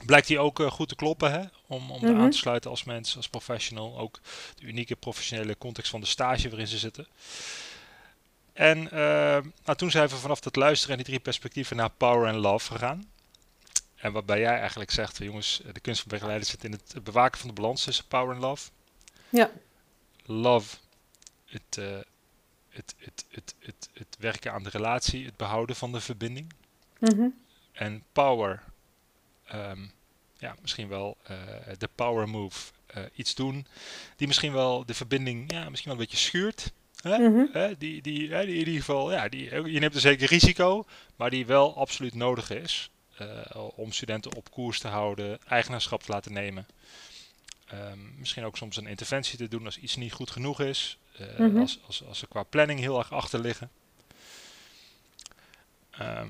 Blijkt 0.05 0.27
die 0.27 0.39
ook 0.39 0.59
goed 0.61 0.87
te 0.89 0.95
kloppen, 0.95 1.31
hè? 1.31 1.43
Om, 1.67 1.91
om 1.91 2.01
Mhm. 2.05 2.15
aan 2.21 2.29
te 2.29 2.37
sluiten 2.37 2.69
als 2.69 2.83
mens, 2.83 3.15
als 3.15 3.29
professional. 3.29 3.97
Ook 3.99 4.19
de 4.55 4.65
unieke 4.65 4.95
professionele 4.95 5.57
context 5.57 5.89
van 5.91 6.01
de 6.01 6.07
stage 6.07 6.49
waarin 6.49 6.67
ze 6.67 6.77
zitten. 6.77 7.07
En 8.55 8.91
eh, 8.91 9.43
nou, 9.65 9.77
toen 9.77 9.91
zijn 9.91 10.07
we 10.07 10.15
vanaf 10.15 10.39
dat 10.39 10.55
luisteren 10.55 10.91
en 10.91 10.97
die 10.97 11.05
drie 11.11 11.19
perspectieven 11.19 11.75
naar 11.75 11.89
power 11.89 12.27
en 12.27 12.35
love 12.35 12.71
gegaan. 12.71 13.05
En 13.95 14.11
waarbij 14.11 14.39
jij 14.39 14.59
eigenlijk 14.59 14.91
zegt, 14.91 15.17
van, 15.17 15.25
jongens, 15.25 15.61
de 15.73 15.79
kunst 15.79 16.01
van 16.01 16.11
begeleiden 16.11 16.47
zit 16.47 16.63
in 16.63 16.71
het 16.71 17.03
bewaken 17.03 17.39
van 17.39 17.47
de 17.47 17.53
balans 17.53 17.83
tussen 17.83 18.07
power 18.07 18.35
en 18.35 18.41
love. 18.41 18.69
Ja. 19.29 19.51
Love, 20.25 20.77
het, 21.45 21.77
eh, 21.77 21.97
het, 22.69 22.95
het, 22.97 23.25
het, 23.29 23.55
het, 23.59 23.89
het 23.93 24.17
werken 24.19 24.53
aan 24.53 24.63
de 24.63 24.69
relatie, 24.69 25.25
het 25.25 25.37
behouden 25.37 25.75
van 25.75 25.91
de 25.91 26.01
verbinding. 26.01 26.53
Mhm. 26.99 27.27
En 27.71 28.03
power, 28.11 28.63
ehm, 29.45 29.85
ja, 30.37 30.55
misschien 30.61 30.87
wel 30.87 31.17
eh, 31.23 31.37
de 31.77 31.89
power 31.95 32.29
move, 32.29 32.71
eh, 32.85 33.03
iets 33.13 33.35
doen 33.35 33.67
die 34.15 34.27
misschien 34.27 34.53
wel 34.53 34.85
de 34.85 34.93
verbinding, 34.93 35.51
ja, 35.51 35.69
misschien 35.69 35.91
wel 35.91 36.01
een 36.01 36.07
beetje 36.07 36.25
schuurt. 36.27 36.71
Hè? 37.05 37.17
Mhm. 37.17 37.45
Hè, 37.51 37.77
die, 37.77 38.01
die, 38.01 38.33
hè, 38.33 38.45
die 38.45 38.53
in 38.53 38.59
ieder 38.59 38.73
geval, 38.73 39.11
ja, 39.11 39.27
die, 39.29 39.43
je 39.71 39.79
neemt 39.79 39.95
een 39.95 40.01
zeker 40.01 40.27
risico, 40.27 40.85
maar 41.15 41.29
die 41.29 41.45
wel 41.45 41.75
absoluut 41.77 42.13
nodig 42.13 42.49
is 42.49 42.89
eh, 43.17 43.27
om 43.75 43.91
studenten 43.91 44.35
op 44.35 44.51
koers 44.51 44.79
te 44.79 44.87
houden, 44.87 45.39
eigenaarschap 45.47 46.03
te 46.03 46.11
laten 46.11 46.33
nemen. 46.33 46.67
Ehm, 47.67 47.99
misschien 48.17 48.43
ook 48.45 48.57
soms 48.57 48.77
een 48.77 48.87
interventie 48.87 49.37
te 49.37 49.47
doen 49.47 49.65
als 49.65 49.77
iets 49.77 49.95
niet 49.95 50.13
goed 50.13 50.31
genoeg 50.31 50.61
is, 50.61 50.97
eh, 51.17 51.37
Mhm. 51.37 51.57
als, 51.59 51.79
als, 51.87 52.03
als 52.07 52.19
ze 52.19 52.27
qua 52.27 52.43
planning 52.43 52.79
heel 52.79 52.97
erg 52.97 53.11
achter 53.11 53.39
liggen. 53.39 53.69
Ehm, 55.91 56.29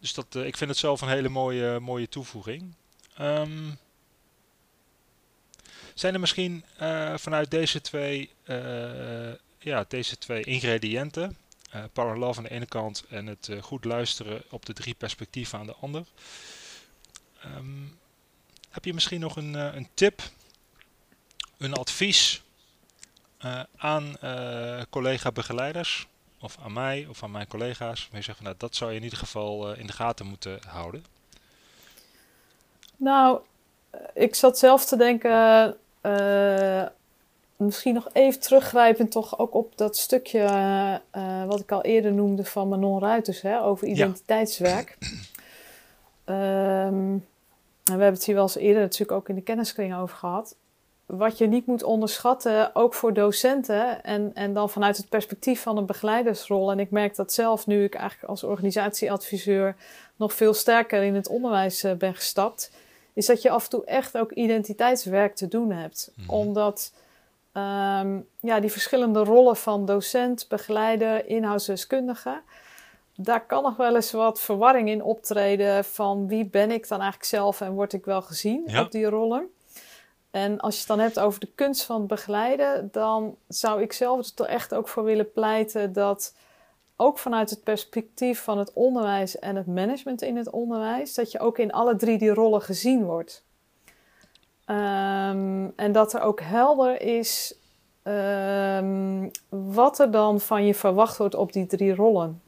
dus 0.00 0.14
dat, 0.14 0.34
ik 0.34 0.56
vind 0.56 0.70
het 0.70 0.78
zelf 0.78 1.00
een 1.00 1.08
hele 1.08 1.28
mooie, 1.28 1.80
mooie 1.80 2.08
toevoeging. 2.08 2.74
Um, 3.20 3.78
zijn 6.00 6.14
er 6.14 6.20
misschien 6.20 6.64
vanuit 7.16 7.50
deze 7.50 7.80
twee, 7.80 8.30
ja, 9.58 9.84
deze 9.88 10.18
twee 10.18 10.44
ingrediënten, 10.44 11.36
uh, 11.74 11.84
Power 11.92 12.18
Love 12.18 12.38
aan 12.38 12.44
de 12.44 12.50
ene 12.50 12.66
kant 12.66 13.04
en 13.08 13.26
het 13.26 13.50
goed 13.60 13.84
luisteren 13.84 14.42
op 14.50 14.66
de 14.66 14.72
drie 14.72 14.94
perspectieven 14.94 15.58
aan 15.58 15.66
de 15.66 15.74
ander, 15.80 16.04
um, 17.44 17.98
heb 18.70 18.84
je 18.84 18.94
misschien 18.94 19.20
nog 19.20 19.36
een, 19.36 19.54
een 19.54 19.88
tip, 19.94 20.22
een 21.58 21.74
advies 21.74 22.42
aan 23.76 24.16
collega-begeleiders, 24.90 26.06
of 26.40 26.56
aan 26.64 26.72
mij, 26.72 27.06
of 27.08 27.22
aan 27.22 27.30
mijn 27.30 27.48
collega's, 27.48 28.08
waar 28.10 28.20
je 28.20 28.24
zegt, 28.24 28.40
nou, 28.40 28.54
dat 28.58 28.74
zou 28.74 28.90
je 28.90 28.96
in 28.96 29.02
ieder 29.02 29.18
geval 29.18 29.74
in 29.74 29.86
de 29.86 29.92
gaten 29.92 30.26
moeten 30.26 30.58
houden? 30.66 31.04
Nou, 32.96 33.40
ik 34.14 34.34
zat 34.34 34.58
zelf 34.58 34.84
te 34.84 34.96
denken, 34.96 35.76
misschien 37.56 37.94
nog 37.94 38.08
even 38.12 38.40
teruggrijpend 38.40 39.10
toch 39.10 39.38
ook 39.38 39.54
op 39.54 39.76
dat 39.76 39.96
stukje 39.96 40.40
wat 41.46 41.60
ik 41.60 41.72
al 41.72 41.82
eerder 41.82 42.12
noemde 42.12 42.44
van 42.44 42.68
Manon 42.68 43.00
Ruiters, 43.00 43.40
hè, 43.40 43.62
over 43.62 43.86
identiteitswerk. 43.86 44.96
Ja. 46.26 46.86
Um, 46.86 47.26
en 47.84 47.94
we 47.94 48.02
hebben 48.02 48.12
het 48.12 48.24
hier 48.24 48.34
wel 48.34 48.44
eens 48.44 48.56
eerder 48.56 48.82
natuurlijk 48.82 49.12
ook 49.12 49.28
in 49.28 49.34
de 49.34 49.40
kenniskring 49.40 49.96
over 49.96 50.16
gehad 50.16 50.56
wat 51.08 51.38
je 51.38 51.46
niet 51.46 51.66
moet 51.66 51.82
onderschatten, 51.82 52.74
ook 52.74 52.94
voor 52.94 53.12
docenten 53.12 54.04
en, 54.04 54.30
en 54.34 54.52
dan 54.52 54.70
vanuit 54.70 54.96
het 54.96 55.08
perspectief 55.08 55.62
van 55.62 55.76
een 55.76 55.86
begeleidersrol. 55.86 56.70
En 56.70 56.78
ik 56.78 56.90
merk 56.90 57.16
dat 57.16 57.32
zelf 57.32 57.66
nu 57.66 57.84
ik 57.84 57.94
eigenlijk 57.94 58.30
als 58.30 58.44
organisatieadviseur 58.44 59.76
nog 60.16 60.32
veel 60.32 60.54
sterker 60.54 61.02
in 61.02 61.14
het 61.14 61.28
onderwijs 61.28 61.84
uh, 61.84 61.92
ben 61.92 62.14
gestapt, 62.14 62.70
is 63.18 63.26
dat 63.26 63.42
je 63.42 63.50
af 63.50 63.64
en 63.64 63.70
toe 63.70 63.84
echt 63.84 64.18
ook 64.18 64.32
identiteitswerk 64.32 65.34
te 65.34 65.48
doen 65.48 65.72
hebt. 65.72 66.12
Mhm. 66.14 66.30
Omdat 66.30 66.92
um, 67.52 68.26
ja, 68.40 68.60
die 68.60 68.72
verschillende 68.72 69.24
rollen 69.24 69.56
van 69.56 69.86
docent, 69.86 70.48
begeleider, 70.48 71.26
inhoudsdeskundige, 71.26 72.40
daar 73.14 73.46
kan 73.46 73.62
nog 73.62 73.76
wel 73.76 73.94
eens 73.94 74.12
wat 74.12 74.40
verwarring 74.40 74.88
in 74.88 75.02
optreden 75.02 75.84
van 75.84 76.28
wie 76.28 76.46
ben 76.46 76.70
ik 76.70 76.88
dan 76.88 76.98
eigenlijk 76.98 77.30
zelf 77.30 77.60
en 77.60 77.72
word 77.72 77.92
ik 77.92 78.04
wel 78.04 78.22
gezien 78.22 78.78
op 78.78 78.90
die 78.90 79.06
rollen. 79.06 79.50
En 80.30 80.58
als 80.58 80.74
je 80.74 80.78
het 80.78 80.88
dan 80.88 80.98
hebt 80.98 81.18
over 81.18 81.40
de 81.40 81.52
kunst 81.54 81.82
van 81.82 82.06
begeleiden, 82.06 82.88
dan 82.92 83.36
zou 83.48 83.82
ik 83.82 83.92
zelf 83.92 84.38
er 84.38 84.46
echt 84.46 84.74
ook 84.74 84.88
voor 84.88 85.04
willen 85.04 85.32
pleiten 85.32 85.92
dat 85.92 86.34
ook 87.00 87.18
vanuit 87.18 87.50
het 87.50 87.62
perspectief 87.62 88.42
van 88.42 88.58
het 88.58 88.72
onderwijs 88.72 89.38
en 89.38 89.56
het 89.56 89.66
management 89.66 90.22
in 90.22 90.36
het 90.36 90.50
onderwijs, 90.50 91.14
dat 91.14 91.32
je 91.32 91.38
ook 91.38 91.58
in 91.58 91.72
alle 91.72 91.96
drie 91.96 92.18
die 92.18 92.34
rollen 92.34 92.62
gezien 92.62 93.04
wordt. 93.04 93.44
Um, 94.66 95.72
en 95.76 95.92
dat 95.92 96.12
er 96.12 96.20
ook 96.20 96.40
helder 96.40 97.00
is 97.00 97.54
um, 98.02 99.30
wat 99.48 99.98
er 99.98 100.10
dan 100.10 100.40
van 100.40 100.66
je 100.66 100.74
verwacht 100.74 101.16
wordt 101.16 101.34
op 101.34 101.52
die 101.52 101.66
drie 101.66 101.94
rollen. 101.94 102.42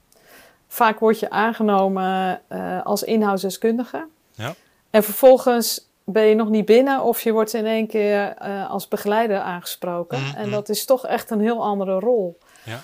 Vaak 0.68 0.98
word 0.98 1.18
je 1.18 1.30
aangenomen 1.30 2.40
uh, 2.48 2.82
als 2.82 3.02
inhoudsdeskundige. 3.02 4.06
Ja. 4.30 4.54
En 4.90 5.02
vervolgens 5.02 5.88
ben 6.04 6.24
je 6.24 6.34
nog 6.34 6.48
niet 6.48 6.64
binnen 6.64 7.02
of 7.02 7.20
je 7.22 7.32
wordt 7.32 7.54
in 7.54 7.66
één 7.66 7.86
keer 7.86 8.34
uh, 8.42 8.70
als 8.70 8.88
begeleider 8.88 9.38
aangesproken. 9.38 10.20
Mm, 10.20 10.34
en 10.34 10.50
dat 10.50 10.68
is 10.68 10.84
toch 10.84 11.06
echt 11.06 11.30
een 11.30 11.40
heel 11.40 11.62
andere 11.62 11.98
rol. 11.98 12.38
Ja. 12.64 12.80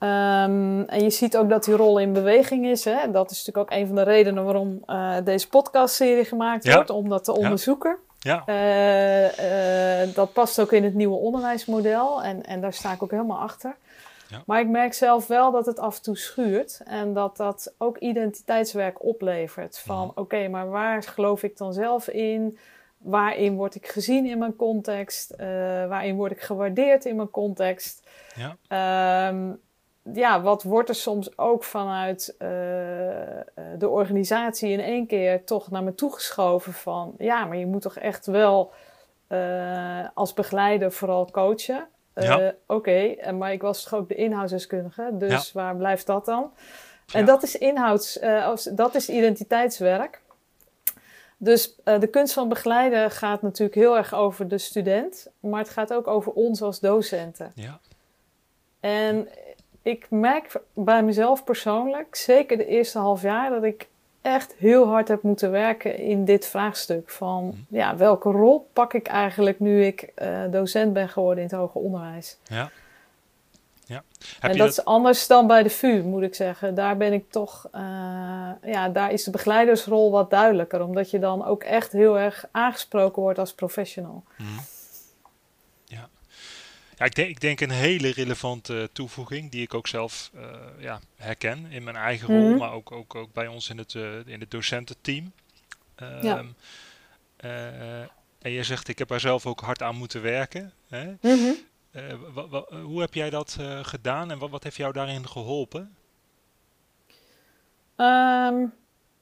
Um, 0.00 0.82
en 0.82 1.02
je 1.02 1.10
ziet 1.10 1.36
ook 1.36 1.48
dat 1.48 1.64
die 1.64 1.76
rol 1.76 1.98
in 1.98 2.12
beweging 2.12 2.66
is. 2.66 2.84
Hè? 2.84 3.10
Dat 3.10 3.30
is 3.30 3.44
natuurlijk 3.44 3.72
ook 3.72 3.78
een 3.78 3.86
van 3.86 3.96
de 3.96 4.02
redenen 4.02 4.44
waarom 4.44 4.82
uh, 4.86 5.16
deze 5.24 5.48
podcastserie 5.48 6.24
gemaakt 6.24 6.64
ja. 6.64 6.74
wordt, 6.74 6.90
om 6.90 7.08
dat 7.08 7.24
te 7.24 7.32
onderzoeken. 7.32 7.96
Ja. 8.18 8.44
Uh, 8.46 10.14
dat 10.14 10.32
past 10.32 10.60
ook 10.60 10.72
in 10.72 10.84
het 10.84 10.94
nieuwe 10.94 11.16
onderwijsmodel 11.16 12.22
en, 12.22 12.42
en 12.42 12.60
daar 12.60 12.72
sta 12.72 12.92
ik 12.92 13.02
ook 13.02 13.10
helemaal 13.10 13.38
achter. 13.38 13.76
Ja. 14.28 14.42
Maar 14.46 14.60
ik 14.60 14.68
merk 14.68 14.94
zelf 14.94 15.26
wel 15.26 15.50
dat 15.50 15.66
het 15.66 15.78
af 15.78 15.96
en 15.96 16.02
toe 16.02 16.16
schuurt 16.16 16.80
en 16.84 17.12
dat 17.12 17.36
dat 17.36 17.74
ook 17.78 17.98
identiteitswerk 17.98 19.04
oplevert. 19.04 19.78
Van 19.78 20.06
mhm. 20.06 20.20
oké, 20.20 20.48
maar 20.48 20.68
waar 20.68 21.02
geloof 21.02 21.42
ik 21.42 21.56
dan 21.56 21.72
zelf 21.72 22.08
in? 22.08 22.58
Waarin 22.98 23.56
word 23.56 23.74
ik 23.74 23.88
gezien 23.88 24.26
in 24.26 24.38
mijn 24.38 24.56
context? 24.56 25.34
Waarin 25.88 26.16
word 26.16 26.32
ik 26.32 26.40
gewaardeerd 26.40 27.04
in 27.04 27.16
mijn 27.16 27.30
context? 27.30 28.06
Ja. 28.34 29.28
Um, 29.28 29.60
ja, 30.12 30.40
wat 30.40 30.62
wordt 30.62 30.88
er 30.88 30.94
soms 30.94 31.38
ook 31.38 31.64
vanuit 31.64 32.34
uh, 32.38 32.48
de 33.78 33.88
organisatie 33.88 34.70
in 34.70 34.80
één 34.80 35.06
keer 35.06 35.44
toch 35.44 35.70
naar 35.70 35.82
me 35.82 35.94
toegeschoven 35.94 36.72
van 36.72 37.14
ja, 37.18 37.44
maar 37.44 37.56
je 37.56 37.66
moet 37.66 37.82
toch 37.82 37.96
echt 37.96 38.26
wel 38.26 38.72
uh, 39.28 40.08
als 40.14 40.34
begeleider 40.34 40.92
vooral 40.92 41.30
coachen. 41.30 41.86
Ja. 42.14 42.40
Uh, 42.40 42.46
Oké, 42.66 43.08
okay, 43.10 43.32
maar 43.32 43.52
ik 43.52 43.62
was 43.62 43.82
toch 43.82 43.94
ook 44.00 44.08
de 44.08 44.14
inhoudsdeskundige, 44.14 45.10
dus 45.12 45.52
waar 45.52 45.76
blijft 45.76 46.06
dat 46.06 46.24
dan? 46.24 46.52
En 47.12 47.24
dat 47.24 47.42
is 47.42 47.58
inhouds, 47.58 48.18
dat 48.72 48.94
is 48.94 49.08
identiteitswerk. 49.08 50.20
Dus 51.36 51.74
de 51.84 52.08
kunst 52.10 52.32
van 52.32 52.48
begeleiden 52.48 53.10
gaat 53.10 53.42
natuurlijk 53.42 53.78
heel 53.78 53.96
erg 53.96 54.14
over 54.14 54.48
de 54.48 54.58
student, 54.58 55.26
maar 55.40 55.60
het 55.60 55.68
gaat 55.68 55.92
ook 55.92 56.06
over 56.06 56.32
ons 56.32 56.62
als 56.62 56.80
docenten. 56.80 57.52
Ja. 57.54 57.80
En 58.80 59.28
ik 59.82 60.06
merk 60.10 60.52
bij 60.72 61.02
mezelf 61.02 61.44
persoonlijk, 61.44 62.16
zeker 62.16 62.56
de 62.56 62.66
eerste 62.66 62.98
half 62.98 63.22
jaar, 63.22 63.50
dat 63.50 63.64
ik 63.64 63.88
echt 64.22 64.54
heel 64.58 64.86
hard 64.86 65.08
heb 65.08 65.22
moeten 65.22 65.50
werken 65.50 65.98
in 65.98 66.24
dit 66.24 66.46
vraagstuk. 66.46 67.10
Van 67.10 67.44
mhm. 67.44 67.76
ja, 67.76 67.96
welke 67.96 68.30
rol 68.30 68.68
pak 68.72 68.94
ik 68.94 69.06
eigenlijk 69.06 69.60
nu 69.60 69.84
ik 69.84 70.12
uh, 70.22 70.40
docent 70.50 70.92
ben 70.92 71.08
geworden 71.08 71.44
in 71.44 71.48
het 71.48 71.58
hoger 71.58 71.80
onderwijs? 71.80 72.38
Ja. 72.44 72.70
ja. 73.86 74.02
en 74.40 74.56
dat, 74.56 74.68
is 74.68 74.84
anders 74.84 75.26
dan 75.26 75.46
bij 75.46 75.62
de 75.62 75.70
VU, 75.70 76.02
moet 76.02 76.22
ik 76.22 76.34
zeggen. 76.34 76.74
Daar 76.74 76.96
ben 76.96 77.12
ik 77.12 77.30
toch, 77.30 77.68
uh, 77.74 77.80
ja, 78.62 78.88
daar 78.88 79.12
is 79.12 79.24
de 79.24 79.30
begeleidersrol 79.30 80.10
wat 80.10 80.30
duidelijker. 80.30 80.82
Omdat 80.82 81.10
je 81.10 81.18
dan 81.18 81.44
ook 81.44 81.62
echt 81.62 81.92
heel 81.92 82.18
erg 82.18 82.44
aangesproken 82.50 83.22
wordt 83.22 83.38
als 83.38 83.54
professional. 83.54 84.22
Mm. 84.36 84.46
Ja, 86.98 87.04
ik 87.04 87.14
denk, 87.14 87.28
ik 87.28 87.40
denk 87.40 87.60
een 87.60 87.70
hele 87.70 88.12
relevante 88.12 88.90
toevoeging 88.92 89.50
die 89.50 89.62
ik 89.62 89.74
ook 89.74 89.86
zelf 89.86 90.30
uh, 90.34 90.42
ja, 90.78 91.00
herken 91.16 91.66
in 91.70 91.84
mijn 91.84 91.96
eigen 91.96 92.26
rol, 92.26 92.48
mhm. 92.48 92.58
maar 92.58 92.72
ook, 92.72 92.92
ook, 92.92 93.14
ook 93.14 93.32
bij 93.32 93.46
ons 93.46 93.68
in 93.68 93.78
het, 93.78 93.94
uh, 93.94 94.26
in 94.26 94.40
het 94.40 94.50
docententeam. 94.50 95.32
Uh, 96.02 96.22
ja. 96.22 96.44
uh, 97.44 98.00
en 98.38 98.50
je 98.50 98.62
zegt, 98.62 98.88
ik 98.88 98.98
heb 98.98 99.10
er 99.10 99.20
zelf 99.20 99.46
ook 99.46 99.60
hard 99.60 99.82
aan 99.82 99.96
moeten 99.96 100.22
werken. 100.22 100.72
Hè? 100.88 101.04
Mm 101.04 101.18
-hmm. 101.20 101.56
hoe 102.84 103.00
heb 103.00 103.14
jij 103.14 103.30
dat 103.30 103.58
gedaan 103.82 104.30
en 104.30 104.38
wat, 104.38 104.50
wat 104.50 104.62
heeft 104.62 104.76
jou 104.76 104.92
daarin 104.92 105.28
geholpen? 105.28 105.96
Um, 107.96 108.72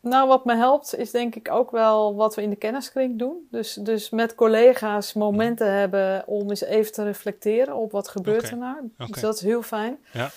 nou, 0.07 0.29
wat 0.29 0.45
me 0.45 0.57
helpt 0.57 0.97
is 0.97 1.11
denk 1.11 1.35
ik 1.35 1.51
ook 1.51 1.71
wel 1.71 2.15
wat 2.15 2.35
we 2.35 2.43
in 2.43 2.51
de 2.51 2.57
kenniskring 2.57 3.19
doen. 3.19 3.49
Dus, 3.51 3.75
dus 3.75 4.11
met 4.11 4.35
collega's 4.35 5.13
momenten 5.13 5.73
hebben 5.73 6.27
om 6.27 6.51
eens 6.51 6.65
even 6.65 6.93
te 6.93 7.03
reflecteren 7.03 7.75
op 7.75 7.93
wat 7.93 8.09
gebeurt 8.09 8.45
okay. 8.45 8.51
er 8.51 8.59
nou. 8.59 8.77
Dus 9.11 9.21
dat 9.21 9.35
is 9.35 9.41
heel 9.41 9.63
fijn. 9.63 9.99
Ja. 10.13 10.31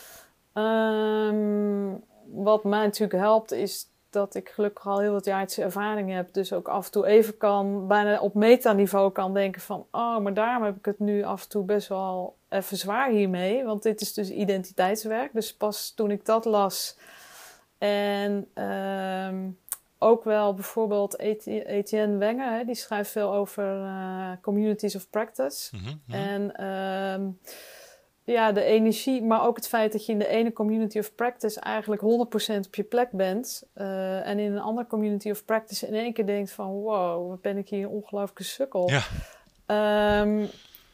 Um, 1.27 2.03
wat 2.31 2.63
mij 2.63 2.83
natuurlijk 2.83 3.19
helpt 3.19 3.51
is 3.51 3.87
dat 4.09 4.35
ik 4.35 4.49
gelukkig 4.49 4.87
al 4.87 4.99
heel 4.99 5.11
wat 5.11 5.25
jaar 5.25 5.53
ervaring 5.57 6.13
heb. 6.13 6.33
Dus 6.33 6.53
ook 6.53 6.67
af 6.67 6.85
en 6.85 6.91
toe 6.91 7.05
even 7.05 7.37
kan, 7.37 7.87
bijna 7.87 8.19
op 8.19 8.33
metaniveau 8.33 9.11
kan 9.11 9.33
denken 9.33 9.61
van... 9.61 9.85
oh, 9.91 10.17
maar 10.17 10.33
daarom 10.33 10.63
heb 10.63 10.77
ik 10.77 10.85
het 10.85 10.99
nu 10.99 11.23
af 11.23 11.43
en 11.43 11.49
toe 11.49 11.63
best 11.63 11.87
wel 11.87 12.35
even 12.49 12.77
zwaar 12.77 13.09
hiermee. 13.09 13.63
Want 13.63 13.83
dit 13.83 14.01
is 14.01 14.13
dus 14.13 14.29
identiteitswerk. 14.29 15.33
Dus 15.33 15.55
pas 15.55 15.91
toen 15.95 16.11
ik 16.11 16.25
dat 16.25 16.45
las 16.45 16.97
en 17.79 18.47
um, 18.63 19.57
ook 19.97 20.23
wel 20.23 20.53
bijvoorbeeld 20.53 21.19
Etienne 21.19 22.17
Wenger, 22.17 22.57
hè, 22.57 22.63
die 22.63 22.75
schrijft 22.75 23.11
veel 23.11 23.33
over 23.33 23.75
uh, 23.75 24.31
communities 24.41 24.95
of 24.95 25.09
practice. 25.09 25.75
Mm 25.75 25.81
-hmm. 25.83 26.15
En 26.15 26.65
um, 26.65 27.39
ja, 28.23 28.51
de 28.51 28.63
energie, 28.63 29.23
maar 29.23 29.45
ook 29.45 29.55
het 29.55 29.67
feit 29.67 29.91
dat 29.91 30.05
je 30.05 30.11
in 30.11 30.19
de 30.19 30.27
ene 30.27 30.53
community 30.53 30.99
of 30.99 31.15
practice 31.15 31.59
eigenlijk 31.59 32.01
100% 32.01 32.05
op 32.65 32.75
je 32.75 32.83
plek 32.83 33.11
bent. 33.11 33.63
Uh, 33.75 34.27
en 34.27 34.39
in 34.39 34.51
een 34.51 34.61
andere 34.61 34.87
community 34.87 35.29
of 35.29 35.45
practice 35.45 35.87
in 35.87 35.93
één 35.93 36.13
keer 36.13 36.25
denkt 36.25 36.51
van 36.51 36.69
wow, 36.69 37.29
wat 37.29 37.41
ben 37.41 37.57
ik 37.57 37.69
hier 37.69 37.83
een 37.83 37.89
ongelooflijke 37.89 38.43
sukkel. 38.43 38.89
Ja. 38.89 40.21
Um, 40.21 40.49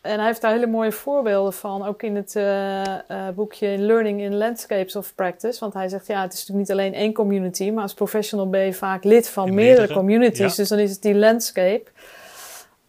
en 0.06 0.18
hij 0.18 0.26
heeft 0.26 0.42
daar 0.42 0.52
hele 0.52 0.68
mooie 0.68 0.92
voorbeelden 0.92 1.54
van, 1.54 1.86
ook 1.86 2.04
in 2.04 2.16
het 2.16 2.36
uh, 2.36 2.82
uh, 2.84 3.30
boekje 3.36 3.78
Learning 3.78 4.22
in 4.22 4.36
Landscapes 4.36 4.96
of 4.96 5.16
Practice. 5.16 5.60
Want 5.60 5.74
hij 5.74 5.88
zegt, 5.88 6.08
ja, 6.08 6.22
het 6.22 6.34
is 6.34 6.40
natuurlijk 6.40 6.70
niet 6.70 6.78
alleen 6.78 6.94
één 6.94 7.14
community, 7.14 7.72
maar 7.72 7.84
als 7.84 7.94
professional 7.94 8.50
ben 8.50 8.66
je 8.66 8.74
vaak 8.74 9.04
lid 9.04 9.30
van 9.30 9.54
meerdere, 9.54 9.94
communities. 9.94 10.56
Dus 10.56 10.70
dan 10.70 10.80
is 10.80 10.92
het 10.92 11.02
die 11.02 11.16
landscape. 11.16 11.84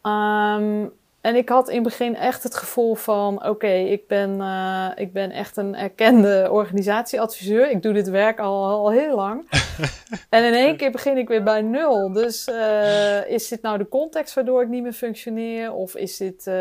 Um, 0.02 0.92
en 1.26 1.36
ik 1.36 1.48
had 1.48 1.68
in 1.68 1.74
het 1.74 1.84
begin 1.84 2.16
echt 2.16 2.42
het 2.42 2.54
gevoel 2.54 2.94
van: 2.94 3.46
oké, 3.46 3.72
ik, 3.72 4.06
ben, 4.06 4.36
uh, 4.36 4.90
ik 4.94 5.12
ben 5.12 5.30
echt 5.30 5.56
een 5.56 5.76
erkende 5.76 6.48
organisatieadviseur. 6.50 7.70
Ik 7.70 7.82
doe 7.82 7.92
dit 7.92 8.08
werk 8.08 8.38
al, 8.38 8.64
al 8.64 8.90
heel 8.90 9.14
lang. 9.14 9.50
en 10.30 10.44
in 10.44 10.52
één 10.52 10.76
keer 10.76 10.90
begin 10.90 11.16
ik 11.16 11.28
weer 11.28 11.42
bij 11.42 11.62
nul. 11.62 12.12
Dus 12.12 12.48
uh, 12.48 13.30
is 13.30 13.48
dit 13.48 13.62
nou 13.62 13.78
de 13.78 13.88
context 13.88 14.34
waardoor 14.34 14.62
ik 14.62 14.68
niet 14.68 14.82
meer 14.82 14.92
functioneer? 14.92 15.72
Of 15.72 15.96
is 15.96 16.16
dit, 16.16 16.46
uh, 16.46 16.54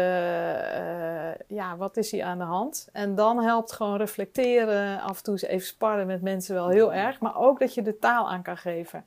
ja, 1.48 1.78
wat 1.78 1.98
is 1.98 2.12
hier 2.12 2.24
aan 2.24 2.38
de 2.38 2.44
hand? 2.44 2.90
En 2.92 3.16
dan 3.16 3.44
helpt 3.44 3.72
gewoon 3.72 3.98
reflecteren, 3.98 5.02
af 5.02 5.18
en 5.18 5.24
toe 5.24 5.34
eens 5.34 5.44
even 5.44 5.68
sparren 5.68 6.08
met 6.08 6.22
mensen 6.22 6.56
wel 6.56 6.70
heel 6.70 6.94
erg. 6.94 7.20
Maar 7.20 7.38
ook 7.38 7.60
dat 7.60 7.74
je 7.74 7.82
de 7.82 8.00
taal 8.00 8.30
aan 8.30 8.44
kan 8.44 8.58
geven. 8.58 9.06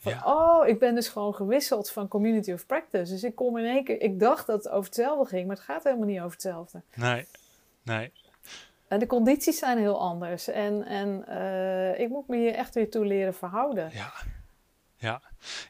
Van, 0.00 0.12
ja. 0.12 0.22
Oh, 0.24 0.68
ik 0.68 0.78
ben 0.78 0.94
dus 0.94 1.08
gewoon 1.08 1.34
gewisseld 1.34 1.90
van 1.90 2.08
community 2.08 2.52
of 2.52 2.66
practice. 2.66 3.12
Dus 3.12 3.24
ik 3.24 3.34
kom 3.34 3.58
in 3.58 3.64
één 3.64 3.84
keer. 3.84 4.00
Ik 4.00 4.20
dacht 4.20 4.46
dat 4.46 4.64
het 4.64 4.72
over 4.72 4.84
hetzelfde 4.84 5.28
ging, 5.28 5.46
maar 5.46 5.56
het 5.56 5.64
gaat 5.64 5.84
helemaal 5.84 6.06
niet 6.06 6.18
over 6.18 6.32
hetzelfde. 6.32 6.82
Nee, 6.94 7.26
nee. 7.82 8.12
En 8.88 8.98
de 8.98 9.06
condities 9.06 9.58
zijn 9.58 9.78
heel 9.78 10.00
anders. 10.00 10.48
En, 10.48 10.84
en 10.86 11.24
uh, 11.28 12.00
ik 12.00 12.08
moet 12.08 12.28
me 12.28 12.36
hier 12.36 12.54
echt 12.54 12.74
weer 12.74 12.90
toe 12.90 13.06
leren 13.06 13.34
verhouden. 13.34 13.90
Ja. 13.92 14.12
Ja. 14.96 15.22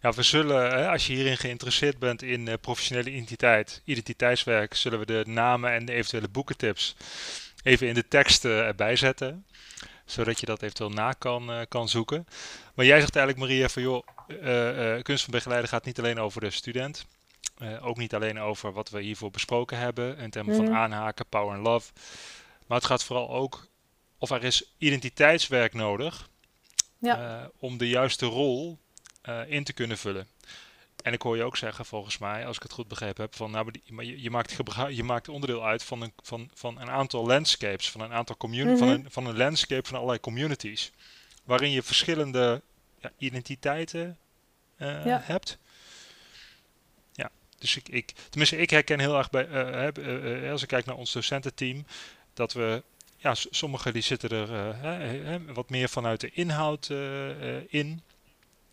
ja, 0.03 0.13
we 0.13 0.23
zullen, 0.23 0.89
als 0.89 1.07
je 1.07 1.13
hierin 1.13 1.37
geïnteresseerd 1.37 1.99
bent 1.99 2.23
in 2.23 2.47
uh, 2.47 2.55
professionele 2.61 3.11
identiteit, 3.11 3.83
identiteitswerk, 3.85 4.75
zullen 4.75 4.99
we 4.99 5.07
de 5.07 5.23
namen 5.27 5.73
en 5.73 5.85
de 5.85 5.93
eventuele 5.93 6.29
boekentips 6.29 6.97
even 7.63 7.89
in 7.89 7.95
de 7.95 8.09
tekst 8.09 8.45
erbij 8.45 8.97
zetten 8.97 9.45
zodat 10.11 10.41
je 10.41 10.47
dat 10.47 10.63
eventueel 10.63 10.91
na 10.91 11.13
kan, 11.13 11.51
uh, 11.51 11.61
kan 11.69 11.89
zoeken. 11.89 12.27
Maar 12.75 12.87
jij 12.87 13.01
zegt 13.01 13.17
eigenlijk, 13.17 13.47
Maria, 13.47 13.69
van 13.69 13.83
joh, 13.83 14.07
kunst 15.03 15.25
van 15.25 15.33
begeleiden 15.33 15.69
gaat 15.69 15.85
niet 15.85 15.99
alleen 15.99 16.19
over 16.19 16.41
de 16.41 16.51
student. 16.51 17.07
ook 17.81 17.97
niet 17.97 18.15
alleen 18.15 18.41
over 18.41 18.73
wat 18.73 18.91
we 18.91 19.01
hiervoor 19.01 19.31
besproken 19.31 19.79
hebben 19.79 20.17
in 20.17 20.31
termen 20.31 20.57
van 20.57 20.75
aanhaken, 20.75 21.27
power 21.29 21.57
and 21.57 21.67
love. 21.67 21.93
Maar 22.67 22.79
het 22.79 22.87
gaat 22.87 23.05
vooral 23.05 23.31
ook 23.31 23.69
of 24.19 24.31
er 24.31 24.45
is 24.45 24.75
identiteitswerk 24.79 25.75
nodig 25.75 26.29
ja. 26.99 27.51
om 27.59 27.79
de 27.79 27.89
juiste 27.89 28.27
rol 28.27 28.79
in 29.47 29.65
te 29.65 29.73
kunnen 29.73 29.99
vullen. 29.99 30.29
En 31.03 31.13
ik 31.13 31.23
hoor 31.23 31.37
je 31.37 31.43
ook 31.43 31.57
zeggen, 31.57 31.85
volgens 31.85 32.19
mij, 32.19 32.47
als 32.47 32.57
ik 32.57 32.63
het 32.63 32.73
goed 32.73 32.89
begrepen 32.89 33.23
heb, 33.23 33.35
van 33.35 33.51
nou, 33.51 33.71
maar 33.89 34.05
je, 34.05 34.23
je, 34.23 34.31
maakt 34.31 34.57
je 34.89 35.03
maakt 35.03 35.29
onderdeel 35.29 35.65
uit 35.65 35.83
van 35.83 36.03
een, 36.03 36.13
van, 36.23 36.51
van 36.55 36.81
een 36.81 36.91
aantal 36.91 37.27
landscapes, 37.27 37.91
van 37.91 38.01
een 38.01 38.13
aantal 38.13 38.37
communities, 38.37 38.79
van, 38.79 38.89
een, 38.89 39.07
van 39.09 39.27
een 39.27 39.37
landscape 39.37 39.87
van 39.87 39.97
allerlei 39.97 40.21
communities, 40.21 40.93
waarin 41.45 41.71
je 41.71 41.83
verschillende 41.83 42.63
ja, 43.01 43.13
identiteiten 43.19 44.19
ja. 44.81 45.21
hebt. 45.23 45.59
Ja, 47.13 47.31
dus 47.59 47.77
ik, 47.77 47.89
ik, 47.89 48.13
tenminste, 48.29 48.57
ik 48.57 48.71
herken 48.71 49.01
heel 49.01 49.19
erg 49.19 49.31
bij, 49.31 49.49
uh, 49.49 50.43
uh, 50.43 50.51
als 50.51 50.63
ik 50.63 50.69
kijk 50.69 50.87
naar 50.87 50.97
ons 50.97 51.13
docententeam, 51.13 51.85
dat 52.35 52.53
we, 52.53 52.83
ja, 53.17 53.35
sommigen 53.35 53.93
die 53.93 54.03
zitten 54.03 54.31
er 54.31 55.55
wat 55.55 55.71
meer 55.71 55.89
vanuit 55.89 56.21
de 56.21 56.31
inhoud 56.31 56.91
in. 57.69 58.03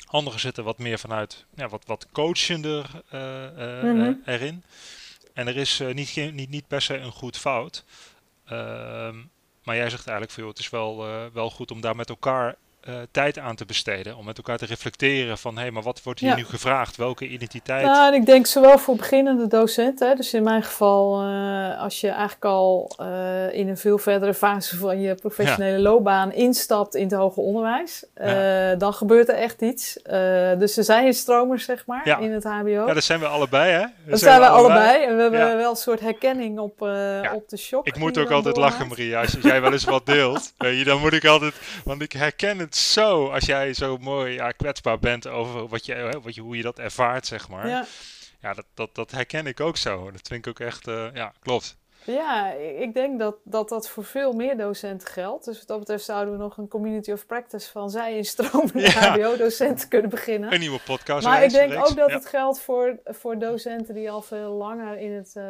Anderen 0.06 0.40
zitten 0.40 0.64
wat 0.64 0.78
meer 0.78 1.00
vanuit 1.00 1.46
ja, 1.56 1.68
wat, 1.68 1.86
wat 1.86 2.08
coachender 2.12 2.90
mm 3.12 4.00
-hmm. 4.00 4.22
erin. 4.26 4.64
En 5.34 5.48
er 5.48 5.58
is 5.58 5.82
niet, 5.94 6.10
geen, 6.10 6.36
niet, 6.36 6.50
niet 6.50 6.68
per 6.68 6.82
se 6.82 6.98
een 6.98 7.12
goed 7.12 7.38
fout. 7.38 7.84
Ehm, 8.46 9.16
maar 9.64 9.76
jij 9.76 9.90
zegt 9.90 10.08
eigenlijk 10.08 10.32
veel, 10.32 10.48
het 10.48 10.60
is 10.60 10.70
wel, 10.70 10.98
wel 11.34 11.50
goed 11.50 11.72
om 11.72 11.82
daar 11.82 11.96
met 11.96 12.10
elkaar 12.10 12.56
uh, 12.90 12.96
tijd 13.12 13.40
aan 13.40 13.56
te 13.56 13.66
besteden. 13.66 14.18
Om 14.18 14.26
met 14.26 14.38
elkaar 14.38 14.58
te 14.58 14.66
reflecteren 14.66 15.38
van, 15.38 15.56
hé, 15.56 15.62
hey, 15.62 15.72
maar 15.72 15.84
wat 15.84 16.04
wordt 16.04 16.20
hier 16.20 16.30
ja. 16.30 16.36
nu 16.36 16.46
gevraagd? 16.46 16.96
Welke 16.96 17.28
identiteit? 17.28 17.86
Nou, 17.86 18.14
en 18.14 18.20
ik 18.20 18.26
denk 18.26 18.46
zowel 18.46 18.78
voor 18.78 18.96
beginnende 18.96 19.48
docenten, 19.48 20.16
dus 20.16 20.34
in 20.34 20.44
mijn 20.44 20.64
geval, 20.64 21.24
uh, 21.24 21.82
als 21.82 22.02
je 22.02 22.10
eigenlijk 22.10 22.46
al 22.46 22.92
uh, 23.02 23.54
in 23.54 23.68
een 23.68 23.78
veel 23.78 23.98
verdere 23.98 24.34
fase 24.34 24.78
van 24.78 25.02
je 25.02 25.16
professionele 25.16 25.78
ja. 25.78 25.84
loopbaan 25.84 26.34
instapt 26.34 26.96
in 26.96 27.04
het 27.04 27.14
hoger 27.14 27.44
onderwijs, 27.44 28.06
ja. 28.16 28.76
dan 28.76 28.94
gebeurt 28.94 29.30
er 29.30 29.36
echt 29.36 29.62
iets. 29.62 30.00
dus 30.58 30.78
er 30.78 30.84
zijn 30.84 31.14
stromers, 31.14 31.66
zeg 31.66 31.86
maar, 31.86 32.22
in 32.22 32.32
het 32.32 32.44
HBO. 32.44 32.70
Ja, 32.70 32.94
dat 32.94 33.04
zijn 33.04 33.20
we 33.20 33.28
allebei, 33.28 33.72
hè? 33.72 33.80
Dat, 33.80 33.90
dat 34.06 34.20
zijn, 34.20 34.40
we 34.40 34.48
allebei. 34.48 34.80
allebei. 34.80 35.06
En 35.06 35.16
we 35.16 35.22
hebben 35.22 35.58
wel 35.58 35.70
een 35.70 35.76
soort 35.76 36.00
herkenning 36.00 36.60
op, 36.60 36.82
op 37.34 37.50
de 37.50 37.58
shock. 37.58 37.88
Ik 37.88 37.98
moet 37.98 38.18
ook 38.18 38.32
altijd 38.32 38.58
lachen, 38.58 38.88
Maria. 38.88 39.22
Als 39.22 39.38
jij 39.42 39.62
wel 39.62 39.72
eens 39.72 39.84
wat 39.84 40.06
deelt, 40.06 40.54
dan 40.86 41.00
moet 41.00 41.14
ik 41.14 41.26
altijd, 41.26 41.54
want 41.84 42.02
ik 42.02 42.12
herken 42.12 42.60
het 42.60 42.76
zo, 42.78 43.28
als 43.28 43.46
jij 43.46 43.74
zo 43.74 43.98
mooi 43.98 44.34
ja, 44.34 44.52
kwetsbaar 44.52 45.00
bent 45.00 45.28
over 45.28 45.68
wat 45.68 45.86
je, 45.86 46.20
wat 46.24 46.36
je, 46.36 46.42
hoe 46.42 46.58
je 46.58 46.64
dat 46.64 46.80
ervaart, 46.80 47.26
zeg 47.26 47.50
maar. 47.50 47.68
Ja, 47.68 47.86
ja 48.40 48.54
dat, 48.54 48.66
dat, 48.74 48.96
dat 48.96 49.12
herken 49.12 49.48
ik 49.48 49.60
ook 49.60 49.78
zo. 49.78 50.12
Dat 50.12 50.28
vind 50.28 50.46
ik 50.46 50.48
ook 50.48 50.68
echt, 50.68 50.88
uh, 50.88 51.08
ja, 51.14 51.34
klopt. 51.40 51.78
Ja, 52.12 52.52
ik 52.54 52.94
denk 52.94 53.20
dat, 53.20 53.36
dat 53.44 53.70
dat 53.70 53.90
voor 53.90 54.04
veel 54.04 54.34
meer 54.34 54.58
docenten 54.58 55.08
geldt. 55.08 55.46
Dus 55.46 55.58
wat 55.58 55.68
dat 55.68 55.80
betreft 55.80 56.04
zouden 56.04 56.34
we 56.34 56.40
nog 56.40 56.58
een 56.58 56.68
community 56.68 57.12
of 57.12 57.26
practice 57.26 57.72
van 57.72 57.90
zij 57.90 58.16
instromen 58.18 58.80
ja. 58.82 58.90
HBO-docenten 58.90 59.90
kunnen 59.90 60.10
beginnen. 60.10 60.54
Een 60.54 60.60
nieuwe 60.60 60.80
podcast. 60.86 61.26
Maar 61.26 61.44
ik 61.44 61.52
denk 61.52 61.74
ook 61.74 61.96
dat 61.96 62.10
ja. 62.10 62.16
het 62.16 62.26
geldt 62.26 62.60
voor, 62.60 63.00
voor 63.06 63.40
docenten 63.40 63.94
die 63.94 64.12
al 64.12 64.22
veel 64.22 64.52
langer 64.52 64.98
in 64.98 65.12
het 65.12 65.34
uh, 65.38 65.44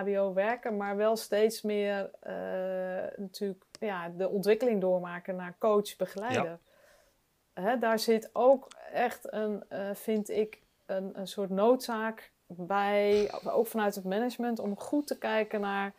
HBO 0.00 0.32
werken, 0.32 0.76
maar 0.76 0.96
wel 0.96 1.16
steeds 1.16 1.62
meer 1.62 2.10
uh, 2.26 2.32
natuurlijk 3.16 3.64
ja, 3.86 4.08
de 4.16 4.28
ontwikkeling 4.28 4.80
doormaken 4.80 5.36
naar 5.36 5.54
coach, 5.58 5.96
begeleider. 5.96 6.58
Hè, 7.52 7.78
daar 7.78 7.98
zit 7.98 8.30
ook 8.32 8.68
echt 8.92 9.32
een, 9.32 9.64
uh, 9.72 9.78
vind 9.94 10.30
ik, 10.30 10.60
een, 10.86 11.10
een 11.14 11.26
soort 11.26 11.50
noodzaak 11.50 12.30
bij, 12.46 13.30
ook 13.44 13.66
vanuit 13.66 13.94
het 13.94 14.04
management, 14.04 14.58
om 14.58 14.78
goed 14.78 15.06
te 15.06 15.18
kijken 15.18 15.60
naar, 15.60 15.92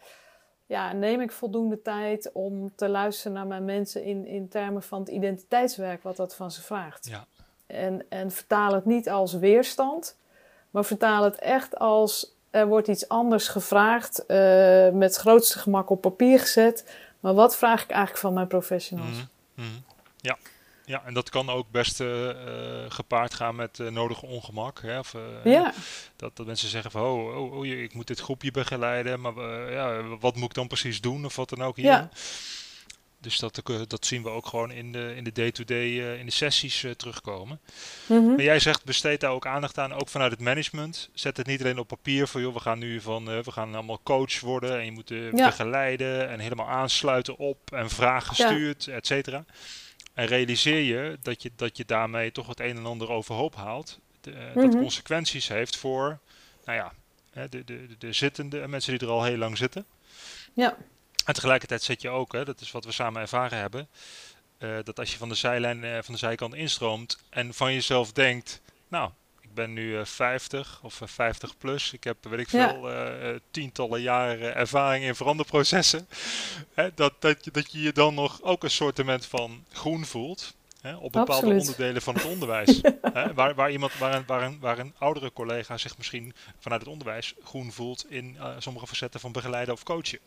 ja, 0.65 0.93
neem 0.93 1.21
ik 1.21 1.31
voldoende 1.31 1.81
tijd 1.81 2.31
om 2.31 2.75
te 2.75 2.89
luisteren 2.89 3.33
naar 3.33 3.47
mijn 3.47 3.65
mensen 3.65 4.03
in, 4.03 4.25
in 4.25 4.49
termen 4.49 4.83
van 4.83 4.99
het 4.99 5.09
identiteitswerk, 5.09 6.03
wat 6.03 6.15
dat 6.15 6.35
van 6.35 6.51
ze 6.51 6.61
vraagt. 6.61 7.07
Ja. 7.07 7.25
En, 7.67 8.05
en 8.09 8.31
vertaal 8.31 8.73
het 8.73 8.85
niet 8.85 9.09
als 9.09 9.33
weerstand, 9.33 10.17
maar 10.69 10.85
vertaal 10.85 11.23
het 11.23 11.35
echt 11.35 11.77
als 11.77 12.33
er 12.53 12.67
wordt 12.67 12.87
iets 12.87 13.07
anders 13.07 13.47
gevraagd, 13.47 14.23
uh, 14.27 14.89
met 14.89 15.09
het 15.09 15.15
grootste 15.15 15.59
gemak 15.59 15.89
op 15.89 16.01
papier 16.01 16.39
gezet. 16.39 16.95
Maar 17.23 17.33
wat 17.33 17.57
vraag 17.57 17.83
ik 17.83 17.89
eigenlijk 17.89 18.19
van 18.19 18.33
mijn 18.33 18.47
professionals? 18.47 19.17
Mm, 19.17 19.65
mm, 19.65 19.83
ja. 20.17 20.37
Ja, 20.85 21.03
en 21.05 21.13
dat 21.13 21.29
kan 21.29 21.49
ook 21.49 21.71
best 21.71 21.99
uh, 21.99 22.29
gepaard 22.87 23.33
gaan 23.33 23.55
met 23.55 23.79
uh, 23.79 23.89
nodige 23.91 24.25
ongemak. 24.25 24.81
Hè? 24.81 24.99
Of, 24.99 25.15
ja. 25.43 25.73
dat, 26.15 26.35
dat 26.35 26.45
mensen 26.45 26.69
zeggen 26.69 26.91
van, 26.91 27.01
oh, 27.01 27.37
oh, 27.37 27.53
oh, 27.53 27.65
ik 27.65 27.93
moet 27.93 28.07
dit 28.07 28.19
groepje 28.19 28.51
begeleiden, 28.51 29.21
maar 29.21 29.33
ja, 29.71 30.03
wat 30.03 30.35
moet 30.35 30.49
ik 30.49 30.53
dan 30.53 30.67
precies 30.67 31.01
doen 31.01 31.25
of 31.25 31.35
wat 31.35 31.49
dan 31.49 31.63
ook 31.63 31.75
hier. 31.75 31.85
Ja. 31.85 32.09
Dus 33.23 33.37
dat, 33.37 33.61
dat 33.87 34.05
zien 34.05 34.23
we 34.23 34.29
ook 34.29 34.45
gewoon 34.45 34.71
in 34.71 34.91
de 34.91 35.13
in 35.15 35.23
de 35.23 35.31
day-to-day 35.31 35.97
-day, 35.97 36.17
in 36.17 36.25
de 36.25 36.31
sessies 36.31 36.85
terugkomen. 36.97 37.59
Mm 38.05 38.17
-hmm. 38.17 38.35
Maar 38.35 38.43
jij 38.43 38.59
zegt, 38.59 38.83
besteed 38.83 39.19
daar 39.19 39.31
ook 39.31 39.45
aandacht 39.45 39.77
aan, 39.77 39.93
ook 39.93 40.09
vanuit 40.09 40.31
het 40.31 40.39
management. 40.39 41.09
Zet 41.13 41.37
het 41.37 41.47
niet 41.47 41.61
alleen 41.61 41.77
op 41.79 41.87
papier 41.87 42.27
van, 42.27 42.41
joh, 42.41 42.53
we 42.53 42.59
gaan 42.59 42.79
nu 42.79 43.01
van, 43.01 43.25
we 43.25 43.51
gaan 43.51 43.73
allemaal 43.73 43.99
coach 44.03 44.39
worden 44.39 44.79
en 44.79 44.85
je 44.85 44.91
moet 44.91 45.09
ja. 45.09 45.31
begeleiden 45.31 46.29
en 46.29 46.39
helemaal 46.39 46.67
aansluiten 46.67 47.37
op 47.37 47.71
en 47.71 47.89
vragen 47.89 48.35
gestuurd, 48.35 48.83
ja. 48.83 48.93
et 48.93 49.07
cetera. 49.07 49.45
En 50.13 50.25
realiseer 50.25 50.81
je 50.81 51.17
dat, 51.21 51.43
je 51.43 51.51
dat 51.55 51.77
je 51.77 51.85
daarmee 51.85 52.31
toch 52.31 52.47
het 52.47 52.59
een 52.59 52.77
en 52.77 52.85
ander 52.85 53.09
overhoop 53.09 53.55
haalt. 53.55 53.99
De, 54.21 54.31
mm 54.31 54.37
-hmm. 54.53 54.71
Dat 54.71 54.79
consequenties 54.79 55.47
heeft 55.47 55.77
voor, 55.77 56.19
nou 56.65 56.77
ja, 56.77 56.91
de, 57.49 57.63
de, 57.63 57.87
de 57.97 58.13
zittende 58.13 58.61
en 58.61 58.69
mensen 58.69 58.97
die 58.97 59.07
er 59.07 59.13
al 59.13 59.23
heel 59.23 59.37
lang 59.37 59.57
zitten. 59.57 59.85
Ja. 60.53 60.77
En 61.25 61.33
tegelijkertijd 61.33 61.83
zet 61.83 62.01
je 62.01 62.09
ook, 62.09 62.31
hè, 62.31 62.45
dat 62.45 62.61
is 62.61 62.71
wat 62.71 62.85
we 62.85 62.91
samen 62.91 63.21
ervaren 63.21 63.57
hebben, 63.57 63.87
uh, 64.59 64.77
dat 64.83 64.99
als 64.99 65.11
je 65.11 65.17
van 65.17 65.29
de 65.29 65.35
zijlijn, 65.35 65.83
uh, 65.83 65.97
van 66.01 66.13
de 66.13 66.19
zijkant 66.19 66.55
instroomt 66.55 67.23
en 67.29 67.53
van 67.53 67.73
jezelf 67.73 68.11
denkt, 68.11 68.61
nou, 68.87 69.09
ik 69.41 69.53
ben 69.53 69.73
nu 69.73 69.97
uh, 69.97 70.05
50 70.05 70.79
of 70.83 71.01
50 71.03 71.57
plus. 71.57 71.93
Ik 71.93 72.03
heb, 72.03 72.17
weet 72.21 72.39
ik 72.39 72.49
veel, 72.49 72.91
ja. 72.91 73.39
tientallen 73.51 74.01
jaren 74.01 74.55
ervaring 74.55 75.05
in 75.05 75.15
veranderprocessen. 75.15 76.07
Hè, 76.73 76.89
dat, 76.95 77.13
dat, 77.19 77.45
je, 77.45 77.51
dat 77.51 77.71
je 77.71 77.81
je 77.81 77.91
dan 77.91 78.13
nog 78.13 78.41
ook 78.41 78.63
een 78.63 78.71
soortement 78.71 79.25
van 79.25 79.65
groen 79.71 80.05
voelt. 80.05 80.55
Hè, 80.81 80.95
op 80.95 81.11
bepaalde 81.11 81.31
Absoluut. 81.31 81.59
onderdelen 81.59 82.01
van 82.01 82.15
het 82.15 82.25
onderwijs. 82.33 82.81
hè, 83.01 83.33
waar, 83.33 83.55
waar, 83.55 83.71
iemand, 83.71 83.97
waar, 83.97 84.15
een, 84.15 84.23
waar, 84.25 84.43
een, 84.43 84.59
waar 84.59 84.79
een 84.79 84.93
oudere 84.97 85.33
collega 85.33 85.77
zich 85.77 85.97
misschien 85.97 86.33
vanuit 86.59 86.81
het 86.81 86.89
onderwijs 86.89 87.33
groen 87.43 87.71
voelt 87.71 88.05
in 88.11 88.37
sommige 88.57 88.87
facetten 88.87 89.19
van 89.19 89.31
begeleiden 89.31 89.73
of 89.73 89.83
coachen. 89.83 90.19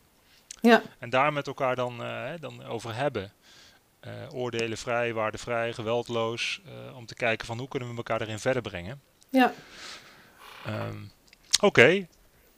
Ja. 0.61 0.81
En 0.99 1.09
daar 1.09 1.33
met 1.33 1.47
elkaar 1.47 1.75
dan, 1.75 2.01
uh, 2.01 2.29
dan 2.39 2.65
over 2.65 2.95
hebben. 2.95 3.31
Uh, 4.07 4.11
oordelen 4.31 4.77
vrij, 4.77 5.13
waardevrij, 5.13 5.73
geweldloos. 5.73 6.61
om 6.95 7.05
te 7.05 7.15
kijken 7.15 7.47
van 7.47 7.57
hoe 7.57 7.67
kunnen 7.67 7.89
we 7.89 7.95
elkaar 7.95 8.21
erin 8.21 8.39
verder 8.39 8.61
brengen. 8.61 9.01
Ja. 9.29 9.53
Um, 10.67 11.11
Oké. 11.59 11.65
Okay. 11.65 12.07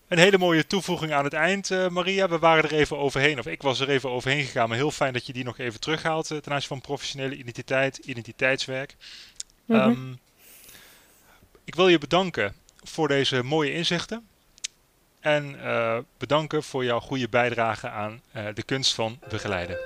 Een 0.08 0.18
hele 0.18 0.38
mooie 0.38 0.68
toevoeging 0.68 1.14
aan 1.14 1.24
het 1.24 1.34
eind, 1.34 1.70
uh, 1.70 1.88
Maria. 1.88 2.30
We 2.30 2.39
waren 2.39 2.64
er 2.64 2.74
even 2.74 2.97
overheen, 2.97 3.39
of 3.39 3.45
ik 3.45 3.62
was 3.62 3.80
er 3.80 3.89
even 3.89 4.10
overheen 4.10 4.43
gegaan. 4.43 4.70
Maar 4.70 4.78
heel 4.78 4.91
fijn 4.91 5.14
dat 5.14 5.26
je 5.26 5.34
die 5.34 5.43
nog 5.43 5.58
even 5.58 5.80
terughaalt 5.80 6.32
uh, 6.32 6.38
ten 6.38 6.52
aanzien 6.52 6.68
van 6.68 6.82
professionele 6.82 7.36
identiteit, 7.36 7.97
identiteitswerk. 7.97 8.95
Mm 9.66 9.76
-hmm. 9.76 9.89
um, 9.89 10.20
ik 11.64 11.76
wil 11.76 11.88
je 11.88 11.97
bedanken 11.97 12.56
voor 12.84 13.08
deze 13.08 13.43
mooie 13.43 13.74
inzichten. 13.74 14.28
En 15.20 15.55
bedanken 16.17 16.63
voor 16.63 16.84
jouw 16.84 16.99
goede 16.99 17.30
bijdrage 17.30 17.89
aan 17.89 18.22
de 18.53 18.63
kunst 18.63 18.93
van 18.93 19.20
begeleiden. 19.30 19.78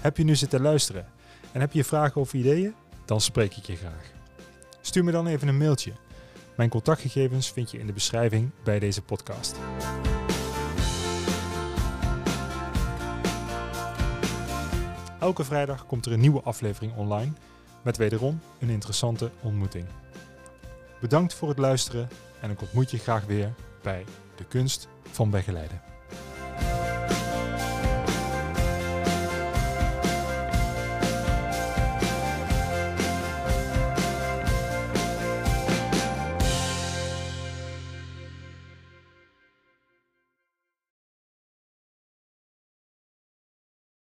Heb 0.00 0.16
je 0.16 0.24
nu 0.24 0.36
zitten 0.36 0.60
luisteren 0.60 1.06
en 1.52 1.60
heb 1.60 1.72
je 1.72 1.84
vragen 1.84 2.20
of 2.20 2.32
ideeën? 2.32 2.74
Dan 3.04 3.20
spreek 3.20 3.56
ik 3.56 3.64
je 3.64 3.76
graag. 3.76 4.12
Stuur 4.80 5.04
me 5.04 5.12
dan 5.12 5.26
even 5.26 5.48
een 5.48 5.58
mailtje. 5.58 5.92
Mijn 6.56 6.68
contactgegevens 6.68 7.50
vind 7.52 7.70
je 7.70 7.78
in 7.78 7.86
de 7.86 7.92
beschrijving 7.92 8.50
bij 8.64 8.78
deze 8.78 9.02
podcast. 9.02 9.56
Elke 15.20 15.44
vrijdag 15.44 15.86
komt 15.86 16.06
er 16.06 16.12
een 16.12 16.20
nieuwe 16.20 16.42
aflevering 16.42 16.96
online 16.96 17.32
met 17.84 17.96
wederom 17.96 18.40
een 18.58 18.70
interessante 18.70 19.30
ontmoeting. 19.40 19.86
Bedankt 21.00 21.34
voor 21.34 21.48
het 21.48 21.58
luisteren 21.58 22.08
en 22.40 22.50
ik 22.50 22.60
ontmoet 22.60 22.90
je 22.90 22.98
graag 22.98 23.24
weer 23.24 23.54
bij 23.82 24.04
De 24.36 24.44
Kunst 24.44 24.88
van 25.10 25.30
Begeleiden. 25.30 25.83